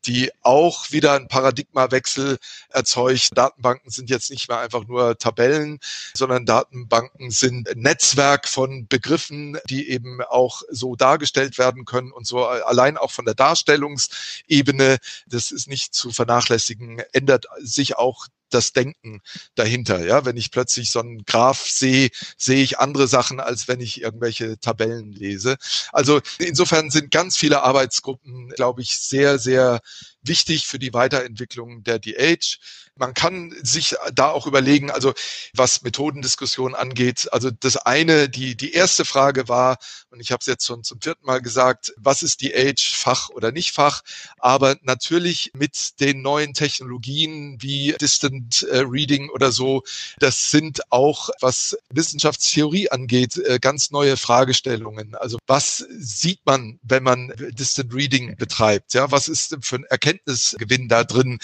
die 0.07 0.31
auch 0.41 0.91
wieder 0.91 1.13
einen 1.13 1.27
Paradigmawechsel 1.27 2.37
erzeugt. 2.69 3.37
Datenbanken 3.37 3.91
sind 3.91 4.09
jetzt 4.09 4.31
nicht 4.31 4.47
mehr 4.47 4.59
einfach 4.59 4.87
nur 4.87 5.17
Tabellen, 5.17 5.79
sondern 6.15 6.45
Datenbanken 6.45 7.29
sind 7.29 7.69
Netzwerk 7.75 8.47
von 8.47 8.87
Begriffen, 8.87 9.57
die 9.69 9.89
eben 9.89 10.21
auch 10.23 10.61
so 10.69 10.95
dargestellt 10.95 11.57
werden 11.57 11.85
können 11.85 12.11
und 12.11 12.25
so 12.25 12.45
allein 12.45 12.97
auch 12.97 13.11
von 13.11 13.25
der 13.25 13.35
Darstellungsebene, 13.35 14.97
das 15.27 15.51
ist 15.51 15.67
nicht 15.67 15.93
zu 15.93 16.11
vernachlässigen, 16.11 16.99
ändert 17.11 17.45
sich 17.59 17.97
auch 17.97 18.27
das 18.49 18.73
Denken 18.73 19.21
dahinter. 19.55 20.05
Ja, 20.05 20.25
wenn 20.25 20.37
ich 20.37 20.51
plötzlich 20.51 20.91
so 20.91 20.99
einen 20.99 21.25
Graph 21.25 21.67
sehe, 21.67 22.09
sehe 22.37 22.63
ich 22.63 22.79
andere 22.79 23.07
Sachen, 23.07 23.39
als 23.39 23.67
wenn 23.67 23.79
ich 23.79 24.01
irgendwelche 24.01 24.59
Tabellen 24.59 25.11
lese. 25.11 25.57
Also 25.91 26.21
insofern 26.39 26.89
sind 26.89 27.11
ganz 27.11 27.37
viele 27.37 27.63
Arbeitsgruppen, 27.63 28.49
glaube 28.49 28.81
ich, 28.81 28.97
sehr, 28.97 29.39
sehr 29.39 29.79
wichtig 30.21 30.67
für 30.67 30.79
die 30.79 30.93
Weiterentwicklung 30.93 31.83
der 31.83 31.99
DH. 31.99 32.57
Man 32.95 33.13
kann 33.13 33.55
sich 33.61 33.95
da 34.13 34.29
auch 34.29 34.47
überlegen, 34.47 34.89
also 34.89 35.13
was 35.53 35.83
Methodendiskussion 35.83 36.75
angeht. 36.75 37.31
Also 37.31 37.51
das 37.51 37.77
eine, 37.77 38.27
die, 38.29 38.55
die 38.57 38.73
erste 38.73 39.05
Frage 39.05 39.47
war, 39.47 39.77
und 40.09 40.19
ich 40.19 40.31
habe 40.31 40.39
es 40.41 40.47
jetzt 40.47 40.65
schon 40.65 40.83
zum 40.83 40.99
vierten 41.01 41.25
Mal 41.25 41.41
gesagt, 41.41 41.93
was 41.97 42.23
ist 42.23 42.41
DH, 42.41 42.81
Fach 42.95 43.29
oder 43.29 43.51
nicht 43.51 43.71
Fach? 43.71 44.01
Aber 44.39 44.75
natürlich 44.81 45.51
mit 45.53 45.99
den 45.99 46.21
neuen 46.21 46.53
Technologien 46.53 47.57
wie 47.61 47.95
Distant 47.99 48.63
äh, 48.63 48.79
Reading 48.79 49.29
oder 49.29 49.51
so, 49.51 49.83
das 50.19 50.49
sind 50.49 50.91
auch, 50.91 51.29
was 51.41 51.77
Wissenschaftstheorie 51.89 52.89
angeht, 52.89 53.37
äh, 53.37 53.59
ganz 53.59 53.91
neue 53.91 54.17
Fragestellungen. 54.17 55.15
Also 55.15 55.37
was 55.45 55.85
sieht 55.99 56.39
man, 56.45 56.79
wenn 56.81 57.03
man 57.03 57.33
Distant 57.51 57.93
Reading 57.93 58.35
betreibt? 58.37 58.93
Ja, 58.93 59.11
was 59.11 59.27
ist 59.27 59.57
für 59.61 59.77
ein 59.77 59.85
Erkenntnisgewinn 60.07 60.87
da 60.87 61.03
drin? 61.03 61.39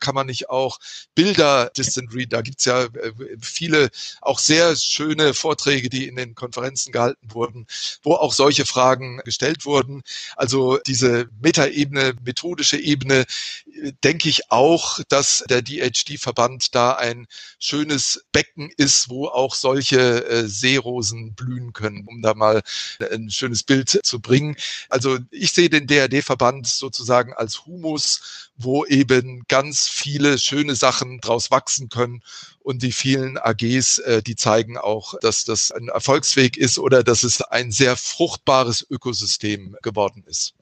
Kann 0.00 0.14
man 0.14 0.26
nicht 0.26 0.48
auch 0.48 0.78
Bilder 1.14 1.70
Distant 1.76 2.14
Read, 2.14 2.32
da 2.32 2.40
gibt's 2.40 2.64
ja 2.64 2.84
äh, 2.84 3.12
viele 3.40 3.90
auch 4.20 4.38
sehr 4.38 4.74
schöne 4.76 5.34
Vorträge, 5.34 5.88
die 5.88 6.08
in 6.08 6.16
den 6.16 6.34
Konferenzen 6.34 6.92
gehalten 6.92 7.32
wurden, 7.32 7.66
wo 8.02 8.14
auch 8.14 8.32
solche 8.32 8.66
Fragen 8.66 9.18
gestellt 9.24 9.64
wurden. 9.64 10.02
Also 10.36 10.78
diese 10.86 11.28
Metaebene, 11.40 12.14
methodische 12.24 12.78
Ebene, 12.78 13.26
äh, 13.82 13.92
denke 14.04 14.28
ich 14.28 14.50
auch, 14.50 15.00
dass 15.08 15.44
der 15.48 15.62
DHD-Verband 15.62 16.74
da 16.74 16.92
ein 16.92 17.26
schönes 17.58 18.24
Becken 18.32 18.70
ist, 18.76 19.08
wo 19.08 19.26
auch 19.28 19.54
solche 19.54 20.24
äh, 20.26 20.48
Seerosen 20.48 21.34
blühen 21.34 21.72
können, 21.72 22.06
um 22.06 22.22
da 22.22 22.34
mal 22.34 22.62
ein 23.12 23.30
schönes 23.30 23.62
Bild 23.62 24.00
zu 24.02 24.20
bringen. 24.20 24.56
Also 24.88 25.18
ich 25.30 25.52
sehe 25.52 25.68
den 25.68 25.86
DRD-Verband 25.86 26.66
sozusagen 26.66 27.32
als 27.34 27.66
Humus, 27.66 28.05
wo 28.58 28.86
eben 28.86 29.44
ganz 29.48 29.88
viele 29.88 30.38
schöne 30.38 30.74
Sachen 30.74 30.86
Sachen 30.86 31.20
draus 31.20 31.50
wachsen 31.50 31.88
können. 31.88 32.22
Und 32.60 32.82
die 32.82 32.92
vielen 32.92 33.38
AGs, 33.38 33.98
äh, 33.98 34.22
die 34.22 34.36
zeigen 34.36 34.78
auch, 34.78 35.14
dass 35.20 35.44
das 35.44 35.72
ein 35.72 35.88
Erfolgsweg 35.88 36.56
ist 36.56 36.78
oder 36.78 37.02
dass 37.02 37.22
es 37.22 37.42
ein 37.42 37.70
sehr 37.70 37.96
fruchtbares 37.96 38.86
Ökosystem 38.90 39.76
geworden 39.82 40.24
ist. 40.26 40.54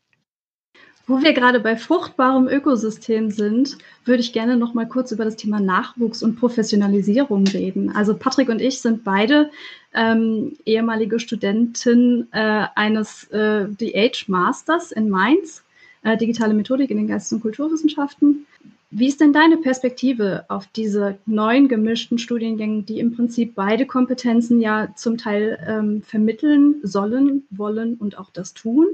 Wo 1.07 1.20
wir 1.20 1.35
gerade 1.35 1.61
bei 1.61 1.76
fruchtbarem 1.76 2.48
Ökosystem 2.48 3.30
sind, 3.30 3.76
würde 4.07 4.22
ich 4.22 4.33
gerne 4.33 4.57
noch 4.57 4.72
mal 4.72 4.88
kurz 4.88 5.12
über 5.12 5.26
das 5.26 5.37
Thema 5.37 5.61
Nachwuchs 5.61 6.22
und 6.22 6.37
Professionalisierung 6.37 7.46
reden. 7.46 7.94
Also 7.94 8.16
Patrick 8.16 8.48
und 8.48 8.62
ich 8.62 8.80
sind 8.80 9.04
beide 9.04 9.50
ähm, 9.92 10.57
ehemalige 10.64 11.20
Studenten 11.20 12.28
äh, 12.33 12.66
eines 12.74 13.24
äh, 13.24 13.66
DH 13.68 14.24
Masters 14.28 14.92
in 14.92 15.11
Mainz, 15.11 15.63
äh, 16.04 16.16
digitale 16.16 16.54
Methodik 16.54 16.90
in 16.90 16.98
den 16.98 17.08
Geistes- 17.08 17.32
und 17.32 17.40
Kulturwissenschaften. 17.40 18.46
Wie 18.90 19.08
ist 19.08 19.20
denn 19.20 19.32
deine 19.32 19.56
Perspektive 19.56 20.44
auf 20.48 20.68
diese 20.68 21.18
neuen 21.26 21.66
gemischten 21.66 22.18
Studiengänge, 22.18 22.82
die 22.82 23.00
im 23.00 23.16
Prinzip 23.16 23.56
beide 23.56 23.86
Kompetenzen 23.86 24.60
ja 24.60 24.94
zum 24.94 25.18
Teil 25.18 25.58
ähm, 25.66 26.02
vermitteln 26.02 26.76
sollen, 26.84 27.44
wollen 27.50 27.94
und 27.94 28.16
auch 28.18 28.30
das 28.30 28.54
tun? 28.54 28.86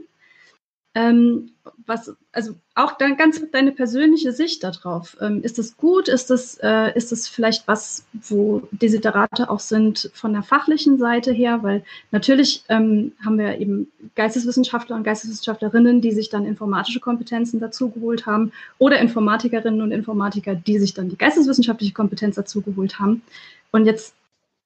Ähm, 0.95 1.51
was, 1.87 2.13
also 2.33 2.55
auch 2.75 2.99
dann 2.99 3.17
ganz 3.17 3.41
deine 3.53 3.73
persönliche 3.73 4.33
Sicht 4.33 4.65
darauf. 4.65 5.17
Ähm, 5.21 5.43
ist 5.43 5.59
das 5.59 5.77
gut? 5.77 6.09
Ist 6.09 6.31
das, 6.31 6.59
äh, 6.63 6.97
ist 6.97 7.13
das 7.13 7.29
vielleicht 7.29 7.69
was, 7.69 8.07
wo 8.13 8.63
Desiderate 8.73 9.51
auch 9.51 9.61
sind 9.61 10.11
von 10.15 10.33
der 10.33 10.43
fachlichen 10.43 10.99
Seite 10.99 11.33
her? 11.33 11.63
Weil 11.63 11.85
natürlich 12.11 12.65
ähm, 12.69 13.13
haben 13.25 13.39
wir 13.39 13.59
eben 13.59 13.91
Geisteswissenschaftler 14.17 14.97
und 14.97 15.05
Geisteswissenschaftlerinnen, 15.05 16.01
die 16.01 16.13
sich 16.13 16.29
dann 16.29 16.45
informatische 16.45 17.01
Kompetenzen 17.01 17.61
dazugeholt 17.61 18.27
haben 18.27 18.53
oder 18.79 18.99
Informatikerinnen 18.99 19.83
und 19.83 19.93
Informatiker, 19.93 20.55
die 20.57 20.79
sich 20.79 20.95
dann 20.95 21.09
die 21.09 21.19
geisteswissenschaftliche 21.19 21.95
Kompetenz 21.95 22.35
dazugeholt 22.37 22.99
haben. 22.99 23.23
Und 23.71 23.87
jetzt 23.87 24.15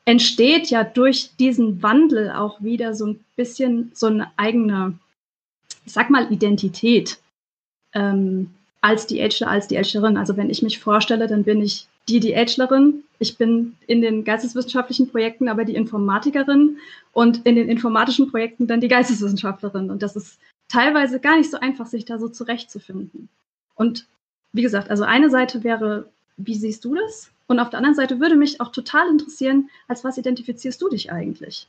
entsteht 0.06 0.68
ja 0.70 0.84
durch 0.84 1.36
diesen 1.36 1.82
Wandel 1.82 2.30
auch 2.30 2.62
wieder 2.62 2.94
so 2.94 3.06
ein 3.06 3.24
bisschen 3.36 3.90
so 3.94 4.06
eine 4.06 4.30
eigene 4.36 4.98
ich 5.84 5.92
sag 5.92 6.10
mal, 6.10 6.30
Identität 6.32 7.18
ähm, 7.94 8.50
als 8.80 9.06
die 9.06 9.20
Edgler, 9.20 9.48
als 9.48 9.68
die 9.68 9.76
Edglerin. 9.76 10.16
Also 10.16 10.36
wenn 10.36 10.50
ich 10.50 10.62
mich 10.62 10.78
vorstelle, 10.78 11.26
dann 11.26 11.44
bin 11.44 11.62
ich 11.62 11.86
die, 12.08 12.20
die 12.20 12.34
Edglerin. 12.34 13.02
Ich 13.18 13.38
bin 13.38 13.76
in 13.86 14.02
den 14.02 14.24
geisteswissenschaftlichen 14.24 15.08
Projekten 15.08 15.48
aber 15.48 15.64
die 15.64 15.74
Informatikerin 15.74 16.78
und 17.12 17.46
in 17.46 17.56
den 17.56 17.68
informatischen 17.68 18.30
Projekten 18.30 18.66
dann 18.66 18.80
die 18.80 18.88
Geisteswissenschaftlerin. 18.88 19.90
Und 19.90 20.02
das 20.02 20.16
ist 20.16 20.38
teilweise 20.68 21.20
gar 21.20 21.36
nicht 21.36 21.50
so 21.50 21.58
einfach, 21.58 21.86
sich 21.86 22.04
da 22.04 22.18
so 22.18 22.28
zurechtzufinden. 22.28 23.28
Und 23.74 24.06
wie 24.52 24.62
gesagt, 24.62 24.90
also 24.90 25.04
eine 25.04 25.30
Seite 25.30 25.64
wäre, 25.64 26.08
wie 26.36 26.54
siehst 26.54 26.84
du 26.84 26.94
das? 26.94 27.30
Und 27.46 27.60
auf 27.60 27.70
der 27.70 27.78
anderen 27.78 27.96
Seite 27.96 28.20
würde 28.20 28.36
mich 28.36 28.60
auch 28.60 28.72
total 28.72 29.08
interessieren, 29.08 29.70
als 29.88 30.04
was 30.04 30.18
identifizierst 30.18 30.80
du 30.80 30.88
dich 30.88 31.12
eigentlich? 31.12 31.68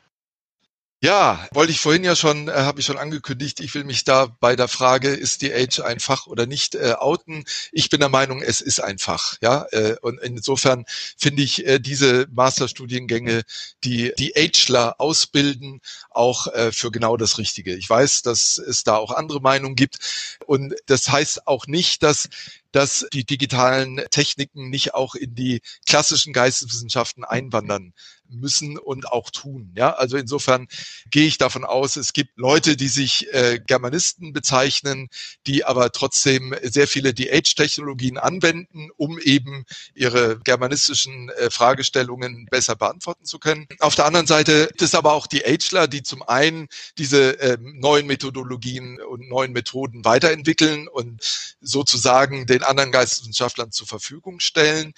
Ja, 1.06 1.48
wollte 1.52 1.72
ich 1.72 1.80
vorhin 1.82 2.04
ja 2.04 2.16
schon, 2.16 2.48
äh, 2.48 2.52
habe 2.52 2.80
ich 2.80 2.88
schon 2.88 2.98
angekündigt, 2.98 3.60
ich 3.60 3.76
will 3.76 3.84
mich 3.84 4.06
da 4.06 4.26
bei 4.26 4.56
der 4.56 4.68
Frage, 4.68 5.10
ist 5.10 5.44
die 5.44 5.54
Age 5.54 5.82
ein 5.82 6.00
Fach 6.00 6.26
oder 6.26 6.48
nicht, 6.48 6.74
äh, 6.74 6.96
outen. 6.98 7.44
Ich 7.72 7.92
bin 7.92 8.00
der 8.00 8.10
Meinung, 8.10 8.42
es 8.42 8.60
ist 8.60 8.80
ein 8.80 8.98
Fach. 8.98 9.36
Ja? 9.40 9.68
Äh, 9.72 9.98
und 10.02 10.20
insofern 10.20 10.84
finde 11.16 11.44
ich 11.44 11.64
äh, 11.64 11.78
diese 11.78 12.26
Masterstudiengänge, 12.32 13.44
die 13.84 14.14
die 14.18 14.36
Ageler 14.36 14.96
ausbilden, 14.98 15.80
auch 16.10 16.48
äh, 16.48 16.72
für 16.72 16.90
genau 16.90 17.18
das 17.18 17.38
Richtige. 17.38 17.76
Ich 17.76 17.88
weiß, 17.88 18.24
dass 18.24 18.58
es 18.58 18.84
da 18.84 18.96
auch 18.96 19.12
andere 19.12 19.42
Meinungen 19.42 19.76
gibt. 19.76 20.00
Und 20.48 20.74
das 20.88 21.08
heißt 21.08 21.46
auch 21.46 21.68
nicht, 21.68 22.02
dass 22.02 22.30
dass 22.72 23.08
die 23.14 23.24
digitalen 23.26 24.02
Techniken 24.12 24.70
nicht 24.70 24.96
auch 24.96 25.16
in 25.16 25.34
die 25.34 25.62
klassischen 25.86 26.34
Geisteswissenschaften 26.34 27.24
einwandern 27.24 27.94
müssen 28.30 28.78
und 28.78 29.08
auch 29.12 29.30
tun. 29.30 29.72
Ja, 29.76 29.92
also 29.94 30.18
insofern 30.18 30.68
gehe 31.12 31.28
ich 31.28 31.38
davon 31.38 31.64
aus, 31.64 31.96
es 31.96 32.14
gibt 32.14 32.38
Leute, 32.38 32.76
die 32.76 32.88
sich 32.88 33.32
äh, 33.34 33.60
Germanisten 33.66 34.34
bezeichnen, 34.34 35.10
die 35.48 35.66
aber 35.66 35.92
trotzdem 35.92 36.56
sehr 36.64 36.88
viele 36.88 37.14
DH-Technologien 37.14 38.18
anwenden, 38.18 38.90
um 38.98 39.20
eben 39.20 39.66
ihre 39.94 40.40
germanistischen 40.40 41.30
äh, 41.30 41.50
Fragestellungen 41.50 42.48
besser 42.50 42.76
beantworten 42.76 43.26
zu 43.26 43.40
können. 43.40 43.68
Auf 43.80 43.96
der 43.96 44.06
anderen 44.06 44.28
Seite 44.28 44.68
gibt 44.68 44.82
es 44.82 44.96
aber 44.96 45.14
auch 45.14 45.28
die 45.28 45.40
Hler, 45.40 45.88
die 45.88 46.04
zum 46.04 46.24
einen 46.24 46.68
diese 46.98 47.40
äh, 47.40 47.58
neuen 47.62 48.08
Methodologien 48.08 49.00
und 49.02 49.28
neuen 49.30 49.54
Methoden 49.54 50.06
weiterentwickeln 50.06 50.88
und 50.88 51.56
sozusagen 51.62 52.46
den 52.46 52.64
anderen 52.64 52.92
Geisteswissenschaftlern 52.92 53.72
zur 53.72 53.88
Verfügung 53.88 54.40
stellen 54.40 54.94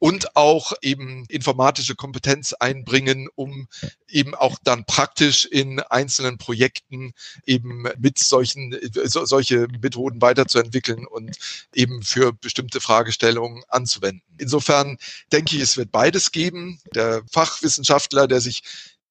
und 0.00 0.34
auch 0.34 0.72
eben 0.80 1.26
informatische 1.28 1.94
Kompetenz 1.94 2.54
einbringen, 2.54 3.28
um 3.34 3.68
eben 4.08 4.34
auch 4.34 4.56
dann 4.64 4.86
praktisch 4.86 5.44
in 5.44 5.78
einzelnen 5.78 6.38
Projekten 6.38 7.12
eben 7.46 7.84
mit 7.98 8.18
solchen 8.18 8.76
so, 9.04 9.26
solche 9.26 9.68
Methoden 9.82 10.22
weiterzuentwickeln 10.22 11.06
und 11.06 11.36
eben 11.74 12.02
für 12.02 12.32
bestimmte 12.32 12.80
Fragestellungen 12.80 13.62
anzuwenden. 13.68 14.22
Insofern 14.38 14.96
denke 15.32 15.56
ich, 15.56 15.62
es 15.62 15.76
wird 15.76 15.92
beides 15.92 16.32
geben. 16.32 16.80
Der 16.94 17.22
Fachwissenschaftler, 17.30 18.26
der 18.26 18.40
sich 18.40 18.62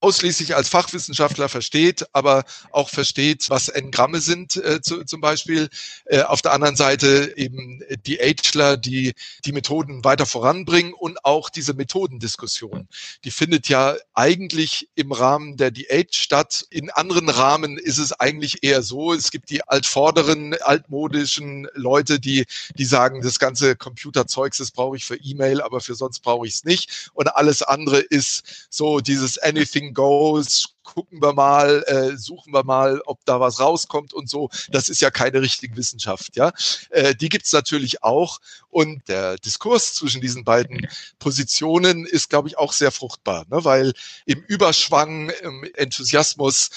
ausschließlich 0.01 0.55
als 0.55 0.69
Fachwissenschaftler 0.69 1.49
versteht, 1.49 2.05
aber 2.13 2.45
auch 2.71 2.89
versteht, 2.89 3.49
was 3.49 3.67
N-Gramme 3.67 4.21
sind 4.21 4.55
äh, 4.55 4.81
zu, 4.81 5.03
zum 5.03 5.21
Beispiel. 5.21 5.69
Äh, 6.05 6.21
auf 6.21 6.41
der 6.41 6.53
anderen 6.53 6.75
Seite 6.75 7.33
eben 7.35 7.81
die 8.05 8.21
Agler, 8.21 8.77
die 8.77 9.13
die 9.45 9.51
Methoden 9.51 10.03
weiter 10.03 10.25
voranbringen 10.25 10.93
und 10.93 11.25
auch 11.25 11.49
diese 11.49 11.73
Methodendiskussion. 11.73 12.87
Die 13.23 13.31
findet 13.31 13.67
ja 13.67 13.95
eigentlich 14.13 14.89
im 14.95 15.11
Rahmen 15.11 15.57
der 15.57 15.71
DH 15.71 16.13
statt. 16.13 16.65
In 16.69 16.89
anderen 16.89 17.29
Rahmen 17.29 17.77
ist 17.77 17.97
es 17.97 18.13
eigentlich 18.13 18.63
eher 18.63 18.81
so, 18.81 19.13
es 19.13 19.31
gibt 19.31 19.49
die 19.49 19.67
altvorderen, 19.67 20.55
altmodischen 20.61 21.67
Leute, 21.73 22.19
die, 22.19 22.45
die 22.75 22.85
sagen, 22.85 23.21
das 23.21 23.39
ganze 23.39 23.75
Computerzeugs, 23.75 24.57
das 24.57 24.71
brauche 24.71 24.95
ich 24.95 25.05
für 25.05 25.17
E-Mail, 25.17 25.61
aber 25.61 25.81
für 25.81 25.95
sonst 25.95 26.19
brauche 26.21 26.47
ich 26.47 26.53
es 26.53 26.63
nicht. 26.63 27.09
Und 27.13 27.27
alles 27.27 27.63
andere 27.63 27.99
ist 27.99 28.67
so 28.69 28.99
dieses 28.99 29.37
Anything 29.37 29.88
Goals, 29.93 30.75
gucken 30.83 31.21
wir 31.21 31.33
mal, 31.33 31.83
äh, 31.87 32.17
suchen 32.17 32.53
wir 32.53 32.63
mal, 32.63 33.01
ob 33.05 33.23
da 33.25 33.39
was 33.39 33.59
rauskommt 33.59 34.13
und 34.13 34.29
so. 34.29 34.49
Das 34.69 34.89
ist 34.89 35.01
ja 35.01 35.11
keine 35.11 35.41
richtige 35.41 35.75
Wissenschaft, 35.77 36.35
ja. 36.35 36.51
Äh, 36.89 37.15
die 37.15 37.29
gibt's 37.29 37.53
natürlich 37.53 38.03
auch. 38.03 38.39
Und 38.69 39.07
der 39.07 39.37
Diskurs 39.37 39.93
zwischen 39.93 40.21
diesen 40.21 40.43
beiden 40.43 40.87
Positionen 41.19 42.05
ist, 42.05 42.29
glaube 42.29 42.47
ich, 42.47 42.57
auch 42.57 42.73
sehr 42.73 42.91
fruchtbar, 42.91 43.45
ne? 43.49 43.63
weil 43.63 43.93
im 44.25 44.43
Überschwang, 44.47 45.29
im 45.41 45.63
Enthusiasmus 45.75 46.69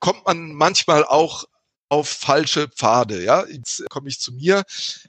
kommt 0.00 0.26
man 0.26 0.52
manchmal 0.52 1.04
auch 1.04 1.44
auf 1.88 2.08
falsche 2.08 2.68
Pfade. 2.68 3.22
Ja, 3.22 3.44
jetzt 3.46 3.88
komme 3.90 4.08
ich 4.08 4.20
zu 4.20 4.32
mir. 4.32 4.64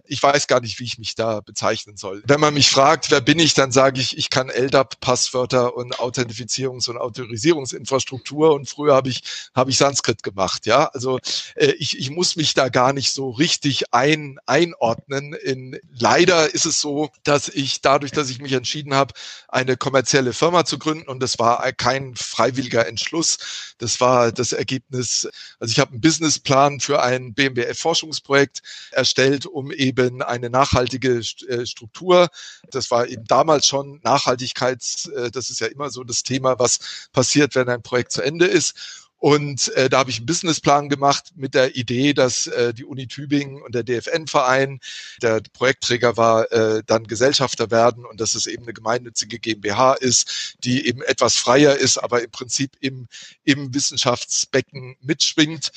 Ich 0.06 0.22
weiß 0.22 0.48
gar 0.48 0.60
nicht, 0.60 0.80
wie 0.80 0.84
ich 0.84 1.00
mich 1.00 1.16
da 1.16 1.40
bezeichnen 1.40 1.98
soll. 1.98 2.22
Wenn 2.26 2.40
man 2.40 2.54
mich 2.54 2.70
fragt, 2.70 3.10
wer 3.10 3.22
bin 3.22 3.40
ich, 3.40 3.54
dann 3.56 3.72
sage 3.72 4.00
ich, 4.00 4.18
ich 4.18 4.30
kann 4.30 4.50
LDAP, 4.50 5.00
Passwörter 5.00 5.76
und 5.76 5.96
Authentifizierungs- 5.96 6.90
und 6.90 6.98
Autorisierungsinfrastruktur. 6.98 8.54
Und 8.54 8.70
früher 8.70 8.94
habe 8.94 9.10
ich 9.10 9.24
habe 9.56 9.72
ich 9.72 9.78
Sanskrit 9.78 10.22
gemacht. 10.22 10.66
Ja, 10.66 10.86
also 10.94 11.20
äh, 11.56 11.72
ich, 11.80 11.98
ich 11.98 12.12
muss 12.12 12.36
mich 12.36 12.54
da 12.54 12.70
gar 12.70 12.94
nicht 12.94 13.12
so 13.12 13.32
richtig 13.32 13.94
ein, 13.94 14.38
einordnen. 14.46 15.34
In, 15.34 15.80
leider 15.92 16.54
ist 16.54 16.66
es 16.66 16.80
so, 16.80 17.10
dass 17.24 17.50
ich 17.50 17.82
dadurch, 17.82 18.12
dass 18.12 18.30
ich 18.30 18.40
mich 18.40 18.54
entschieden 18.54 18.94
habe, 18.94 19.14
eine 19.48 19.78
kommerzielle 19.78 20.34
Firma 20.34 20.66
zu 20.66 20.78
gründen, 20.78 21.08
und 21.08 21.22
das 21.22 21.40
war 21.40 21.72
kein 21.74 22.16
freiwilliger 22.16 22.88
Entschluss. 22.88 23.38
Das 23.78 24.00
war 24.00 24.32
das 24.32 24.54
Ergebnis. 24.54 25.28
Also 25.60 25.72
ich 25.72 25.80
habe 25.80 25.92
einen 25.92 26.02
Businessplan 26.02 26.67
Plan 26.68 26.80
für 26.80 27.02
ein 27.02 27.34
BMWF-Forschungsprojekt 27.34 28.62
erstellt, 28.92 29.46
um 29.46 29.72
eben 29.72 30.22
eine 30.22 30.50
nachhaltige 30.50 31.22
äh, 31.48 31.66
Struktur, 31.66 32.28
das 32.72 32.92
war 32.92 33.08
eben 33.08 33.26
damals 33.26 33.68
schon 33.68 34.00
Nachhaltigkeits, 34.04 35.08
äh, 35.08 35.32
das 35.32 35.50
ist 35.50 35.62
ja 35.62 35.68
immer 35.68 35.90
so 35.90 36.04
das 36.04 36.24
Thema, 36.24 36.60
was 36.60 37.08
passiert, 37.14 37.56
wenn 37.56 37.70
ein 37.70 37.82
Projekt 37.82 38.12
zu 38.12 38.22
Ende 38.22 38.46
ist 38.46 39.08
und 39.20 39.70
äh, 39.70 39.90
da 39.90 40.00
habe 40.00 40.12
ich 40.12 40.18
einen 40.18 40.28
Businessplan 40.28 40.90
gemacht 40.90 41.32
mit 41.36 41.56
der 41.56 41.76
Idee, 41.76 42.14
dass 42.14 42.46
äh, 42.48 42.74
die 42.74 42.86
Uni 42.86 43.08
Tübingen 43.08 43.62
und 43.64 43.74
der 43.74 43.84
DFN-Verein, 43.84 44.80
der 45.24 45.42
Projektträger 45.54 46.18
war, 46.18 46.52
äh, 46.52 46.84
dann 46.86 47.08
Gesellschafter 47.08 47.72
werden 47.72 48.06
und 48.06 48.22
dass 48.22 48.36
es 48.36 48.46
eben 48.46 48.64
eine 48.64 48.74
gemeinnützige 48.74 49.40
GmbH 49.40 49.94
ist, 49.94 50.56
die 50.64 50.88
eben 50.88 51.02
etwas 51.02 51.36
freier 51.36 51.76
ist, 51.76 51.98
aber 51.98 52.24
im 52.24 52.30
Prinzip 52.30 52.74
im, 52.80 53.08
im 53.44 53.74
Wissenschaftsbecken 53.74 54.98
mitschwingt. 55.02 55.72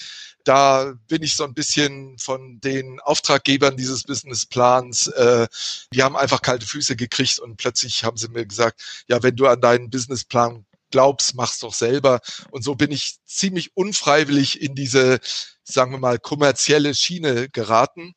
Da 0.44 0.94
bin 1.09 1.22
ich 1.22 1.37
so 1.37 1.44
ein 1.44 1.55
bisschen 1.55 2.18
von 2.18 2.61
den 2.61 3.00
Auftraggebern 3.00 3.76
dieses 3.76 4.05
Businessplans, 4.05 5.09
äh, 5.09 5.46
die 5.92 6.03
haben 6.03 6.16
einfach 6.16 6.42
kalte 6.42 6.66
Füße 6.66 6.96
gekriegt 6.96 7.38
und 7.38 7.57
plötzlich 7.57 8.05
haben 8.05 8.16
sie 8.16 8.29
mir 8.29 8.46
gesagt, 8.46 9.05
ja, 9.09 9.22
wenn 9.22 9.37
du 9.37 9.46
an 9.46 9.61
deinen 9.61 9.90
Businessplan 9.90 10.64
glaubst, 10.90 11.35
mach's 11.35 11.61
doch 11.61 11.74
selber. 11.74 12.20
Und 12.50 12.64
so 12.64 12.74
bin 12.74 12.90
ich 12.90 13.18
ziemlich 13.24 13.76
unfreiwillig 13.76 14.61
in 14.61 14.74
diese, 14.74 15.20
sagen 15.62 15.92
wir 15.92 15.98
mal, 15.98 16.18
kommerzielle 16.18 16.94
Schiene 16.94 17.48
geraten. 17.48 18.14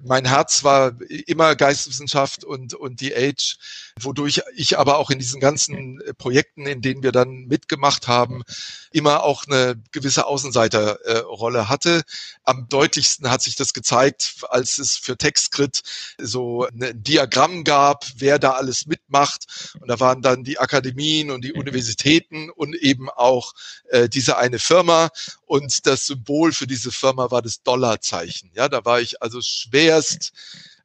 Mein 0.00 0.26
Herz 0.26 0.62
war 0.62 0.92
immer 1.26 1.56
Geisteswissenschaft 1.56 2.44
und, 2.44 2.74
und 2.74 3.00
die 3.00 3.14
Age, 3.14 3.56
wodurch 4.00 4.42
ich 4.54 4.78
aber 4.78 4.98
auch 4.98 5.10
in 5.10 5.18
diesen 5.18 5.40
ganzen 5.40 6.00
Projekten, 6.18 6.66
in 6.66 6.82
denen 6.82 7.02
wir 7.02 7.10
dann 7.10 7.46
mitgemacht 7.46 8.06
haben, 8.06 8.44
immer 8.92 9.24
auch 9.24 9.46
eine 9.46 9.82
gewisse 9.90 10.26
Außenseiterrolle 10.26 11.68
hatte. 11.68 12.02
Am 12.44 12.68
deutlichsten 12.68 13.28
hat 13.30 13.42
sich 13.42 13.56
das 13.56 13.74
gezeigt, 13.74 14.34
als 14.48 14.78
es 14.78 14.96
für 14.96 15.16
TextGrid 15.16 15.82
so 16.18 16.66
ein 16.66 17.02
Diagramm 17.02 17.64
gab, 17.64 18.06
wer 18.16 18.38
da 18.38 18.52
alles 18.52 18.86
mitmacht. 18.86 19.74
Und 19.80 19.88
da 19.88 19.98
waren 19.98 20.22
dann 20.22 20.44
die 20.44 20.58
Akademien 20.58 21.30
und 21.30 21.44
die 21.44 21.52
Universitäten 21.52 22.50
und 22.50 22.74
eben 22.76 23.10
auch 23.10 23.52
äh, 23.88 24.08
diese 24.08 24.36
eine 24.36 24.60
Firma. 24.60 25.10
Und 25.44 25.86
das 25.86 26.06
Symbol 26.06 26.52
für 26.52 26.66
diese 26.66 26.92
Firma 26.92 27.30
war 27.30 27.42
das 27.42 27.62
Dollarzeichen. 27.62 28.50
Ja, 28.54 28.68
da 28.68 28.84
war 28.84 29.00
ich 29.00 29.22
also 29.22 29.40
schwerst 29.88 30.32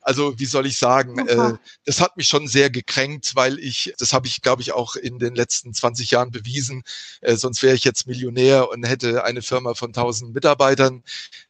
also 0.06 0.38
wie 0.38 0.46
soll 0.46 0.66
ich 0.66 0.78
sagen, 0.78 1.28
äh, 1.28 1.54
das 1.86 2.02
hat 2.02 2.18
mich 2.18 2.28
schon 2.28 2.48
sehr 2.48 2.70
gekränkt, 2.70 3.36
weil 3.36 3.58
ich, 3.58 3.94
das 3.98 4.12
habe 4.12 4.28
ich, 4.28 4.42
glaube 4.42 4.62
ich, 4.62 4.74
auch 4.74 4.96
in 4.96 5.18
den 5.18 5.34
letzten 5.34 5.74
20 5.74 6.12
Jahren 6.12 6.30
bewiesen, 6.30 6.84
äh, 7.22 7.36
sonst 7.36 7.64
wäre 7.64 7.76
ich 7.76 7.86
jetzt 7.86 8.06
Millionär 8.06 8.70
und 8.70 8.84
hätte 8.84 9.24
eine 9.24 9.42
Firma 9.42 9.76
von 9.76 9.94
1000 9.94 10.34
Mitarbeitern. 10.34 11.04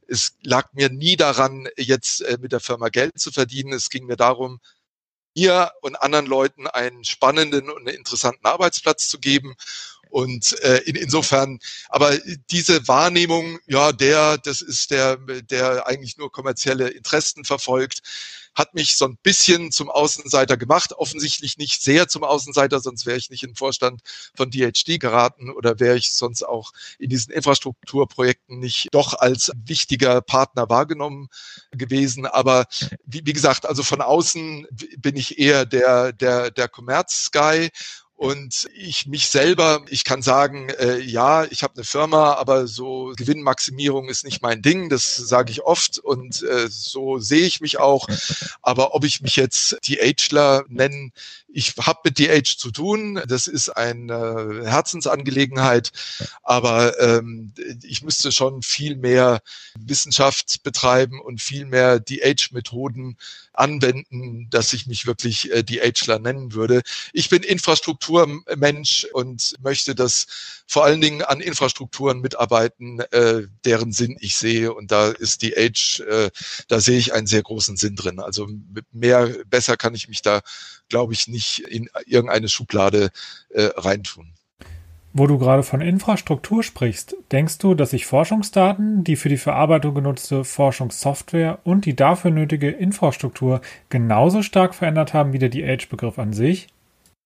Es 0.08 0.36
lag 0.44 0.72
mir 0.74 0.89
nie 0.89 1.16
daran, 1.16 1.68
jetzt 1.78 2.22
äh, 2.22 2.38
mit 2.39 2.52
der 2.52 2.60
Firma 2.60 2.89
Geld 2.89 3.20
zu 3.20 3.32
verdienen. 3.32 3.74
Es 3.74 3.89
ging 3.89 4.06
mir 4.06 4.18
darum, 4.18 4.60
mir 5.36 5.72
und 5.82 5.96
anderen 5.96 6.28
Leuten 6.28 6.68
einen 6.68 7.04
spannenden 7.06 7.72
und 7.72 7.89
interessanten 7.89 8.46
Arbeitsplatz 8.46 9.08
zu 9.08 9.20
geben. 9.20 9.56
Und 10.13 10.62
äh, 10.62 10.78
in, 10.86 10.95
insofern, 10.95 11.58
aber 11.89 12.15
diese 12.52 12.88
Wahrnehmung, 12.88 13.58
ja, 13.65 13.91
der, 13.91 14.38
das 14.38 14.62
ist 14.62 14.91
der, 14.91 15.17
der 15.17 15.88
eigentlich 15.88 16.19
nur 16.19 16.32
kommerzielle 16.32 16.89
Interessen 16.89 17.45
verfolgt, 17.45 18.04
hat 18.54 18.76
mich 18.76 18.95
so 18.95 19.06
ein 19.06 19.17
bisschen 19.23 19.71
zum 19.71 19.89
Außenseiter 19.89 20.56
gemacht. 20.56 20.93
Offensichtlich 20.93 21.58
nicht 21.58 21.82
sehr 21.82 22.08
zum 22.08 22.23
Außenseiter, 22.23 22.80
sonst 22.80 23.08
wäre 23.08 23.17
ich 23.17 23.32
nicht 23.32 23.41
im 23.41 23.56
Vorstand 23.56 24.02
von 24.36 24.52
DHD 24.52 24.99
geraten 24.99 25.49
oder 25.49 25.80
wäre 25.80 25.97
ich 25.97 26.13
sonst 26.13 26.43
auch 26.43 26.73
in 26.99 27.10
diesen 27.10 27.34
Infrastrukturprojekten 27.34 28.60
nicht 28.60 28.89
doch 28.91 29.15
als 29.15 29.52
wichtiger 29.65 30.21
Partner 30.21 30.69
wahrgenommen 30.69 31.30
gewesen. 31.71 32.28
Aber 32.28 32.67
wie, 33.06 33.21
wie 33.26 33.34
gesagt, 33.34 33.65
also 33.65 33.82
von 33.82 34.02
außen 34.02 34.67
bin 34.99 35.15
ich 35.15 35.39
eher 35.39 35.65
der, 35.65 36.13
der, 36.13 36.52
der 36.52 36.67
Commerz-Guy 36.67 37.71
und 38.24 38.70
ich 38.74 39.06
mich 39.06 39.28
selber, 39.28 39.84
ich 39.90 40.06
kann 40.06 40.22
sagen, 40.22 40.70
äh, 40.70 41.00
ja, 41.00 41.44
ich 41.44 41.62
habe 41.62 41.74
eine 41.76 41.84
Firma, 41.84 42.36
aber 42.36 42.68
so 42.68 43.12
Gewinnmaximierung 43.18 44.08
ist 44.08 44.24
nicht 44.24 44.42
mein 44.42 44.62
Ding, 44.62 44.88
das 44.88 45.18
sage 45.18 45.52
ich 45.52 45.64
oft 45.64 45.98
und 46.00 46.42
äh, 46.42 46.70
so 46.70 47.20
sehe 47.20 47.46
ich 47.46 47.60
mich 47.60 47.80
auch. 47.80 48.08
Aber 48.62 48.96
ob 48.96 49.04
ich 49.04 49.20
mich 49.20 49.36
jetzt 49.36 49.78
die 49.84 50.02
Agler 50.02 50.64
nennen, 50.70 51.12
ich 51.54 51.76
habe 51.80 52.00
mit 52.06 52.20
DH 52.20 52.58
zu 52.58 52.72
tun, 52.72 53.22
das 53.28 53.48
ist 53.48 53.70
eine 53.70 54.63
Herzensangelegenheit, 54.66 55.92
aber 56.42 57.00
ähm, 57.00 57.54
ich 57.84 58.02
müsste 58.02 58.32
schon 58.32 58.63
viel 58.63 58.96
mehr 58.96 59.42
Wissenschaft 59.78 60.63
betreiben 60.63 61.22
und 61.22 61.42
viel 61.42 61.66
mehr 61.66 62.00
DH-Methoden 62.00 63.18
anwenden, 63.54 64.50
dass 64.50 64.74
ich 64.74 64.88
mich 64.88 65.06
wirklich 65.06 65.52
äh, 65.52 65.63
DHler 65.63 66.18
nennen 66.18 66.54
würde. 66.54 66.82
Ich 67.13 67.30
bin 67.30 67.44
Infrastrukturmensch 67.44 69.08
und 69.13 69.54
möchte 69.62 69.94
das 69.94 70.26
vor 70.66 70.86
allen 70.86 71.02
Dingen 71.02 71.22
an 71.22 71.39
Infrastrukturen 71.39 72.20
mitarbeiten, 72.20 73.00
äh, 73.12 73.44
deren 73.63 73.92
Sinn 73.92 74.18
ich 74.20 74.38
sehe. 74.38 74.74
Und 74.74 74.92
da 74.92 75.10
ist 75.10 75.44
DH, 75.44 76.00
äh, 76.00 76.32
da 76.68 76.80
sehe 76.80 76.98
ich 76.98 77.13
einen 77.13 77.28
sehr 77.28 77.44
großen 77.44 77.78
Sinn 77.78 77.96
drin. 77.96 78.20
Also 78.20 78.50
mehr, 78.92 79.28
besser 79.48 79.78
kann 79.78 79.94
ich 79.94 80.08
mich 80.08 80.24
da 80.24 80.42
glaube 80.89 81.13
ich, 81.13 81.28
nicht 81.28 81.60
in 81.60 81.89
irgendeine 82.06 82.50
Schublade 82.50 83.12
äh, 83.50 83.69
reintun. 83.76 84.34
Wo 85.15 85.28
du 85.28 85.38
gerade 85.38 85.62
von 85.62 85.80
Infrastruktur 85.80 86.63
sprichst, 86.63 87.15
denkst 87.32 87.60
du, 87.60 87.76
dass 87.76 87.91
sich 87.91 88.08
Forschungsdaten, 88.08 89.04
die 89.04 89.15
für 89.15 89.30
die 89.30 89.38
Verarbeitung 89.38 89.93
genutzte 89.93 90.43
Forschungssoftware 90.43 91.60
und 91.63 91.86
die 91.86 91.96
dafür 91.96 92.32
nötige 92.32 92.72
Infrastruktur 92.72 93.62
genauso 93.89 94.41
stark 94.41 94.74
verändert 94.74 95.13
haben 95.13 95.32
wie 95.32 95.39
der 95.39 95.50
DH-Begriff 95.50 96.17
an 96.17 96.34
sich? 96.34 96.67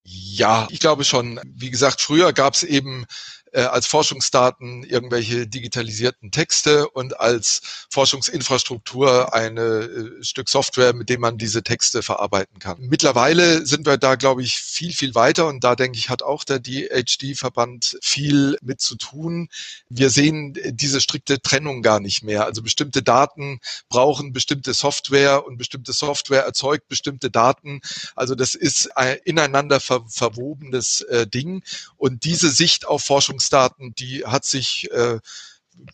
Ja, 0.04 0.68
ich 0.70 0.80
glaube 0.80 1.04
schon. 1.04 1.40
Wie 1.44 1.70
gesagt, 1.70 2.02
früher 2.02 2.34
gab 2.34 2.54
es 2.54 2.62
eben 2.62 3.06
äh, 3.52 3.62
als 3.62 3.86
Forschungsdaten 3.86 4.82
irgendwelche 4.84 5.46
digitalisierten 5.46 6.30
Texte 6.30 6.88
und 6.88 7.18
als 7.20 7.60
Forschungsinfrastruktur 7.90 9.34
eine 9.34 9.60
äh, 9.60 10.24
Stück 10.24 10.48
Software, 10.48 10.94
mit 10.94 11.08
dem 11.08 11.20
man 11.20 11.38
diese 11.38 11.62
Texte 11.62 12.02
verarbeiten 12.02 12.58
kann. 12.58 12.78
Mittlerweile 12.80 13.66
sind 13.66 13.86
wir 13.86 13.96
da, 13.96 14.14
glaube 14.14 14.42
ich, 14.42 14.56
viel, 14.56 14.92
viel 14.92 15.14
weiter 15.14 15.46
und 15.46 15.64
da 15.64 15.74
denke 15.74 15.98
ich, 15.98 16.08
hat 16.08 16.22
auch 16.22 16.44
der 16.44 16.58
DHD-Verband 16.58 17.98
viel 18.02 18.58
mit 18.62 18.80
zu 18.80 18.96
tun. 18.96 19.48
Wir 19.88 20.10
sehen 20.10 20.56
diese 20.66 21.00
strikte 21.00 21.40
Trennung 21.40 21.82
gar 21.82 22.00
nicht 22.00 22.22
mehr. 22.22 22.44
Also 22.44 22.62
bestimmte 22.62 23.02
Daten 23.02 23.60
brauchen 23.88 24.32
bestimmte 24.32 24.74
Software 24.74 25.46
und 25.46 25.58
bestimmte 25.58 25.92
Software 25.92 26.44
erzeugt 26.44 26.88
bestimmte 26.88 27.30
Daten. 27.30 27.80
Also 28.14 28.34
das 28.34 28.54
ist 28.54 28.96
ein 28.96 29.18
ineinander 29.24 29.80
ver 29.80 30.04
verwobenes 30.08 31.00
äh, 31.02 31.26
Ding 31.26 31.62
und 31.96 32.24
diese 32.24 32.50
Sicht 32.50 32.86
auf 32.86 33.04
Forschung 33.04 33.40
Forschungsdaten, 33.48 33.94
die 33.94 34.24
hat 34.24 34.44
sich 34.44 34.90
äh, 34.90 35.18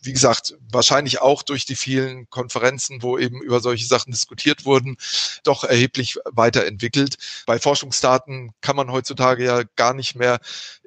wie 0.01 0.13
gesagt, 0.13 0.55
wahrscheinlich 0.71 1.21
auch 1.21 1.43
durch 1.43 1.65
die 1.65 1.75
vielen 1.75 2.27
Konferenzen, 2.31 3.03
wo 3.03 3.19
eben 3.19 3.39
über 3.43 3.59
solche 3.59 3.85
Sachen 3.85 4.11
diskutiert 4.11 4.65
wurden, 4.65 4.97
doch 5.43 5.63
erheblich 5.63 6.17
weiterentwickelt. 6.25 7.17
Bei 7.45 7.59
Forschungsdaten 7.59 8.51
kann 8.61 8.75
man 8.75 8.91
heutzutage 8.91 9.45
ja 9.45 9.61
gar 9.75 9.93
nicht 9.93 10.15
mehr 10.15 10.39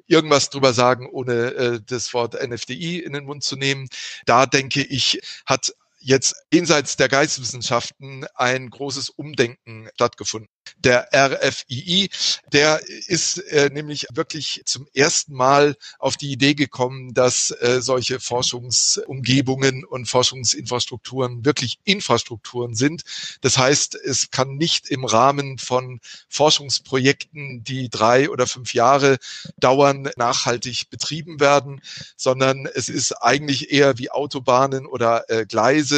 irgendwas 0.05 0.49
drüber 0.49 0.73
sagen, 0.73 1.07
ohne 1.09 1.33
äh, 1.33 1.79
das 1.85 2.13
Wort 2.13 2.35
NFDI 2.45 2.99
in 2.99 3.13
den 3.13 3.23
Mund 3.23 3.41
zu 3.41 3.55
nehmen. 3.55 3.87
Da 4.25 4.45
denke 4.45 4.83
ich, 4.83 5.21
hat 5.45 5.73
jetzt 5.99 6.35
jenseits 6.53 6.95
der 6.97 7.09
Geisteswissenschaften 7.09 8.25
ein 8.35 8.69
großes 8.69 9.09
Umdenken 9.09 9.89
stattgefunden 9.93 10.49
der 10.77 11.09
RFII. 11.13 12.09
Der 12.51 12.81
ist 13.07 13.37
äh, 13.37 13.69
nämlich 13.71 14.07
wirklich 14.13 14.61
zum 14.65 14.87
ersten 14.93 15.33
Mal 15.33 15.75
auf 15.97 16.17
die 16.17 16.31
Idee 16.31 16.53
gekommen, 16.53 17.13
dass 17.13 17.51
äh, 17.51 17.81
solche 17.81 18.19
Forschungsumgebungen 18.19 19.83
und 19.85 20.07
Forschungsinfrastrukturen 20.07 21.45
wirklich 21.45 21.79
Infrastrukturen 21.83 22.75
sind. 22.75 23.03
Das 23.41 23.57
heißt, 23.57 23.95
es 23.95 24.31
kann 24.31 24.55
nicht 24.55 24.89
im 24.89 25.05
Rahmen 25.05 25.57
von 25.57 25.99
Forschungsprojekten, 26.29 27.63
die 27.63 27.89
drei 27.89 28.29
oder 28.29 28.47
fünf 28.47 28.73
Jahre 28.73 29.17
dauern, 29.57 30.09
nachhaltig 30.17 30.89
betrieben 30.89 31.39
werden, 31.39 31.81
sondern 32.15 32.67
es 32.67 32.89
ist 32.89 33.13
eigentlich 33.13 33.71
eher 33.71 33.97
wie 33.97 34.11
Autobahnen 34.11 34.85
oder 34.85 35.29
äh, 35.29 35.45
Gleise 35.45 35.88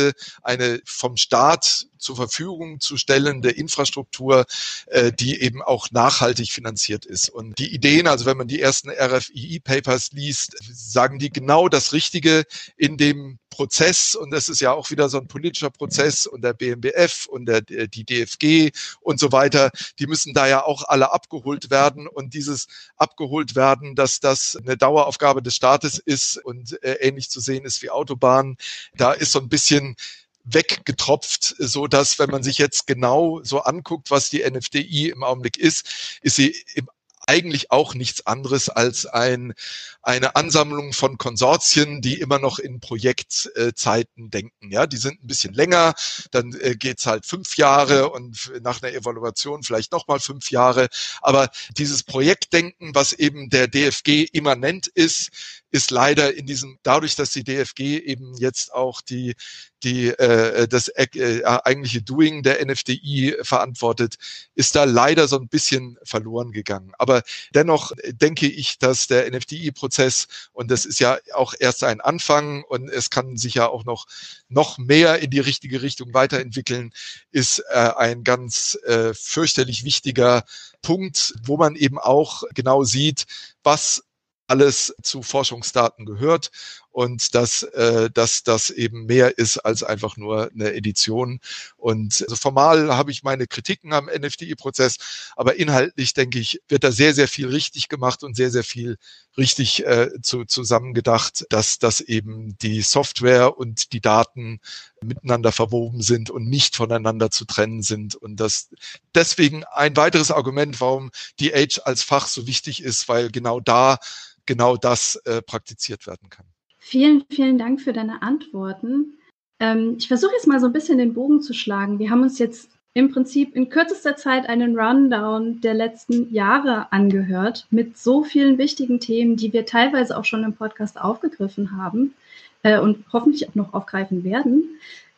eine 0.43 0.81
vom 0.85 1.17
Staat 1.17 1.87
zur 2.01 2.15
Verfügung 2.15 2.79
zu 2.79 2.97
stellende 2.97 3.51
Infrastruktur, 3.51 4.45
äh, 4.87 5.11
die 5.11 5.41
eben 5.41 5.61
auch 5.61 5.91
nachhaltig 5.91 6.51
finanziert 6.51 7.05
ist. 7.05 7.29
Und 7.29 7.57
die 7.59 7.73
Ideen, 7.73 8.07
also 8.07 8.25
wenn 8.25 8.37
man 8.37 8.47
die 8.47 8.61
ersten 8.61 8.89
RFII-Papers 8.89 10.11
liest, 10.11 10.57
sagen 10.73 11.19
die 11.19 11.29
genau 11.29 11.69
das 11.69 11.93
Richtige 11.93 12.45
in 12.75 12.97
dem 12.97 13.39
Prozess. 13.51 14.15
Und 14.15 14.31
das 14.31 14.49
ist 14.49 14.61
ja 14.61 14.71
auch 14.71 14.89
wieder 14.89 15.09
so 15.09 15.19
ein 15.19 15.27
politischer 15.27 15.69
Prozess 15.69 16.25
und 16.25 16.41
der 16.41 16.53
BMBF 16.53 17.27
und 17.27 17.45
der, 17.45 17.61
die 17.61 18.03
DFG 18.03 18.71
und 19.01 19.19
so 19.19 19.31
weiter, 19.31 19.69
die 19.99 20.07
müssen 20.07 20.33
da 20.33 20.47
ja 20.47 20.63
auch 20.63 20.83
alle 20.87 21.11
abgeholt 21.11 21.69
werden. 21.69 22.07
Und 22.07 22.33
dieses 22.33 22.67
abgeholt 22.95 23.55
werden, 23.55 23.95
dass 23.95 24.19
das 24.19 24.55
eine 24.55 24.77
Daueraufgabe 24.77 25.43
des 25.43 25.55
Staates 25.55 25.99
ist 25.99 26.37
und 26.37 26.81
äh, 26.83 26.93
ähnlich 27.01 27.29
zu 27.29 27.39
sehen 27.39 27.65
ist 27.65 27.83
wie 27.83 27.91
Autobahnen, 27.91 28.57
da 28.95 29.11
ist 29.11 29.33
so 29.33 29.39
ein 29.39 29.49
bisschen 29.49 29.95
weggetropft, 30.43 31.55
so 31.59 31.87
dass 31.87 32.19
wenn 32.19 32.29
man 32.29 32.43
sich 32.43 32.57
jetzt 32.57 32.87
genau 32.87 33.41
so 33.43 33.61
anguckt, 33.61 34.11
was 34.11 34.29
die 34.29 34.43
NFDI 34.43 35.09
im 35.09 35.23
Augenblick 35.23 35.57
ist, 35.57 36.19
ist 36.21 36.35
sie 36.35 36.55
im 36.75 36.87
eigentlich 37.27 37.71
auch 37.71 37.93
nichts 37.93 38.25
anderes 38.25 38.69
als 38.69 39.05
ein, 39.05 39.53
eine 40.01 40.35
Ansammlung 40.35 40.93
von 40.93 41.17
Konsortien, 41.17 42.01
die 42.01 42.19
immer 42.19 42.39
noch 42.39 42.59
in 42.59 42.79
Projektzeiten 42.79 44.29
denken. 44.29 44.71
Ja, 44.71 44.87
die 44.87 44.97
sind 44.97 45.23
ein 45.23 45.27
bisschen 45.27 45.53
länger, 45.53 45.93
dann 46.31 46.53
äh, 46.59 46.75
geht's 46.75 47.05
halt 47.05 47.25
fünf 47.25 47.57
Jahre 47.57 48.09
und 48.09 48.51
nach 48.61 48.81
einer 48.81 48.93
Evaluation 48.93 49.63
vielleicht 49.63 49.91
nochmal 49.91 50.19
fünf 50.19 50.51
Jahre. 50.51 50.89
Aber 51.21 51.49
dieses 51.77 52.03
Projektdenken, 52.03 52.95
was 52.95 53.13
eben 53.13 53.49
der 53.49 53.67
DFG 53.67 54.27
immanent 54.31 54.87
ist, 54.87 55.29
ist 55.71 55.89
leider 55.89 56.35
in 56.35 56.45
diesem, 56.45 56.77
dadurch, 56.83 57.15
dass 57.15 57.31
die 57.31 57.43
DFG 57.43 57.99
eben 57.99 58.35
jetzt 58.35 58.73
auch 58.73 59.01
die, 59.01 59.35
die 59.83 60.09
äh, 60.09 60.67
das 60.67 60.89
äh, 60.89 61.43
eigentliche 61.43 62.01
Doing 62.01 62.43
der 62.43 62.63
NFDI 62.65 63.37
verantwortet, 63.41 64.15
ist 64.53 64.75
da 64.75 64.83
leider 64.83 65.27
so 65.27 65.37
ein 65.37 65.47
bisschen 65.47 65.97
verloren 66.03 66.51
gegangen. 66.51 66.91
Aber 66.97 67.23
dennoch 67.53 67.91
denke 68.11 68.47
ich, 68.47 68.77
dass 68.79 69.07
der 69.07 69.31
NFDI-Prozess, 69.31 70.27
und 70.51 70.69
das 70.69 70.85
ist 70.85 70.99
ja 70.99 71.17
auch 71.33 71.53
erst 71.57 71.83
ein 71.83 72.01
Anfang 72.01 72.63
und 72.63 72.89
es 72.89 73.09
kann 73.09 73.37
sich 73.37 73.55
ja 73.55 73.67
auch 73.67 73.85
noch, 73.85 74.05
noch 74.49 74.77
mehr 74.77 75.19
in 75.19 75.31
die 75.31 75.39
richtige 75.39 75.81
Richtung 75.81 76.13
weiterentwickeln, 76.13 76.93
ist 77.31 77.59
äh, 77.69 77.91
ein 77.97 78.23
ganz 78.23 78.77
äh, 78.85 79.13
fürchterlich 79.13 79.85
wichtiger 79.85 80.43
Punkt, 80.81 81.33
wo 81.43 81.57
man 81.57 81.75
eben 81.75 81.97
auch 81.97 82.43
genau 82.53 82.83
sieht, 82.83 83.25
was 83.63 84.03
alles 84.51 84.93
zu 85.01 85.23
Forschungsdaten 85.23 86.05
gehört 86.05 86.51
und 86.91 87.35
dass, 87.35 87.63
äh, 87.63 88.09
dass 88.11 88.43
das 88.43 88.69
eben 88.69 89.05
mehr 89.05 89.37
ist 89.37 89.57
als 89.59 89.83
einfach 89.83 90.17
nur 90.17 90.51
eine 90.51 90.73
Edition. 90.73 91.39
Und 91.77 92.21
also 92.21 92.35
formal 92.35 92.95
habe 92.95 93.11
ich 93.11 93.23
meine 93.23 93.47
Kritiken 93.47 93.93
am 93.93 94.07
NFDI-Prozess, 94.07 94.97
aber 95.35 95.55
inhaltlich 95.55 96.13
denke 96.13 96.39
ich, 96.39 96.61
wird 96.67 96.83
da 96.83 96.91
sehr, 96.91 97.13
sehr 97.13 97.27
viel 97.27 97.47
richtig 97.47 97.87
gemacht 97.87 98.23
und 98.23 98.35
sehr, 98.35 98.51
sehr 98.51 98.63
viel 98.63 98.97
richtig 99.37 99.85
äh, 99.85 100.09
zu, 100.21 100.45
zusammengedacht, 100.45 101.45
dass, 101.49 101.79
dass 101.79 102.01
eben 102.01 102.57
die 102.61 102.81
Software 102.81 103.57
und 103.57 103.93
die 103.93 104.01
Daten 104.01 104.59
miteinander 105.01 105.51
verwoben 105.51 106.01
sind 106.01 106.29
und 106.29 106.47
nicht 106.49 106.75
voneinander 106.75 107.31
zu 107.31 107.45
trennen 107.45 107.81
sind. 107.81 108.15
Und 108.15 108.37
das 108.37 108.69
deswegen 109.15 109.63
ein 109.63 109.95
weiteres 109.95 110.31
Argument, 110.31 110.79
warum 110.81 111.11
die 111.39 111.53
Age 111.53 111.79
als 111.85 112.03
Fach 112.03 112.27
so 112.27 112.47
wichtig 112.47 112.83
ist, 112.83 113.07
weil 113.07 113.31
genau 113.31 113.59
da 113.59 113.97
genau 114.45 114.75
das 114.75 115.15
äh, 115.17 115.41
praktiziert 115.41 116.07
werden 116.07 116.29
kann. 116.29 116.45
Vielen, 116.83 117.23
vielen 117.29 117.59
Dank 117.59 117.79
für 117.79 117.93
deine 117.93 118.23
Antworten. 118.23 119.13
Ähm, 119.59 119.95
ich 119.99 120.07
versuche 120.07 120.33
jetzt 120.33 120.47
mal 120.47 120.59
so 120.59 120.65
ein 120.65 120.73
bisschen 120.73 120.97
den 120.97 121.13
Bogen 121.13 121.41
zu 121.41 121.53
schlagen. 121.53 121.99
Wir 121.99 122.09
haben 122.09 122.23
uns 122.23 122.39
jetzt 122.39 122.71
im 122.95 123.11
Prinzip 123.11 123.55
in 123.55 123.69
kürzester 123.69 124.17
Zeit 124.17 124.49
einen 124.49 124.77
Rundown 124.77 125.61
der 125.61 125.75
letzten 125.75 126.33
Jahre 126.33 126.91
angehört 126.91 127.67
mit 127.69 127.99
so 127.99 128.23
vielen 128.23 128.57
wichtigen 128.57 128.99
Themen, 128.99 129.37
die 129.37 129.53
wir 129.53 129.67
teilweise 129.67 130.17
auch 130.17 130.25
schon 130.25 130.43
im 130.43 130.53
Podcast 130.53 130.99
aufgegriffen 130.99 131.77
haben 131.77 132.15
äh, 132.63 132.79
und 132.79 133.05
hoffentlich 133.13 133.47
auch 133.47 133.55
noch 133.55 133.73
aufgreifen 133.75 134.23
werden. 134.23 134.63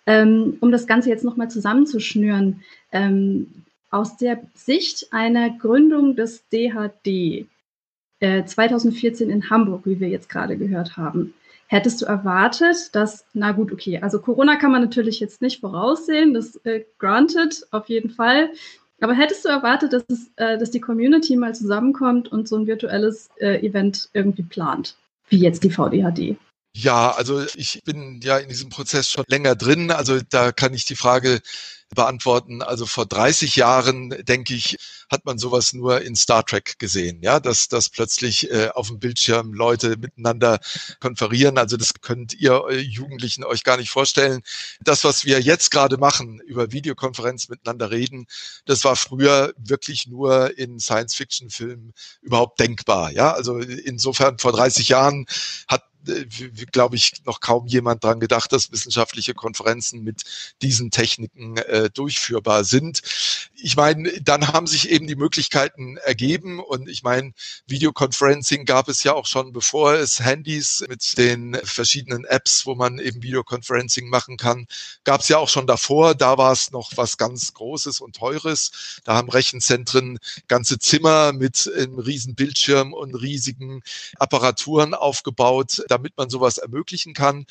Ähm, 0.05 0.57
um 0.59 0.69
das 0.69 0.85
Ganze 0.85 1.09
jetzt 1.09 1.23
nochmal 1.23 1.49
zusammenzuschnüren, 1.49 2.61
ähm, 2.91 3.47
aus 3.89 4.17
der 4.17 4.43
Sicht 4.53 5.13
einer 5.13 5.49
Gründung 5.49 6.17
des 6.17 6.43
DHD, 6.49 7.47
2014 8.19 9.29
äh, 9.29 9.33
in 9.33 9.49
Hamburg, 9.49 9.85
wie 9.85 10.01
wir 10.01 10.09
jetzt 10.09 10.27
gerade 10.27 10.57
gehört 10.57 10.97
haben. 10.97 11.33
Hättest 11.73 12.03
du 12.03 12.05
erwartet, 12.05 12.93
dass, 12.93 13.25
na 13.33 13.51
gut, 13.51 13.71
okay, 13.71 13.97
also 13.99 14.19
Corona 14.19 14.57
kann 14.57 14.71
man 14.71 14.83
natürlich 14.83 15.19
jetzt 15.19 15.41
nicht 15.41 15.59
voraussehen, 15.59 16.35
das 16.35 16.55
äh, 16.65 16.83
granted 16.99 17.65
auf 17.71 17.89
jeden 17.89 18.11
Fall. 18.11 18.51
Aber 19.01 19.15
hättest 19.15 19.43
du 19.43 19.49
erwartet, 19.49 19.91
dass, 19.91 20.03
es, 20.07 20.29
äh, 20.35 20.59
dass 20.59 20.69
die 20.69 20.79
Community 20.79 21.35
mal 21.35 21.55
zusammenkommt 21.55 22.31
und 22.31 22.47
so 22.47 22.57
ein 22.57 22.67
virtuelles 22.67 23.31
äh, 23.39 23.65
Event 23.65 24.07
irgendwie 24.13 24.43
plant, 24.43 24.97
wie 25.29 25.39
jetzt 25.39 25.63
die 25.63 25.71
VDHD? 25.71 26.37
Ja, 26.77 27.09
also 27.09 27.43
ich 27.55 27.81
bin 27.83 28.19
ja 28.21 28.37
in 28.37 28.49
diesem 28.49 28.69
Prozess 28.69 29.09
schon 29.09 29.25
länger 29.27 29.55
drin. 29.55 29.89
Also 29.89 30.19
da 30.29 30.51
kann 30.51 30.75
ich 30.75 30.85
die 30.85 30.95
Frage 30.95 31.41
beantworten. 31.93 32.61
Also 32.61 32.85
vor 32.85 33.05
30 33.05 33.55
Jahren, 33.55 34.09
denke 34.25 34.53
ich, 34.53 34.77
hat 35.09 35.25
man 35.25 35.37
sowas 35.37 35.73
nur 35.73 36.01
in 36.01 36.15
Star 36.15 36.45
Trek 36.45 36.79
gesehen, 36.79 37.21
ja, 37.21 37.39
dass, 37.39 37.67
dass 37.67 37.89
plötzlich 37.89 38.49
äh, 38.51 38.69
auf 38.73 38.87
dem 38.87 38.99
Bildschirm 38.99 39.53
Leute 39.53 39.95
miteinander 39.97 40.59
konferieren. 40.99 41.57
Also 41.57 41.77
das 41.77 41.93
könnt 42.01 42.33
ihr 42.33 42.63
äh, 42.69 42.79
Jugendlichen 42.79 43.43
euch 43.43 43.63
gar 43.63 43.77
nicht 43.77 43.91
vorstellen. 43.91 44.41
Das, 44.81 45.03
was 45.03 45.25
wir 45.25 45.39
jetzt 45.39 45.71
gerade 45.71 45.97
machen, 45.97 46.39
über 46.39 46.71
Videokonferenz 46.71 47.49
miteinander 47.49 47.91
reden, 47.91 48.25
das 48.65 48.83
war 48.83 48.95
früher 48.95 49.53
wirklich 49.57 50.07
nur 50.07 50.57
in 50.57 50.79
Science-Fiction-Filmen 50.79 51.93
überhaupt 52.21 52.59
denkbar, 52.59 53.11
ja. 53.11 53.31
Also 53.33 53.59
insofern 53.59 54.39
vor 54.39 54.51
30 54.51 54.89
Jahren 54.89 55.25
hat 55.67 55.83
äh, 56.07 56.25
glaube 56.71 56.95
ich, 56.95 57.13
noch 57.25 57.39
kaum 57.39 57.67
jemand 57.67 58.03
dran 58.03 58.19
gedacht, 58.19 58.51
dass 58.51 58.71
wissenschaftliche 58.71 59.33
Konferenzen 59.33 60.03
mit 60.03 60.23
diesen 60.61 60.91
Techniken 60.91 61.57
äh, 61.57 61.82
durchführbar 61.89 62.63
sind. 62.63 63.01
Ich 63.55 63.75
meine, 63.75 64.11
dann 64.21 64.49
haben 64.49 64.67
sich 64.67 64.89
eben 64.89 65.07
die 65.07 65.15
Möglichkeiten 65.15 65.97
ergeben 65.97 66.59
und 66.59 66.89
ich 66.89 67.03
meine, 67.03 67.33
Videoconferencing 67.67 68.65
gab 68.65 68.89
es 68.89 69.03
ja 69.03 69.13
auch 69.13 69.25
schon, 69.25 69.53
bevor 69.53 69.93
es 69.93 70.19
Handys 70.19 70.83
mit 70.87 71.17
den 71.17 71.55
verschiedenen 71.63 72.25
Apps, 72.25 72.65
wo 72.65 72.75
man 72.75 72.99
eben 72.99 73.23
Videoconferencing 73.23 74.09
machen 74.09 74.37
kann, 74.37 74.67
gab 75.03 75.21
es 75.21 75.29
ja 75.29 75.37
auch 75.37 75.49
schon 75.49 75.67
davor. 75.67 76.15
Da 76.15 76.37
war 76.37 76.51
es 76.51 76.71
noch 76.71 76.91
was 76.95 77.17
ganz 77.17 77.53
Großes 77.53 78.01
und 78.01 78.15
Teures. 78.15 78.99
Da 79.03 79.15
haben 79.15 79.29
Rechenzentren 79.29 80.19
ganze 80.47 80.79
Zimmer 80.79 81.31
mit 81.31 81.71
einem 81.77 81.99
riesen 81.99 82.35
Bildschirm 82.35 82.93
und 82.93 83.15
riesigen 83.15 83.81
Apparaturen 84.17 84.93
aufgebaut 84.93 85.83
damit 85.87 86.17
man 86.17 86.29
sowas 86.29 86.57
ermöglichen 86.57 87.13
kann. 87.13 87.45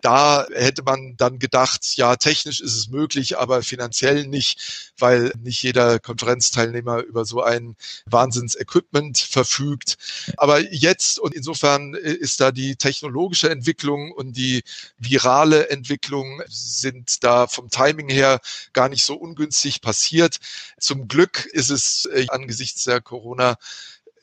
Da 0.00 0.46
hätte 0.54 0.82
man 0.82 1.16
dann 1.16 1.38
gedacht, 1.38 1.96
ja, 1.96 2.16
technisch 2.16 2.60
ist 2.60 2.74
es 2.74 2.88
möglich, 2.88 3.38
aber 3.38 3.62
finanziell 3.68 4.26
nicht, 4.26 4.92
weil 4.98 5.32
nicht 5.42 5.62
jeder 5.62 5.98
Konferenzteilnehmer 5.98 7.02
über 7.02 7.24
so 7.24 7.42
ein 7.42 7.76
Wahnsinns-Equipment 8.06 9.18
verfügt. 9.18 9.96
Aber 10.36 10.60
jetzt 10.60 11.18
und 11.18 11.34
insofern 11.34 11.94
ist 11.94 12.40
da 12.40 12.50
die 12.50 12.76
technologische 12.76 13.50
Entwicklung 13.50 14.12
und 14.12 14.36
die 14.36 14.62
virale 14.98 15.70
Entwicklung 15.70 16.42
sind 16.48 17.22
da 17.22 17.46
vom 17.46 17.70
Timing 17.70 18.08
her 18.08 18.40
gar 18.72 18.88
nicht 18.88 19.04
so 19.04 19.14
ungünstig 19.14 19.80
passiert. 19.80 20.38
Zum 20.80 21.08
Glück 21.08 21.46
ist 21.46 21.70
es 21.70 22.06
äh, 22.06 22.26
angesichts 22.28 22.84
der 22.84 23.00
Corona 23.00 23.56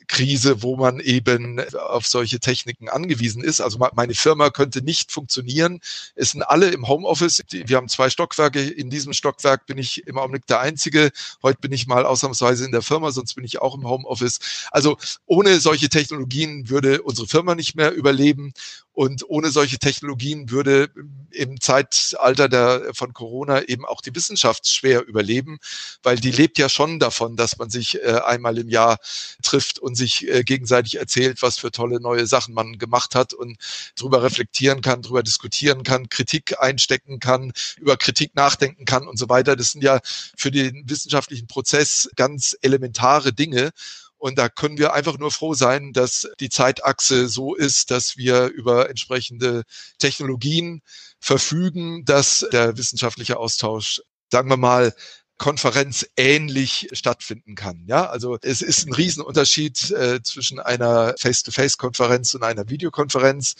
Krise, 0.07 0.61
wo 0.63 0.75
man 0.75 0.99
eben 0.99 1.61
auf 1.73 2.07
solche 2.07 2.39
Techniken 2.39 2.89
angewiesen 2.89 3.43
ist. 3.43 3.61
Also 3.61 3.79
meine 3.93 4.13
Firma 4.13 4.49
könnte 4.49 4.81
nicht 4.81 5.11
funktionieren. 5.11 5.81
Es 6.15 6.31
sind 6.31 6.43
alle 6.43 6.69
im 6.69 6.87
Homeoffice. 6.87 7.43
Wir 7.49 7.77
haben 7.77 7.89
zwei 7.89 8.09
Stockwerke. 8.09 8.61
In 8.61 8.89
diesem 8.89 9.13
Stockwerk 9.13 9.65
bin 9.65 9.77
ich 9.77 10.05
im 10.07 10.17
Augenblick 10.17 10.47
der 10.47 10.59
Einzige. 10.59 11.11
Heute 11.43 11.59
bin 11.59 11.71
ich 11.71 11.87
mal 11.87 12.05
ausnahmsweise 12.05 12.65
in 12.65 12.71
der 12.71 12.81
Firma, 12.81 13.11
sonst 13.11 13.35
bin 13.35 13.43
ich 13.43 13.61
auch 13.61 13.75
im 13.75 13.87
Homeoffice. 13.87 14.39
Also 14.71 14.97
ohne 15.25 15.59
solche 15.59 15.89
Technologien 15.89 16.69
würde 16.69 17.01
unsere 17.01 17.27
Firma 17.27 17.55
nicht 17.55 17.75
mehr 17.75 17.91
überleben. 17.93 18.53
Und 18.95 19.27
ohne 19.27 19.51
solche 19.51 19.77
Technologien 19.77 20.49
würde 20.51 20.89
im 21.31 21.59
Zeitalter 21.59 22.47
der, 22.47 22.93
von 22.93 23.13
Corona 23.13 23.61
eben 23.63 23.83
auch 23.83 23.99
die 23.99 24.15
Wissenschaft 24.15 24.69
schwer 24.69 25.05
überleben, 25.05 25.59
weil 26.01 26.15
die 26.15 26.31
lebt 26.31 26.57
ja 26.57 26.69
schon 26.69 26.97
davon, 26.97 27.35
dass 27.35 27.57
man 27.57 27.69
sich 27.69 28.01
äh, 28.01 28.21
einmal 28.23 28.57
im 28.57 28.69
Jahr 28.69 28.97
trifft 29.43 29.79
und 29.79 29.95
sich 29.95 30.29
äh, 30.29 30.43
gegenseitig 30.43 30.95
erzählt, 30.95 31.41
was 31.41 31.59
für 31.59 31.71
tolle 31.71 31.99
neue 31.99 32.25
Sachen 32.25 32.53
man 32.53 32.77
gemacht 32.77 33.15
hat 33.15 33.33
und 33.33 33.57
darüber 33.97 34.23
reflektieren 34.23 34.79
kann, 34.79 35.01
darüber 35.01 35.23
diskutieren 35.23 35.83
kann, 35.83 36.07
Kritik 36.07 36.61
einstecken 36.61 37.19
kann, 37.19 37.51
über 37.77 37.97
Kritik 37.97 38.33
nachdenken 38.33 38.85
kann 38.85 39.09
und 39.09 39.19
so 39.19 39.27
weiter. 39.27 39.57
Das 39.57 39.73
sind 39.73 39.83
ja 39.83 39.99
für 40.37 40.51
den 40.51 40.89
wissenschaftlichen 40.89 41.47
Prozess 41.47 42.09
ganz 42.15 42.57
elementare 42.61 43.33
Dinge. 43.33 43.71
Und 44.25 44.39
da 44.39 44.49
können 44.49 44.79
wir 44.79 44.93
einfach 44.93 45.19
nur 45.19 45.29
froh 45.29 45.53
sein, 45.53 45.93
dass 45.93 46.27
die 46.39 46.49
Zeitachse 46.49 47.27
so 47.27 47.53
ist, 47.53 47.91
dass 47.91 48.17
wir 48.17 48.47
über 48.47 48.89
entsprechende 48.89 49.61
Technologien 49.99 50.81
verfügen, 51.19 52.05
dass 52.05 52.43
der 52.51 52.75
wissenschaftliche 52.75 53.37
Austausch, 53.37 54.01
sagen 54.31 54.49
wir 54.49 54.57
mal, 54.57 54.95
Konferenz 55.37 56.07
ähnlich 56.17 56.87
stattfinden 56.93 57.53
kann. 57.53 57.83
Ja, 57.85 58.07
also 58.07 58.39
es 58.41 58.63
ist 58.63 58.87
ein 58.87 58.93
Riesenunterschied 58.93 59.91
äh, 59.91 60.23
zwischen 60.23 60.59
einer 60.59 61.13
Face-to-Face-Konferenz 61.19 62.33
und 62.33 62.41
einer 62.41 62.67
Videokonferenz. 62.67 63.53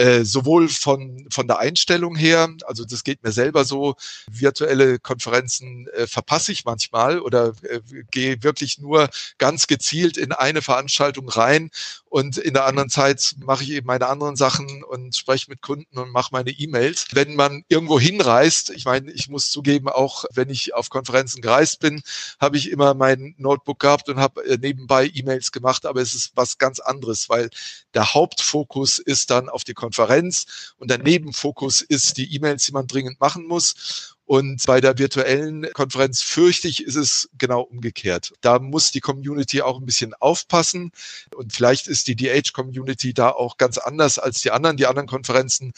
Äh, 0.00 0.24
sowohl 0.24 0.70
von, 0.70 1.26
von 1.30 1.46
der 1.46 1.58
Einstellung 1.58 2.16
her, 2.16 2.48
also 2.64 2.86
das 2.86 3.04
geht 3.04 3.22
mir 3.22 3.32
selber 3.32 3.66
so, 3.66 3.96
virtuelle 4.30 4.98
Konferenzen 4.98 5.88
äh, 5.88 6.06
verpasse 6.06 6.52
ich 6.52 6.64
manchmal 6.64 7.20
oder 7.20 7.52
äh, 7.64 7.80
gehe 8.10 8.42
wirklich 8.42 8.78
nur 8.78 9.10
ganz 9.36 9.66
gezielt 9.66 10.16
in 10.16 10.32
eine 10.32 10.62
Veranstaltung 10.62 11.28
rein 11.28 11.70
und 12.06 12.38
in 12.38 12.54
der 12.54 12.64
anderen 12.64 12.88
Zeit 12.88 13.34
mache 13.40 13.62
ich 13.62 13.72
eben 13.72 13.86
meine 13.86 14.06
anderen 14.06 14.36
Sachen 14.36 14.82
und 14.84 15.14
spreche 15.14 15.50
mit 15.50 15.60
Kunden 15.60 15.98
und 15.98 16.10
mache 16.12 16.30
meine 16.32 16.50
E-Mails. 16.50 17.08
Wenn 17.12 17.36
man 17.36 17.62
irgendwo 17.68 18.00
hinreist, 18.00 18.70
ich 18.70 18.86
meine, 18.86 19.12
ich 19.12 19.28
muss 19.28 19.50
zugeben, 19.50 19.90
auch 19.90 20.24
wenn 20.32 20.48
ich 20.48 20.72
auf 20.72 20.88
Konferenzen 20.88 21.42
gereist 21.42 21.78
bin, 21.78 22.00
habe 22.40 22.56
ich 22.56 22.70
immer 22.70 22.94
mein 22.94 23.34
Notebook 23.36 23.80
gehabt 23.80 24.08
und 24.08 24.16
habe 24.16 24.46
äh, 24.46 24.56
nebenbei 24.56 25.10
E-Mails 25.12 25.52
gemacht, 25.52 25.84
aber 25.84 26.00
es 26.00 26.14
ist 26.14 26.32
was 26.36 26.56
ganz 26.56 26.80
anderes, 26.80 27.28
weil 27.28 27.50
der 27.92 28.14
Hauptfokus 28.14 28.98
ist 28.98 29.30
dann 29.30 29.50
auf 29.50 29.62
die 29.62 29.74
Konferenz 29.74 29.89
Konferenz 29.90 30.74
und 30.78 30.88
der 30.88 30.98
Nebenfokus 30.98 31.82
ist 31.82 32.16
die 32.16 32.32
E-Mails, 32.34 32.64
die 32.64 32.72
man 32.72 32.86
dringend 32.86 33.18
machen 33.18 33.44
muss. 33.46 34.14
Und 34.24 34.64
bei 34.64 34.80
der 34.80 34.96
virtuellen 34.96 35.66
Konferenz 35.72 36.22
fürchte 36.22 36.68
ich, 36.68 36.84
ist 36.84 36.94
es 36.94 37.28
genau 37.36 37.62
umgekehrt. 37.62 38.32
Da 38.40 38.60
muss 38.60 38.92
die 38.92 39.00
Community 39.00 39.60
auch 39.60 39.80
ein 39.80 39.86
bisschen 39.86 40.14
aufpassen. 40.14 40.92
Und 41.34 41.52
vielleicht 41.52 41.88
ist 41.88 42.06
die 42.06 42.14
DH-Community 42.14 43.12
da 43.12 43.30
auch 43.30 43.56
ganz 43.56 43.78
anders 43.78 44.20
als 44.20 44.40
die 44.40 44.52
anderen. 44.52 44.76
Die 44.76 44.86
anderen 44.86 45.08
Konferenzen 45.08 45.72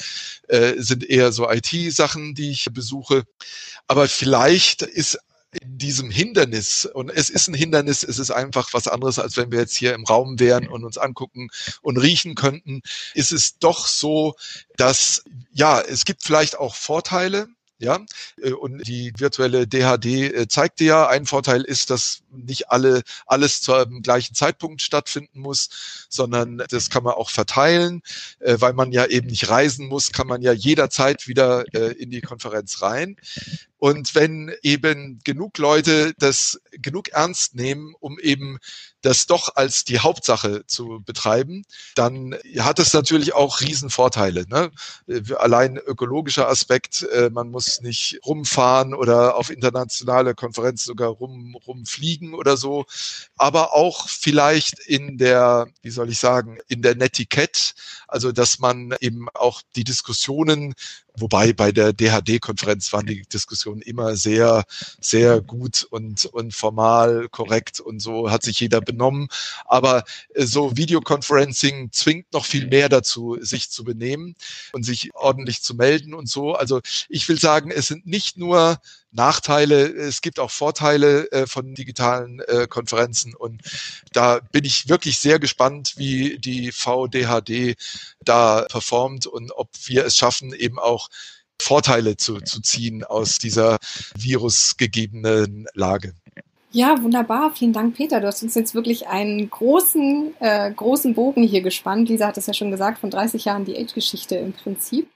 äh, 0.49 0.75
sind 0.77 1.09
eher 1.09 1.33
so 1.33 1.51
IT-Sachen, 1.51 2.35
die 2.35 2.51
ich 2.51 2.69
besuche. 2.71 3.25
Aber 3.87 4.07
vielleicht 4.07 4.83
ist 4.83 5.19
in 5.61 5.79
diesem 5.79 6.11
Hindernis, 6.11 6.87
und 6.87 7.11
es 7.11 7.29
ist 7.31 7.49
ein 7.49 7.55
Hindernis, 7.55 8.03
es 8.03 8.19
ist 8.19 8.31
einfach 8.31 8.73
was 8.73 8.89
anderes, 8.89 9.19
als 9.19 9.37
wenn 9.37 9.53
wir 9.53 9.61
jetzt 9.61 9.77
hier 9.77 9.95
im 9.95 10.05
Raum 10.05 10.41
wären 10.41 10.67
und 10.67 10.85
uns 10.85 10.99
angucken 10.99 11.49
und 11.83 11.99
riechen 11.99 12.35
könnten, 12.35 12.81
ist 13.15 13.33
es 13.33 13.59
doch 13.59 13.87
so, 13.87 14.35
dass, 14.77 15.25
ja, 15.53 15.81
es 15.81 16.05
gibt 16.05 16.23
vielleicht 16.23 16.59
auch 16.59 16.75
Vorteile, 16.75 17.49
ja, 17.83 17.99
äh, 18.41 18.53
und 18.53 18.87
die 18.87 19.13
virtuelle 19.19 19.67
DHD 19.67 20.07
äh, 20.07 20.49
zeigt 20.49 20.79
dir 20.79 20.87
ja, 20.87 21.09
ein 21.09 21.27
Vorteil 21.27 21.63
ist, 21.63 21.91
dass 21.91 22.23
nicht 22.31 22.71
alle 22.71 23.03
alles 23.27 23.61
zum 23.61 24.03
gleichen 24.03 24.35
Zeitpunkt 24.37 24.83
stattfinden 24.83 25.41
muss, 25.41 26.07
sondern 26.09 26.63
das 26.71 26.91
kann 26.91 27.03
man 27.03 27.15
auch 27.15 27.29
verteilen, 27.29 28.03
äh, 28.39 28.57
weil 28.61 28.73
man 28.73 28.93
ja 28.93 29.07
eben 29.07 29.27
nicht 29.27 29.49
reisen 29.49 29.89
muss, 29.89 30.13
kann 30.13 30.29
man 30.29 30.43
ja 30.43 30.53
jederzeit 30.53 31.27
wieder 31.27 31.65
in 31.99 32.11
die 32.11 32.21
Konferenz 32.21 32.83
rein. 32.83 33.17
Und 33.83 34.15
wenn 34.15 34.55
eben 34.63 35.19
genug 35.25 35.59
Leute 35.59 36.15
das 36.19 36.61
genug 36.71 37.09
ernst 37.09 37.57
nehmen, 37.57 37.97
um 37.99 38.17
eben 38.21 38.59
das 39.01 39.27
doch 39.27 39.57
als 39.57 39.85
die 39.85 39.99
Hauptsache 39.99 40.65
zu 40.69 41.03
betreiben, 41.05 41.65
dann 41.97 42.37
hat 42.61 42.79
es 42.79 42.93
natürlich 42.93 43.35
auch 43.35 43.61
Riesenvorteile. 43.61 44.47
Ne? 44.47 44.71
Allein 45.37 45.79
ökologischer 45.79 46.49
Aspekt, 46.49 47.03
äh, 47.03 47.29
man 47.31 47.51
muss 47.51 47.81
nicht 47.81 48.21
rumfahren 48.25 48.95
oder 48.95 49.35
auf 49.35 49.51
internationale 49.51 50.37
Konferenzen 50.37 50.87
sogar 50.87 51.09
rum, 51.09 51.57
rumfliegen 51.67 52.35
oder 52.35 52.57
so, 52.57 52.87
aber 53.37 53.75
auch 53.75 54.09
vielleicht 54.09 54.79
in 54.79 55.19
der, 55.19 55.67
wie 55.83 55.91
soll 55.91 56.09
ich 56.09 56.21
sagen, 56.21 56.59
in 56.69 56.83
der 56.83 56.95
Netiquette, 56.95 57.73
also 58.07 58.31
dass 58.31 58.61
man 58.61 58.95
eben 59.01 59.29
auch 59.35 59.61
die 59.75 59.83
Diskussionen 59.83 60.77
Wobei 61.15 61.53
bei 61.53 61.73
der 61.73 61.93
DHD-Konferenz 61.93 62.93
waren 62.93 63.07
die 63.07 63.23
Diskussionen 63.23 63.72
immer 63.81 64.17
sehr, 64.17 64.65
sehr 65.01 65.41
gut 65.41 65.87
und, 65.91 66.27
und 66.27 66.55
formal 66.55 67.29
korrekt 67.31 67.81
und 67.81 68.01
so 68.01 68.31
hat 68.31 68.43
sich 68.43 68.61
jeder 68.61 68.81
benommen. 68.81 69.29
Aber 69.65 70.05
äh, 70.35 70.45
so 70.45 70.77
Videoconferencing 70.77 71.93
zwingt 71.93 72.33
noch 72.33 72.45
viel 72.45 72.67
mehr 72.67 72.89
dazu, 72.89 73.39
sich 73.41 73.71
zu 73.71 73.85
benehmen 73.85 74.35
und 74.73 74.85
sich 74.85 75.11
ordentlich 75.15 75.63
zu 75.63 75.75
melden 75.75 76.15
und 76.15 76.29
so. 76.29 76.55
Also 76.55 76.81
ich 77.09 77.29
will 77.29 77.39
sagen, 77.39 77.71
es 77.71 77.87
sind 77.87 78.07
nicht 78.07 78.37
nur 78.37 78.79
Nachteile, 79.13 79.89
es 79.89 80.23
gibt 80.23 80.41
auch 80.41 80.51
Vorteile 80.51 81.31
äh, 81.33 81.47
von 81.47 81.75
digitalen 81.75 82.41
äh, 82.41 82.67
Konferenzen 82.67 83.35
und 83.35 83.61
da 84.13 84.41
bin 84.53 84.65
ich 84.65 84.89
wirklich 84.89 85.19
sehr 85.19 85.39
gespannt, 85.39 85.95
wie 85.97 86.39
die 86.39 86.73
VDHD 86.73 87.77
da 88.21 88.63
performt 88.71 89.27
und 89.27 89.53
ob 89.53 89.69
wir 89.85 90.07
es 90.07 90.17
schaffen, 90.17 90.55
eben 90.55 90.79
auch 90.79 91.11
Vorteile 91.61 92.17
zu, 92.17 92.41
zu 92.41 92.61
ziehen 92.61 93.05
aus 93.05 93.39
dieser 93.39 93.79
virusgegebenen 94.17 95.67
Lage. 95.75 96.15
Ja, 96.71 97.03
wunderbar. 97.03 97.53
Vielen 97.55 97.75
Dank, 97.75 97.97
Peter. 97.97 98.21
Du 98.21 98.27
hast 98.27 98.43
uns 98.43 98.55
jetzt 98.55 98.75
wirklich 98.75 99.07
einen 99.07 99.51
großen, 99.51 100.35
äh, 100.41 100.73
großen 100.73 101.15
Bogen 101.15 101.43
hier 101.43 101.61
gespannt. 101.61 102.09
Lisa 102.09 102.29
hat 102.29 102.39
es 102.39 102.47
ja 102.47 102.55
schon 102.55 102.71
gesagt, 102.71 102.99
von 102.99 103.11
30 103.11 103.45
Jahren 103.45 103.67
die 103.67 103.77
Age-Geschichte 103.77 104.37
im 104.37 104.55
Prinzip. 104.55 105.07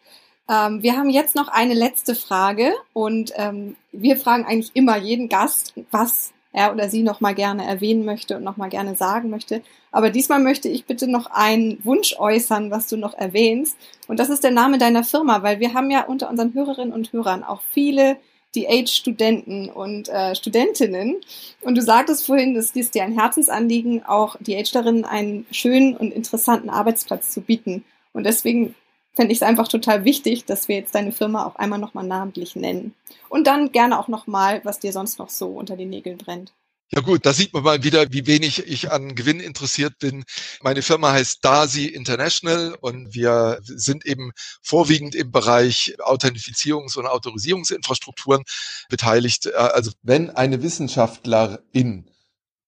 Ähm, 0.49 0.83
wir 0.83 0.97
haben 0.97 1.09
jetzt 1.09 1.35
noch 1.35 1.49
eine 1.49 1.73
letzte 1.73 2.15
Frage 2.15 2.73
und 2.93 3.33
ähm, 3.37 3.77
wir 3.91 4.19
fragen 4.19 4.45
eigentlich 4.45 4.73
immer 4.75 4.99
jeden 4.99 5.31
Gast, 5.31 5.73
was 5.91 6.33
er 6.57 6.73
oder 6.73 6.89
sie 6.89 7.03
noch 7.03 7.21
mal 7.21 7.35
gerne 7.35 7.67
erwähnen 7.67 8.07
möchte 8.07 8.37
und 8.37 8.43
noch 8.43 8.57
mal 8.57 8.71
gerne 8.71 8.97
sagen 8.97 9.29
möchte. 9.29 9.61
Aber 9.93 10.09
diesmal 10.09 10.41
möchte 10.41 10.69
ich 10.69 10.87
bitte 10.87 11.07
noch 11.07 11.31
einen 11.31 11.85
Wunsch 11.85 12.17
äußern, 12.19 12.71
was 12.71 12.89
du 12.89 12.97
noch 12.97 13.13
erwähnst. 13.13 13.77
Und 14.09 14.19
das 14.19 14.31
ist 14.31 14.43
der 14.43 14.53
Name 14.53 14.79
deiner 14.79 15.05
Firma, 15.05 15.43
weil 15.43 15.61
wir 15.61 15.75
haben 15.75 15.91
ja 15.91 16.05
unter 16.05 16.31
unseren 16.31 16.55
Hörerinnen 16.55 16.95
und 16.95 17.13
Hörern 17.13 17.45
auch 17.45 17.61
viele 17.71 18.17
die 18.55 18.67
Age-Studenten 18.67 19.69
und 19.69 20.09
äh, 20.09 20.35
Studentinnen. 20.35 21.17
Und 21.61 21.77
du 21.77 21.83
sagtest 21.83 22.25
vorhin, 22.25 22.57
es 22.57 22.71
ist 22.71 22.95
dir 22.95 23.05
ein 23.05 23.19
Herzensanliegen, 23.19 24.07
auch 24.07 24.37
die 24.41 24.57
Agerinnen 24.57 25.05
einen 25.05 25.45
schönen 25.51 25.95
und 25.95 26.11
interessanten 26.11 26.71
Arbeitsplatz 26.71 27.31
zu 27.31 27.43
bieten. 27.43 27.85
Und 28.15 28.25
deswegen 28.25 28.75
fände 29.17 29.33
ich 29.33 29.39
es 29.39 29.43
einfach 29.43 29.67
total 29.67 30.05
wichtig, 30.05 30.45
dass 30.45 30.69
wir 30.69 30.77
jetzt 30.77 30.95
deine 30.95 31.11
Firma 31.11 31.47
auch 31.47 31.57
einmal 31.57 31.79
nochmal 31.79 32.07
namentlich 32.07 32.55
nennen. 32.55 32.95
Und 33.29 33.47
dann 33.47 33.73
gerne 33.73 33.99
auch 33.99 34.09
nochmal, 34.09 34.61
was 34.65 34.79
dir 34.79 34.93
sonst 34.93 35.19
noch 35.19 35.31
so 35.31 35.49
unter 35.49 35.77
den 35.77 35.91
Nägeln 35.91 36.19
brennt. 36.19 36.53
Ja 36.93 37.01
gut, 37.01 37.27
da 37.27 37.33
sieht 37.33 37.53
man 37.53 37.65
mal 37.65 37.83
wieder, 37.83 38.13
wie 38.13 38.29
wenig 38.29 38.65
ich 38.65 38.93
an 38.93 39.17
Gewinn 39.17 39.41
interessiert 39.41 39.99
bin. 39.99 40.25
Meine 40.63 40.83
Firma 40.83 41.11
heißt 41.11 41.45
DASI 41.45 41.87
International 41.87 42.77
und 42.81 43.13
wir 43.13 43.59
sind 43.63 44.07
eben 44.07 44.31
vorwiegend 44.63 45.17
im 45.17 45.33
Bereich 45.33 45.97
Authentifizierungs- 45.99 46.97
und 46.97 47.07
Autorisierungsinfrastrukturen 47.07 48.45
beteiligt. 48.89 49.53
Also 49.53 49.91
wenn 50.03 50.31
eine 50.31 50.63
Wissenschaftlerin 50.63 52.09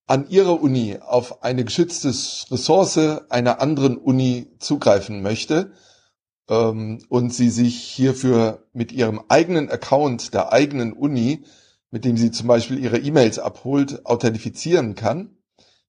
an 0.08 0.28
ihrer 0.28 0.60
Uni 0.60 0.98
auf 1.00 1.44
eine 1.44 1.64
geschützte 1.64 2.08
Ressource 2.08 2.98
einer 3.30 3.60
anderen 3.60 3.98
Uni 3.98 4.48
zugreifen 4.58 5.22
möchte, 5.22 5.72
ähm, 6.48 7.04
und 7.08 7.32
sie 7.32 7.50
sich 7.50 7.80
hierfür 7.80 8.66
mit 8.72 8.92
ihrem 8.92 9.22
eigenen 9.28 9.70
Account 9.70 10.34
der 10.34 10.52
eigenen 10.52 10.92
Uni, 10.92 11.44
mit 11.90 12.04
dem 12.04 12.16
sie 12.16 12.30
zum 12.30 12.46
Beispiel 12.46 12.78
ihre 12.78 12.98
E-Mails 12.98 13.38
abholt, 13.38 14.04
authentifizieren 14.06 14.94
kann, 14.94 15.36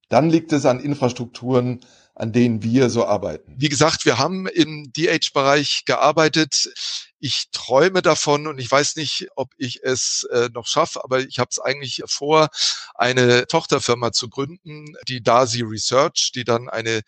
dann 0.08 0.28
liegt 0.30 0.52
es 0.52 0.66
an 0.66 0.80
Infrastrukturen, 0.80 1.80
an 2.14 2.32
denen 2.32 2.62
wir 2.62 2.90
so 2.90 3.06
arbeiten. 3.06 3.54
Wie 3.56 3.68
gesagt, 3.68 4.04
wir 4.04 4.18
haben 4.18 4.46
im 4.46 4.92
DH-Bereich 4.92 5.84
gearbeitet. 5.86 6.70
Ich 7.18 7.46
träume 7.52 8.02
davon 8.02 8.46
und 8.46 8.58
ich 8.58 8.70
weiß 8.70 8.96
nicht, 8.96 9.28
ob 9.36 9.52
ich 9.56 9.82
es 9.82 10.24
äh, 10.30 10.50
noch 10.52 10.66
schaffe, 10.66 11.02
aber 11.04 11.20
ich 11.20 11.38
habe 11.38 11.48
es 11.50 11.58
eigentlich 11.58 12.02
vor, 12.06 12.48
eine 12.94 13.46
Tochterfirma 13.46 14.12
zu 14.12 14.28
gründen, 14.28 14.94
die 15.08 15.22
DASI 15.22 15.62
Research, 15.62 16.32
die 16.34 16.44
dann 16.44 16.68
eine 16.68 17.00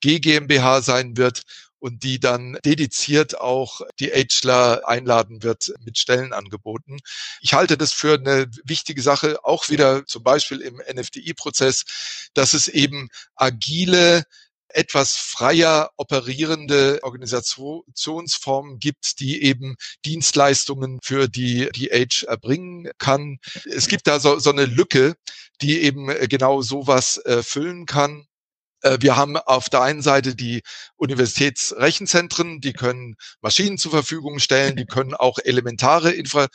GmbH 0.00 0.82
sein 0.82 1.16
wird 1.16 1.42
und 1.78 2.02
die 2.02 2.18
dann 2.18 2.58
dediziert 2.64 3.38
auch 3.38 3.80
die 4.00 4.12
Agler 4.12 4.88
einladen 4.88 5.42
wird 5.42 5.72
mit 5.84 5.98
Stellenangeboten. 5.98 6.98
Ich 7.40 7.54
halte 7.54 7.76
das 7.76 7.92
für 7.92 8.14
eine 8.14 8.46
wichtige 8.64 9.02
Sache, 9.02 9.44
auch 9.44 9.68
wieder 9.68 10.06
zum 10.06 10.22
Beispiel 10.22 10.60
im 10.60 10.76
NFDI-Prozess, 10.76 11.84
dass 12.34 12.54
es 12.54 12.68
eben 12.68 13.08
agile 13.34 14.24
etwas 14.68 15.16
freier 15.16 15.90
operierende 15.96 17.00
Organisationsformen 17.02 18.78
gibt, 18.78 19.20
die 19.20 19.42
eben 19.42 19.76
Dienstleistungen 20.04 20.98
für 21.02 21.28
die, 21.28 21.70
die 21.74 21.92
Age 21.92 22.24
erbringen 22.24 22.90
kann. 22.98 23.38
Es 23.64 23.88
gibt 23.88 24.06
da 24.06 24.20
so, 24.20 24.38
so 24.38 24.50
eine 24.50 24.66
Lücke, 24.66 25.14
die 25.62 25.80
eben 25.80 26.08
genau 26.28 26.62
sowas 26.62 27.18
äh, 27.24 27.42
füllen 27.42 27.86
kann. 27.86 28.26
Äh, 28.86 28.98
wir 29.00 29.16
haben 29.16 29.36
auf 29.36 29.68
der 29.68 29.82
einen 29.82 30.02
Seite 30.02 30.34
die 30.34 30.62
Universitätsrechenzentren, 30.96 32.60
die 32.60 32.72
können 32.72 33.16
Maschinen 33.40 33.78
zur 33.78 33.90
Verfügung 33.90 34.38
stellen, 34.38 34.76
die 34.76 34.86
können 34.86 35.14
auch 35.14 35.38
elementare 35.42 36.12
Infra 36.12 36.46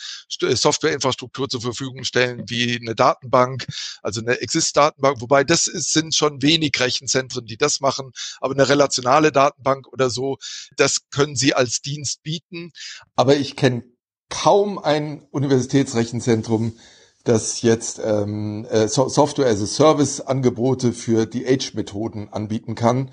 äh, 0.41 0.55
Softwareinfrastruktur 0.55 1.49
zur 1.49 1.61
Verfügung 1.61 2.03
stellen, 2.03 2.43
wie 2.47 2.77
eine 2.79 2.95
Datenbank, 2.95 3.67
also 4.01 4.21
eine 4.21 4.39
Exist-Datenbank, 4.41 5.21
wobei 5.21 5.43
das 5.43 5.67
ist, 5.67 5.93
sind 5.93 6.15
schon 6.15 6.41
wenig 6.41 6.79
Rechenzentren, 6.79 7.45
die 7.45 7.57
das 7.57 7.81
machen, 7.81 8.11
aber 8.39 8.53
eine 8.53 8.69
relationale 8.69 9.31
Datenbank 9.31 9.87
oder 9.87 10.09
so, 10.09 10.37
das 10.77 11.09
können 11.09 11.35
sie 11.35 11.53
als 11.53 11.81
Dienst 11.81 12.23
bieten. 12.23 12.71
Aber 13.15 13.35
ich 13.35 13.55
kenne 13.55 13.83
kaum 14.29 14.79
ein 14.79 15.27
Universitätsrechenzentrum, 15.31 16.79
das 17.23 17.61
jetzt 17.61 17.99
ähm, 18.03 18.65
äh, 18.69 18.87
Software 18.87 19.47
as 19.47 19.61
a 19.61 19.65
Service 19.65 20.21
Angebote 20.21 20.93
für 20.93 21.25
die 21.25 21.47
Age-Methoden 21.47 22.29
anbieten 22.29 22.75
kann, 22.75 23.11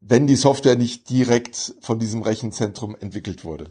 wenn 0.00 0.26
die 0.26 0.36
Software 0.36 0.76
nicht 0.76 1.10
direkt 1.10 1.74
von 1.80 1.98
diesem 1.98 2.22
Rechenzentrum 2.22 2.96
entwickelt 2.98 3.44
wurde. 3.44 3.70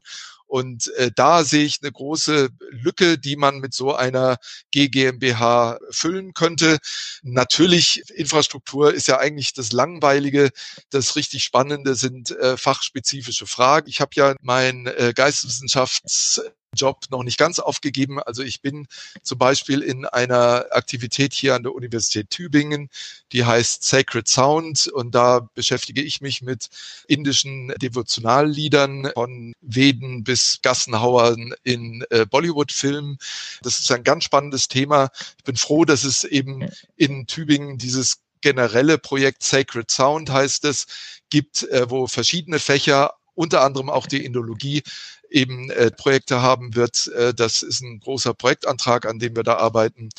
Und 0.49 0.91
äh, 0.95 1.11
da 1.15 1.43
sehe 1.43 1.63
ich 1.63 1.77
eine 1.83 1.91
große 1.91 2.49
Lücke, 2.71 3.19
die 3.19 3.35
man 3.35 3.59
mit 3.59 3.75
so 3.75 3.93
einer 3.93 4.37
GmbH 4.71 5.77
füllen 5.91 6.33
könnte. 6.33 6.79
Natürlich, 7.21 8.01
Infrastruktur 8.15 8.91
ist 8.91 9.07
ja 9.07 9.19
eigentlich 9.19 9.53
das 9.53 9.71
Langweilige. 9.71 10.49
Das 10.89 11.15
richtig 11.15 11.43
Spannende 11.43 11.93
sind 11.93 12.31
äh, 12.31 12.57
fachspezifische 12.57 13.45
Fragen. 13.45 13.89
Ich 13.89 14.01
habe 14.01 14.09
ja 14.15 14.35
mein 14.41 14.87
äh, 14.87 15.13
Geisteswissenschafts 15.15 16.41
Job 16.75 17.05
noch 17.09 17.23
nicht 17.23 17.37
ganz 17.37 17.59
aufgegeben. 17.59 18.19
Also 18.19 18.43
ich 18.43 18.61
bin 18.61 18.87
zum 19.23 19.37
Beispiel 19.37 19.81
in 19.81 20.05
einer 20.05 20.65
Aktivität 20.71 21.33
hier 21.33 21.55
an 21.55 21.63
der 21.63 21.73
Universität 21.73 22.29
Tübingen, 22.29 22.89
die 23.31 23.45
heißt 23.45 23.83
Sacred 23.83 24.27
Sound 24.27 24.87
und 24.87 25.15
da 25.15 25.49
beschäftige 25.53 26.01
ich 26.01 26.21
mich 26.21 26.41
mit 26.41 26.69
indischen 27.07 27.73
Devotionalliedern 27.81 29.11
von 29.13 29.53
Veden 29.61 30.23
bis 30.23 30.59
Gassenhauern 30.61 31.53
in 31.63 32.03
äh, 32.09 32.25
Bollywood-Filmen. 32.25 33.17
Das 33.61 33.79
ist 33.79 33.91
ein 33.91 34.03
ganz 34.03 34.23
spannendes 34.23 34.67
Thema. 34.67 35.09
Ich 35.37 35.43
bin 35.43 35.55
froh, 35.55 35.85
dass 35.85 36.03
es 36.03 36.23
eben 36.23 36.69
in 36.95 37.25
Tübingen 37.27 37.77
dieses 37.77 38.19
generelle 38.41 38.97
Projekt 38.97 39.43
Sacred 39.43 39.91
Sound 39.91 40.29
heißt 40.29 40.65
es, 40.65 40.85
gibt, 41.29 41.63
äh, 41.63 41.89
wo 41.89 42.07
verschiedene 42.07 42.59
Fächer 42.59 43.13
unter 43.35 43.61
anderem 43.61 43.89
auch 43.89 44.05
die 44.05 44.25
Indologie 44.25 44.83
eben 45.29 45.69
äh, 45.71 45.91
Projekte 45.91 46.41
haben 46.41 46.75
wird. 46.75 47.07
Äh, 47.07 47.33
das 47.33 47.61
ist 47.61 47.81
ein 47.81 47.99
großer 47.99 48.33
Projektantrag, 48.33 49.05
an 49.05 49.19
dem 49.19 49.35
wir 49.35 49.43
da 49.43 49.57
arbeiten. 49.57 50.09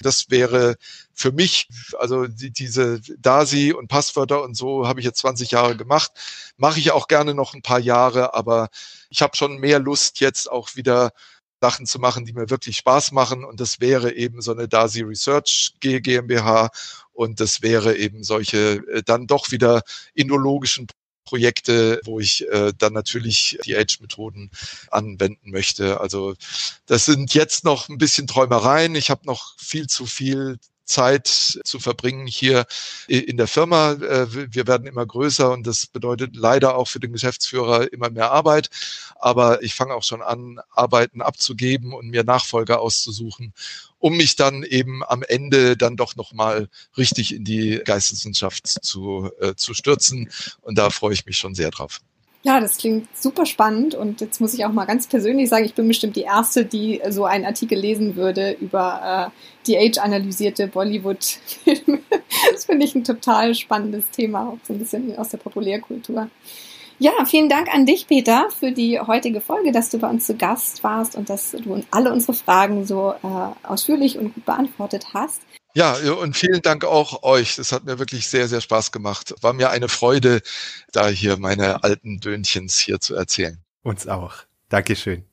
Das 0.00 0.30
wäre 0.30 0.76
für 1.14 1.32
mich, 1.32 1.68
also 1.98 2.26
die, 2.26 2.50
diese 2.50 3.00
DASI 3.18 3.72
und 3.72 3.88
Passwörter 3.88 4.42
und 4.42 4.56
so 4.56 4.86
habe 4.86 5.00
ich 5.00 5.06
jetzt 5.06 5.18
20 5.18 5.50
Jahre 5.50 5.76
gemacht, 5.76 6.12
mache 6.56 6.78
ich 6.78 6.92
auch 6.92 7.08
gerne 7.08 7.34
noch 7.34 7.54
ein 7.54 7.62
paar 7.62 7.80
Jahre, 7.80 8.34
aber 8.34 8.68
ich 9.10 9.22
habe 9.22 9.36
schon 9.36 9.58
mehr 9.58 9.78
Lust 9.80 10.20
jetzt 10.20 10.50
auch 10.50 10.76
wieder 10.76 11.12
Sachen 11.60 11.86
zu 11.86 11.98
machen, 11.98 12.24
die 12.24 12.32
mir 12.32 12.48
wirklich 12.48 12.78
Spaß 12.78 13.12
machen. 13.12 13.44
Und 13.44 13.60
das 13.60 13.80
wäre 13.80 14.14
eben 14.14 14.40
so 14.40 14.52
eine 14.52 14.68
DASI 14.68 15.02
Research 15.02 15.74
GmbH 15.80 16.70
und 17.12 17.40
das 17.40 17.60
wäre 17.62 17.96
eben 17.96 18.24
solche 18.24 18.82
äh, 18.88 19.02
dann 19.04 19.26
doch 19.26 19.50
wieder 19.50 19.82
indologischen 20.14 20.86
Projekte, 21.24 22.00
wo 22.04 22.20
ich 22.20 22.48
äh, 22.48 22.72
dann 22.76 22.92
natürlich 22.92 23.58
die 23.64 23.74
Edge-Methoden 23.74 24.50
anwenden 24.90 25.50
möchte. 25.50 26.00
Also 26.00 26.34
das 26.86 27.04
sind 27.04 27.34
jetzt 27.34 27.64
noch 27.64 27.88
ein 27.88 27.98
bisschen 27.98 28.26
Träumereien. 28.26 28.94
Ich 28.94 29.10
habe 29.10 29.26
noch 29.26 29.54
viel 29.58 29.86
zu 29.86 30.06
viel 30.06 30.58
Zeit 30.90 31.26
zu 31.26 31.78
verbringen 31.78 32.26
hier 32.26 32.66
in 33.06 33.36
der 33.36 33.46
Firma. 33.46 33.92
Äh, 33.92 34.54
wir 34.54 34.66
werden 34.66 34.86
immer 34.86 35.06
größer 35.06 35.52
und 35.52 35.66
das 35.66 35.86
bedeutet 35.86 36.36
leider 36.36 36.76
auch 36.76 36.88
für 36.88 37.00
den 37.00 37.12
Geschäftsführer 37.12 37.92
immer 37.92 38.10
mehr 38.10 38.30
Arbeit. 38.30 38.70
Aber 39.16 39.62
ich 39.62 39.74
fange 39.74 39.94
auch 39.94 40.02
schon 40.02 40.22
an, 40.22 40.60
Arbeiten 40.70 41.22
abzugeben 41.22 41.92
und 41.92 42.08
mir 42.08 42.24
Nachfolger 42.24 42.80
auszusuchen 42.80 43.52
um 44.00 44.16
mich 44.16 44.34
dann 44.34 44.62
eben 44.62 45.04
am 45.04 45.22
Ende 45.22 45.76
dann 45.76 45.96
doch 45.96 46.16
nochmal 46.16 46.68
richtig 46.96 47.34
in 47.34 47.44
die 47.44 47.82
Geisteswissenschaft 47.84 48.66
zu, 48.66 49.30
äh, 49.40 49.54
zu 49.54 49.74
stürzen. 49.74 50.30
Und 50.62 50.78
da 50.78 50.90
freue 50.90 51.12
ich 51.12 51.26
mich 51.26 51.36
schon 51.36 51.54
sehr 51.54 51.70
drauf. 51.70 52.00
Ja, 52.42 52.58
das 52.58 52.78
klingt 52.78 53.14
super 53.14 53.44
spannend 53.44 53.94
und 53.94 54.22
jetzt 54.22 54.40
muss 54.40 54.54
ich 54.54 54.64
auch 54.64 54.72
mal 54.72 54.86
ganz 54.86 55.06
persönlich 55.06 55.50
sagen, 55.50 55.66
ich 55.66 55.74
bin 55.74 55.86
bestimmt 55.86 56.16
die 56.16 56.22
Erste, 56.22 56.64
die 56.64 57.02
so 57.10 57.26
einen 57.26 57.44
Artikel 57.44 57.78
lesen 57.78 58.16
würde 58.16 58.52
über 58.60 59.30
äh, 59.30 59.40
die 59.66 59.76
age-analysierte 59.76 60.66
Bollywood-Filme. 60.66 62.00
das 62.52 62.64
finde 62.64 62.86
ich 62.86 62.94
ein 62.94 63.04
total 63.04 63.54
spannendes 63.54 64.08
Thema, 64.10 64.48
auch 64.48 64.58
so 64.66 64.72
ein 64.72 64.78
bisschen 64.78 65.18
aus 65.18 65.28
der 65.28 65.36
Populärkultur. 65.36 66.30
Ja, 66.98 67.12
vielen 67.26 67.50
Dank 67.50 67.74
an 67.74 67.84
dich, 67.84 68.06
Peter, 68.06 68.48
für 68.50 68.72
die 68.72 68.98
heutige 69.00 69.42
Folge, 69.42 69.70
dass 69.72 69.90
du 69.90 69.98
bei 69.98 70.08
uns 70.08 70.26
zu 70.26 70.34
Gast 70.34 70.82
warst 70.82 71.16
und 71.16 71.28
dass 71.28 71.50
du 71.50 71.82
alle 71.90 72.10
unsere 72.10 72.32
Fragen 72.32 72.86
so 72.86 73.12
äh, 73.22 73.66
ausführlich 73.66 74.18
und 74.18 74.34
gut 74.34 74.46
beantwortet 74.46 75.08
hast. 75.12 75.42
Ja, 75.74 75.94
und 75.94 76.36
vielen 76.36 76.62
Dank 76.62 76.84
auch 76.84 77.22
euch. 77.22 77.56
Das 77.56 77.72
hat 77.72 77.84
mir 77.84 77.98
wirklich 77.98 78.28
sehr, 78.28 78.48
sehr 78.48 78.60
Spaß 78.60 78.90
gemacht. 78.90 79.34
War 79.40 79.52
mir 79.52 79.70
eine 79.70 79.88
Freude, 79.88 80.42
da 80.92 81.08
hier 81.08 81.36
meine 81.36 81.84
alten 81.84 82.18
Dönchens 82.18 82.78
hier 82.78 83.00
zu 83.00 83.14
erzählen. 83.14 83.58
Uns 83.82 84.08
auch. 84.08 84.34
Dankeschön. 84.68 85.24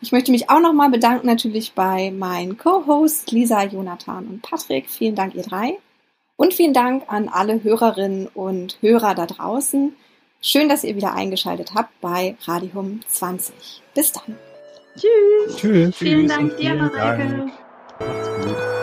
Ich 0.00 0.12
möchte 0.12 0.30
mich 0.30 0.50
auch 0.50 0.60
nochmal 0.60 0.90
bedanken 0.90 1.26
natürlich 1.26 1.72
bei 1.72 2.10
meinen 2.10 2.58
Co-Hosts 2.58 3.30
Lisa, 3.32 3.64
Jonathan 3.64 4.26
und 4.26 4.42
Patrick. 4.42 4.90
Vielen 4.90 5.14
Dank, 5.14 5.34
ihr 5.34 5.42
drei. 5.42 5.78
Und 6.36 6.54
vielen 6.54 6.74
Dank 6.74 7.04
an 7.08 7.28
alle 7.28 7.62
Hörerinnen 7.62 8.26
und 8.28 8.78
Hörer 8.80 9.14
da 9.14 9.26
draußen. 9.26 9.94
Schön, 10.40 10.68
dass 10.68 10.84
ihr 10.84 10.96
wieder 10.96 11.14
eingeschaltet 11.14 11.72
habt 11.74 12.00
bei 12.00 12.36
Radium 12.44 13.00
20. 13.06 13.54
Bis 13.94 14.12
dann. 14.12 14.36
Tschüss. 14.96 15.56
Tschüss. 15.56 15.96
Vielen 15.96 16.28
Dank 16.28 16.56
dir, 16.56 16.74
Mareike. 16.74 17.50
Macht's 18.00 18.28
gut. 18.44 18.81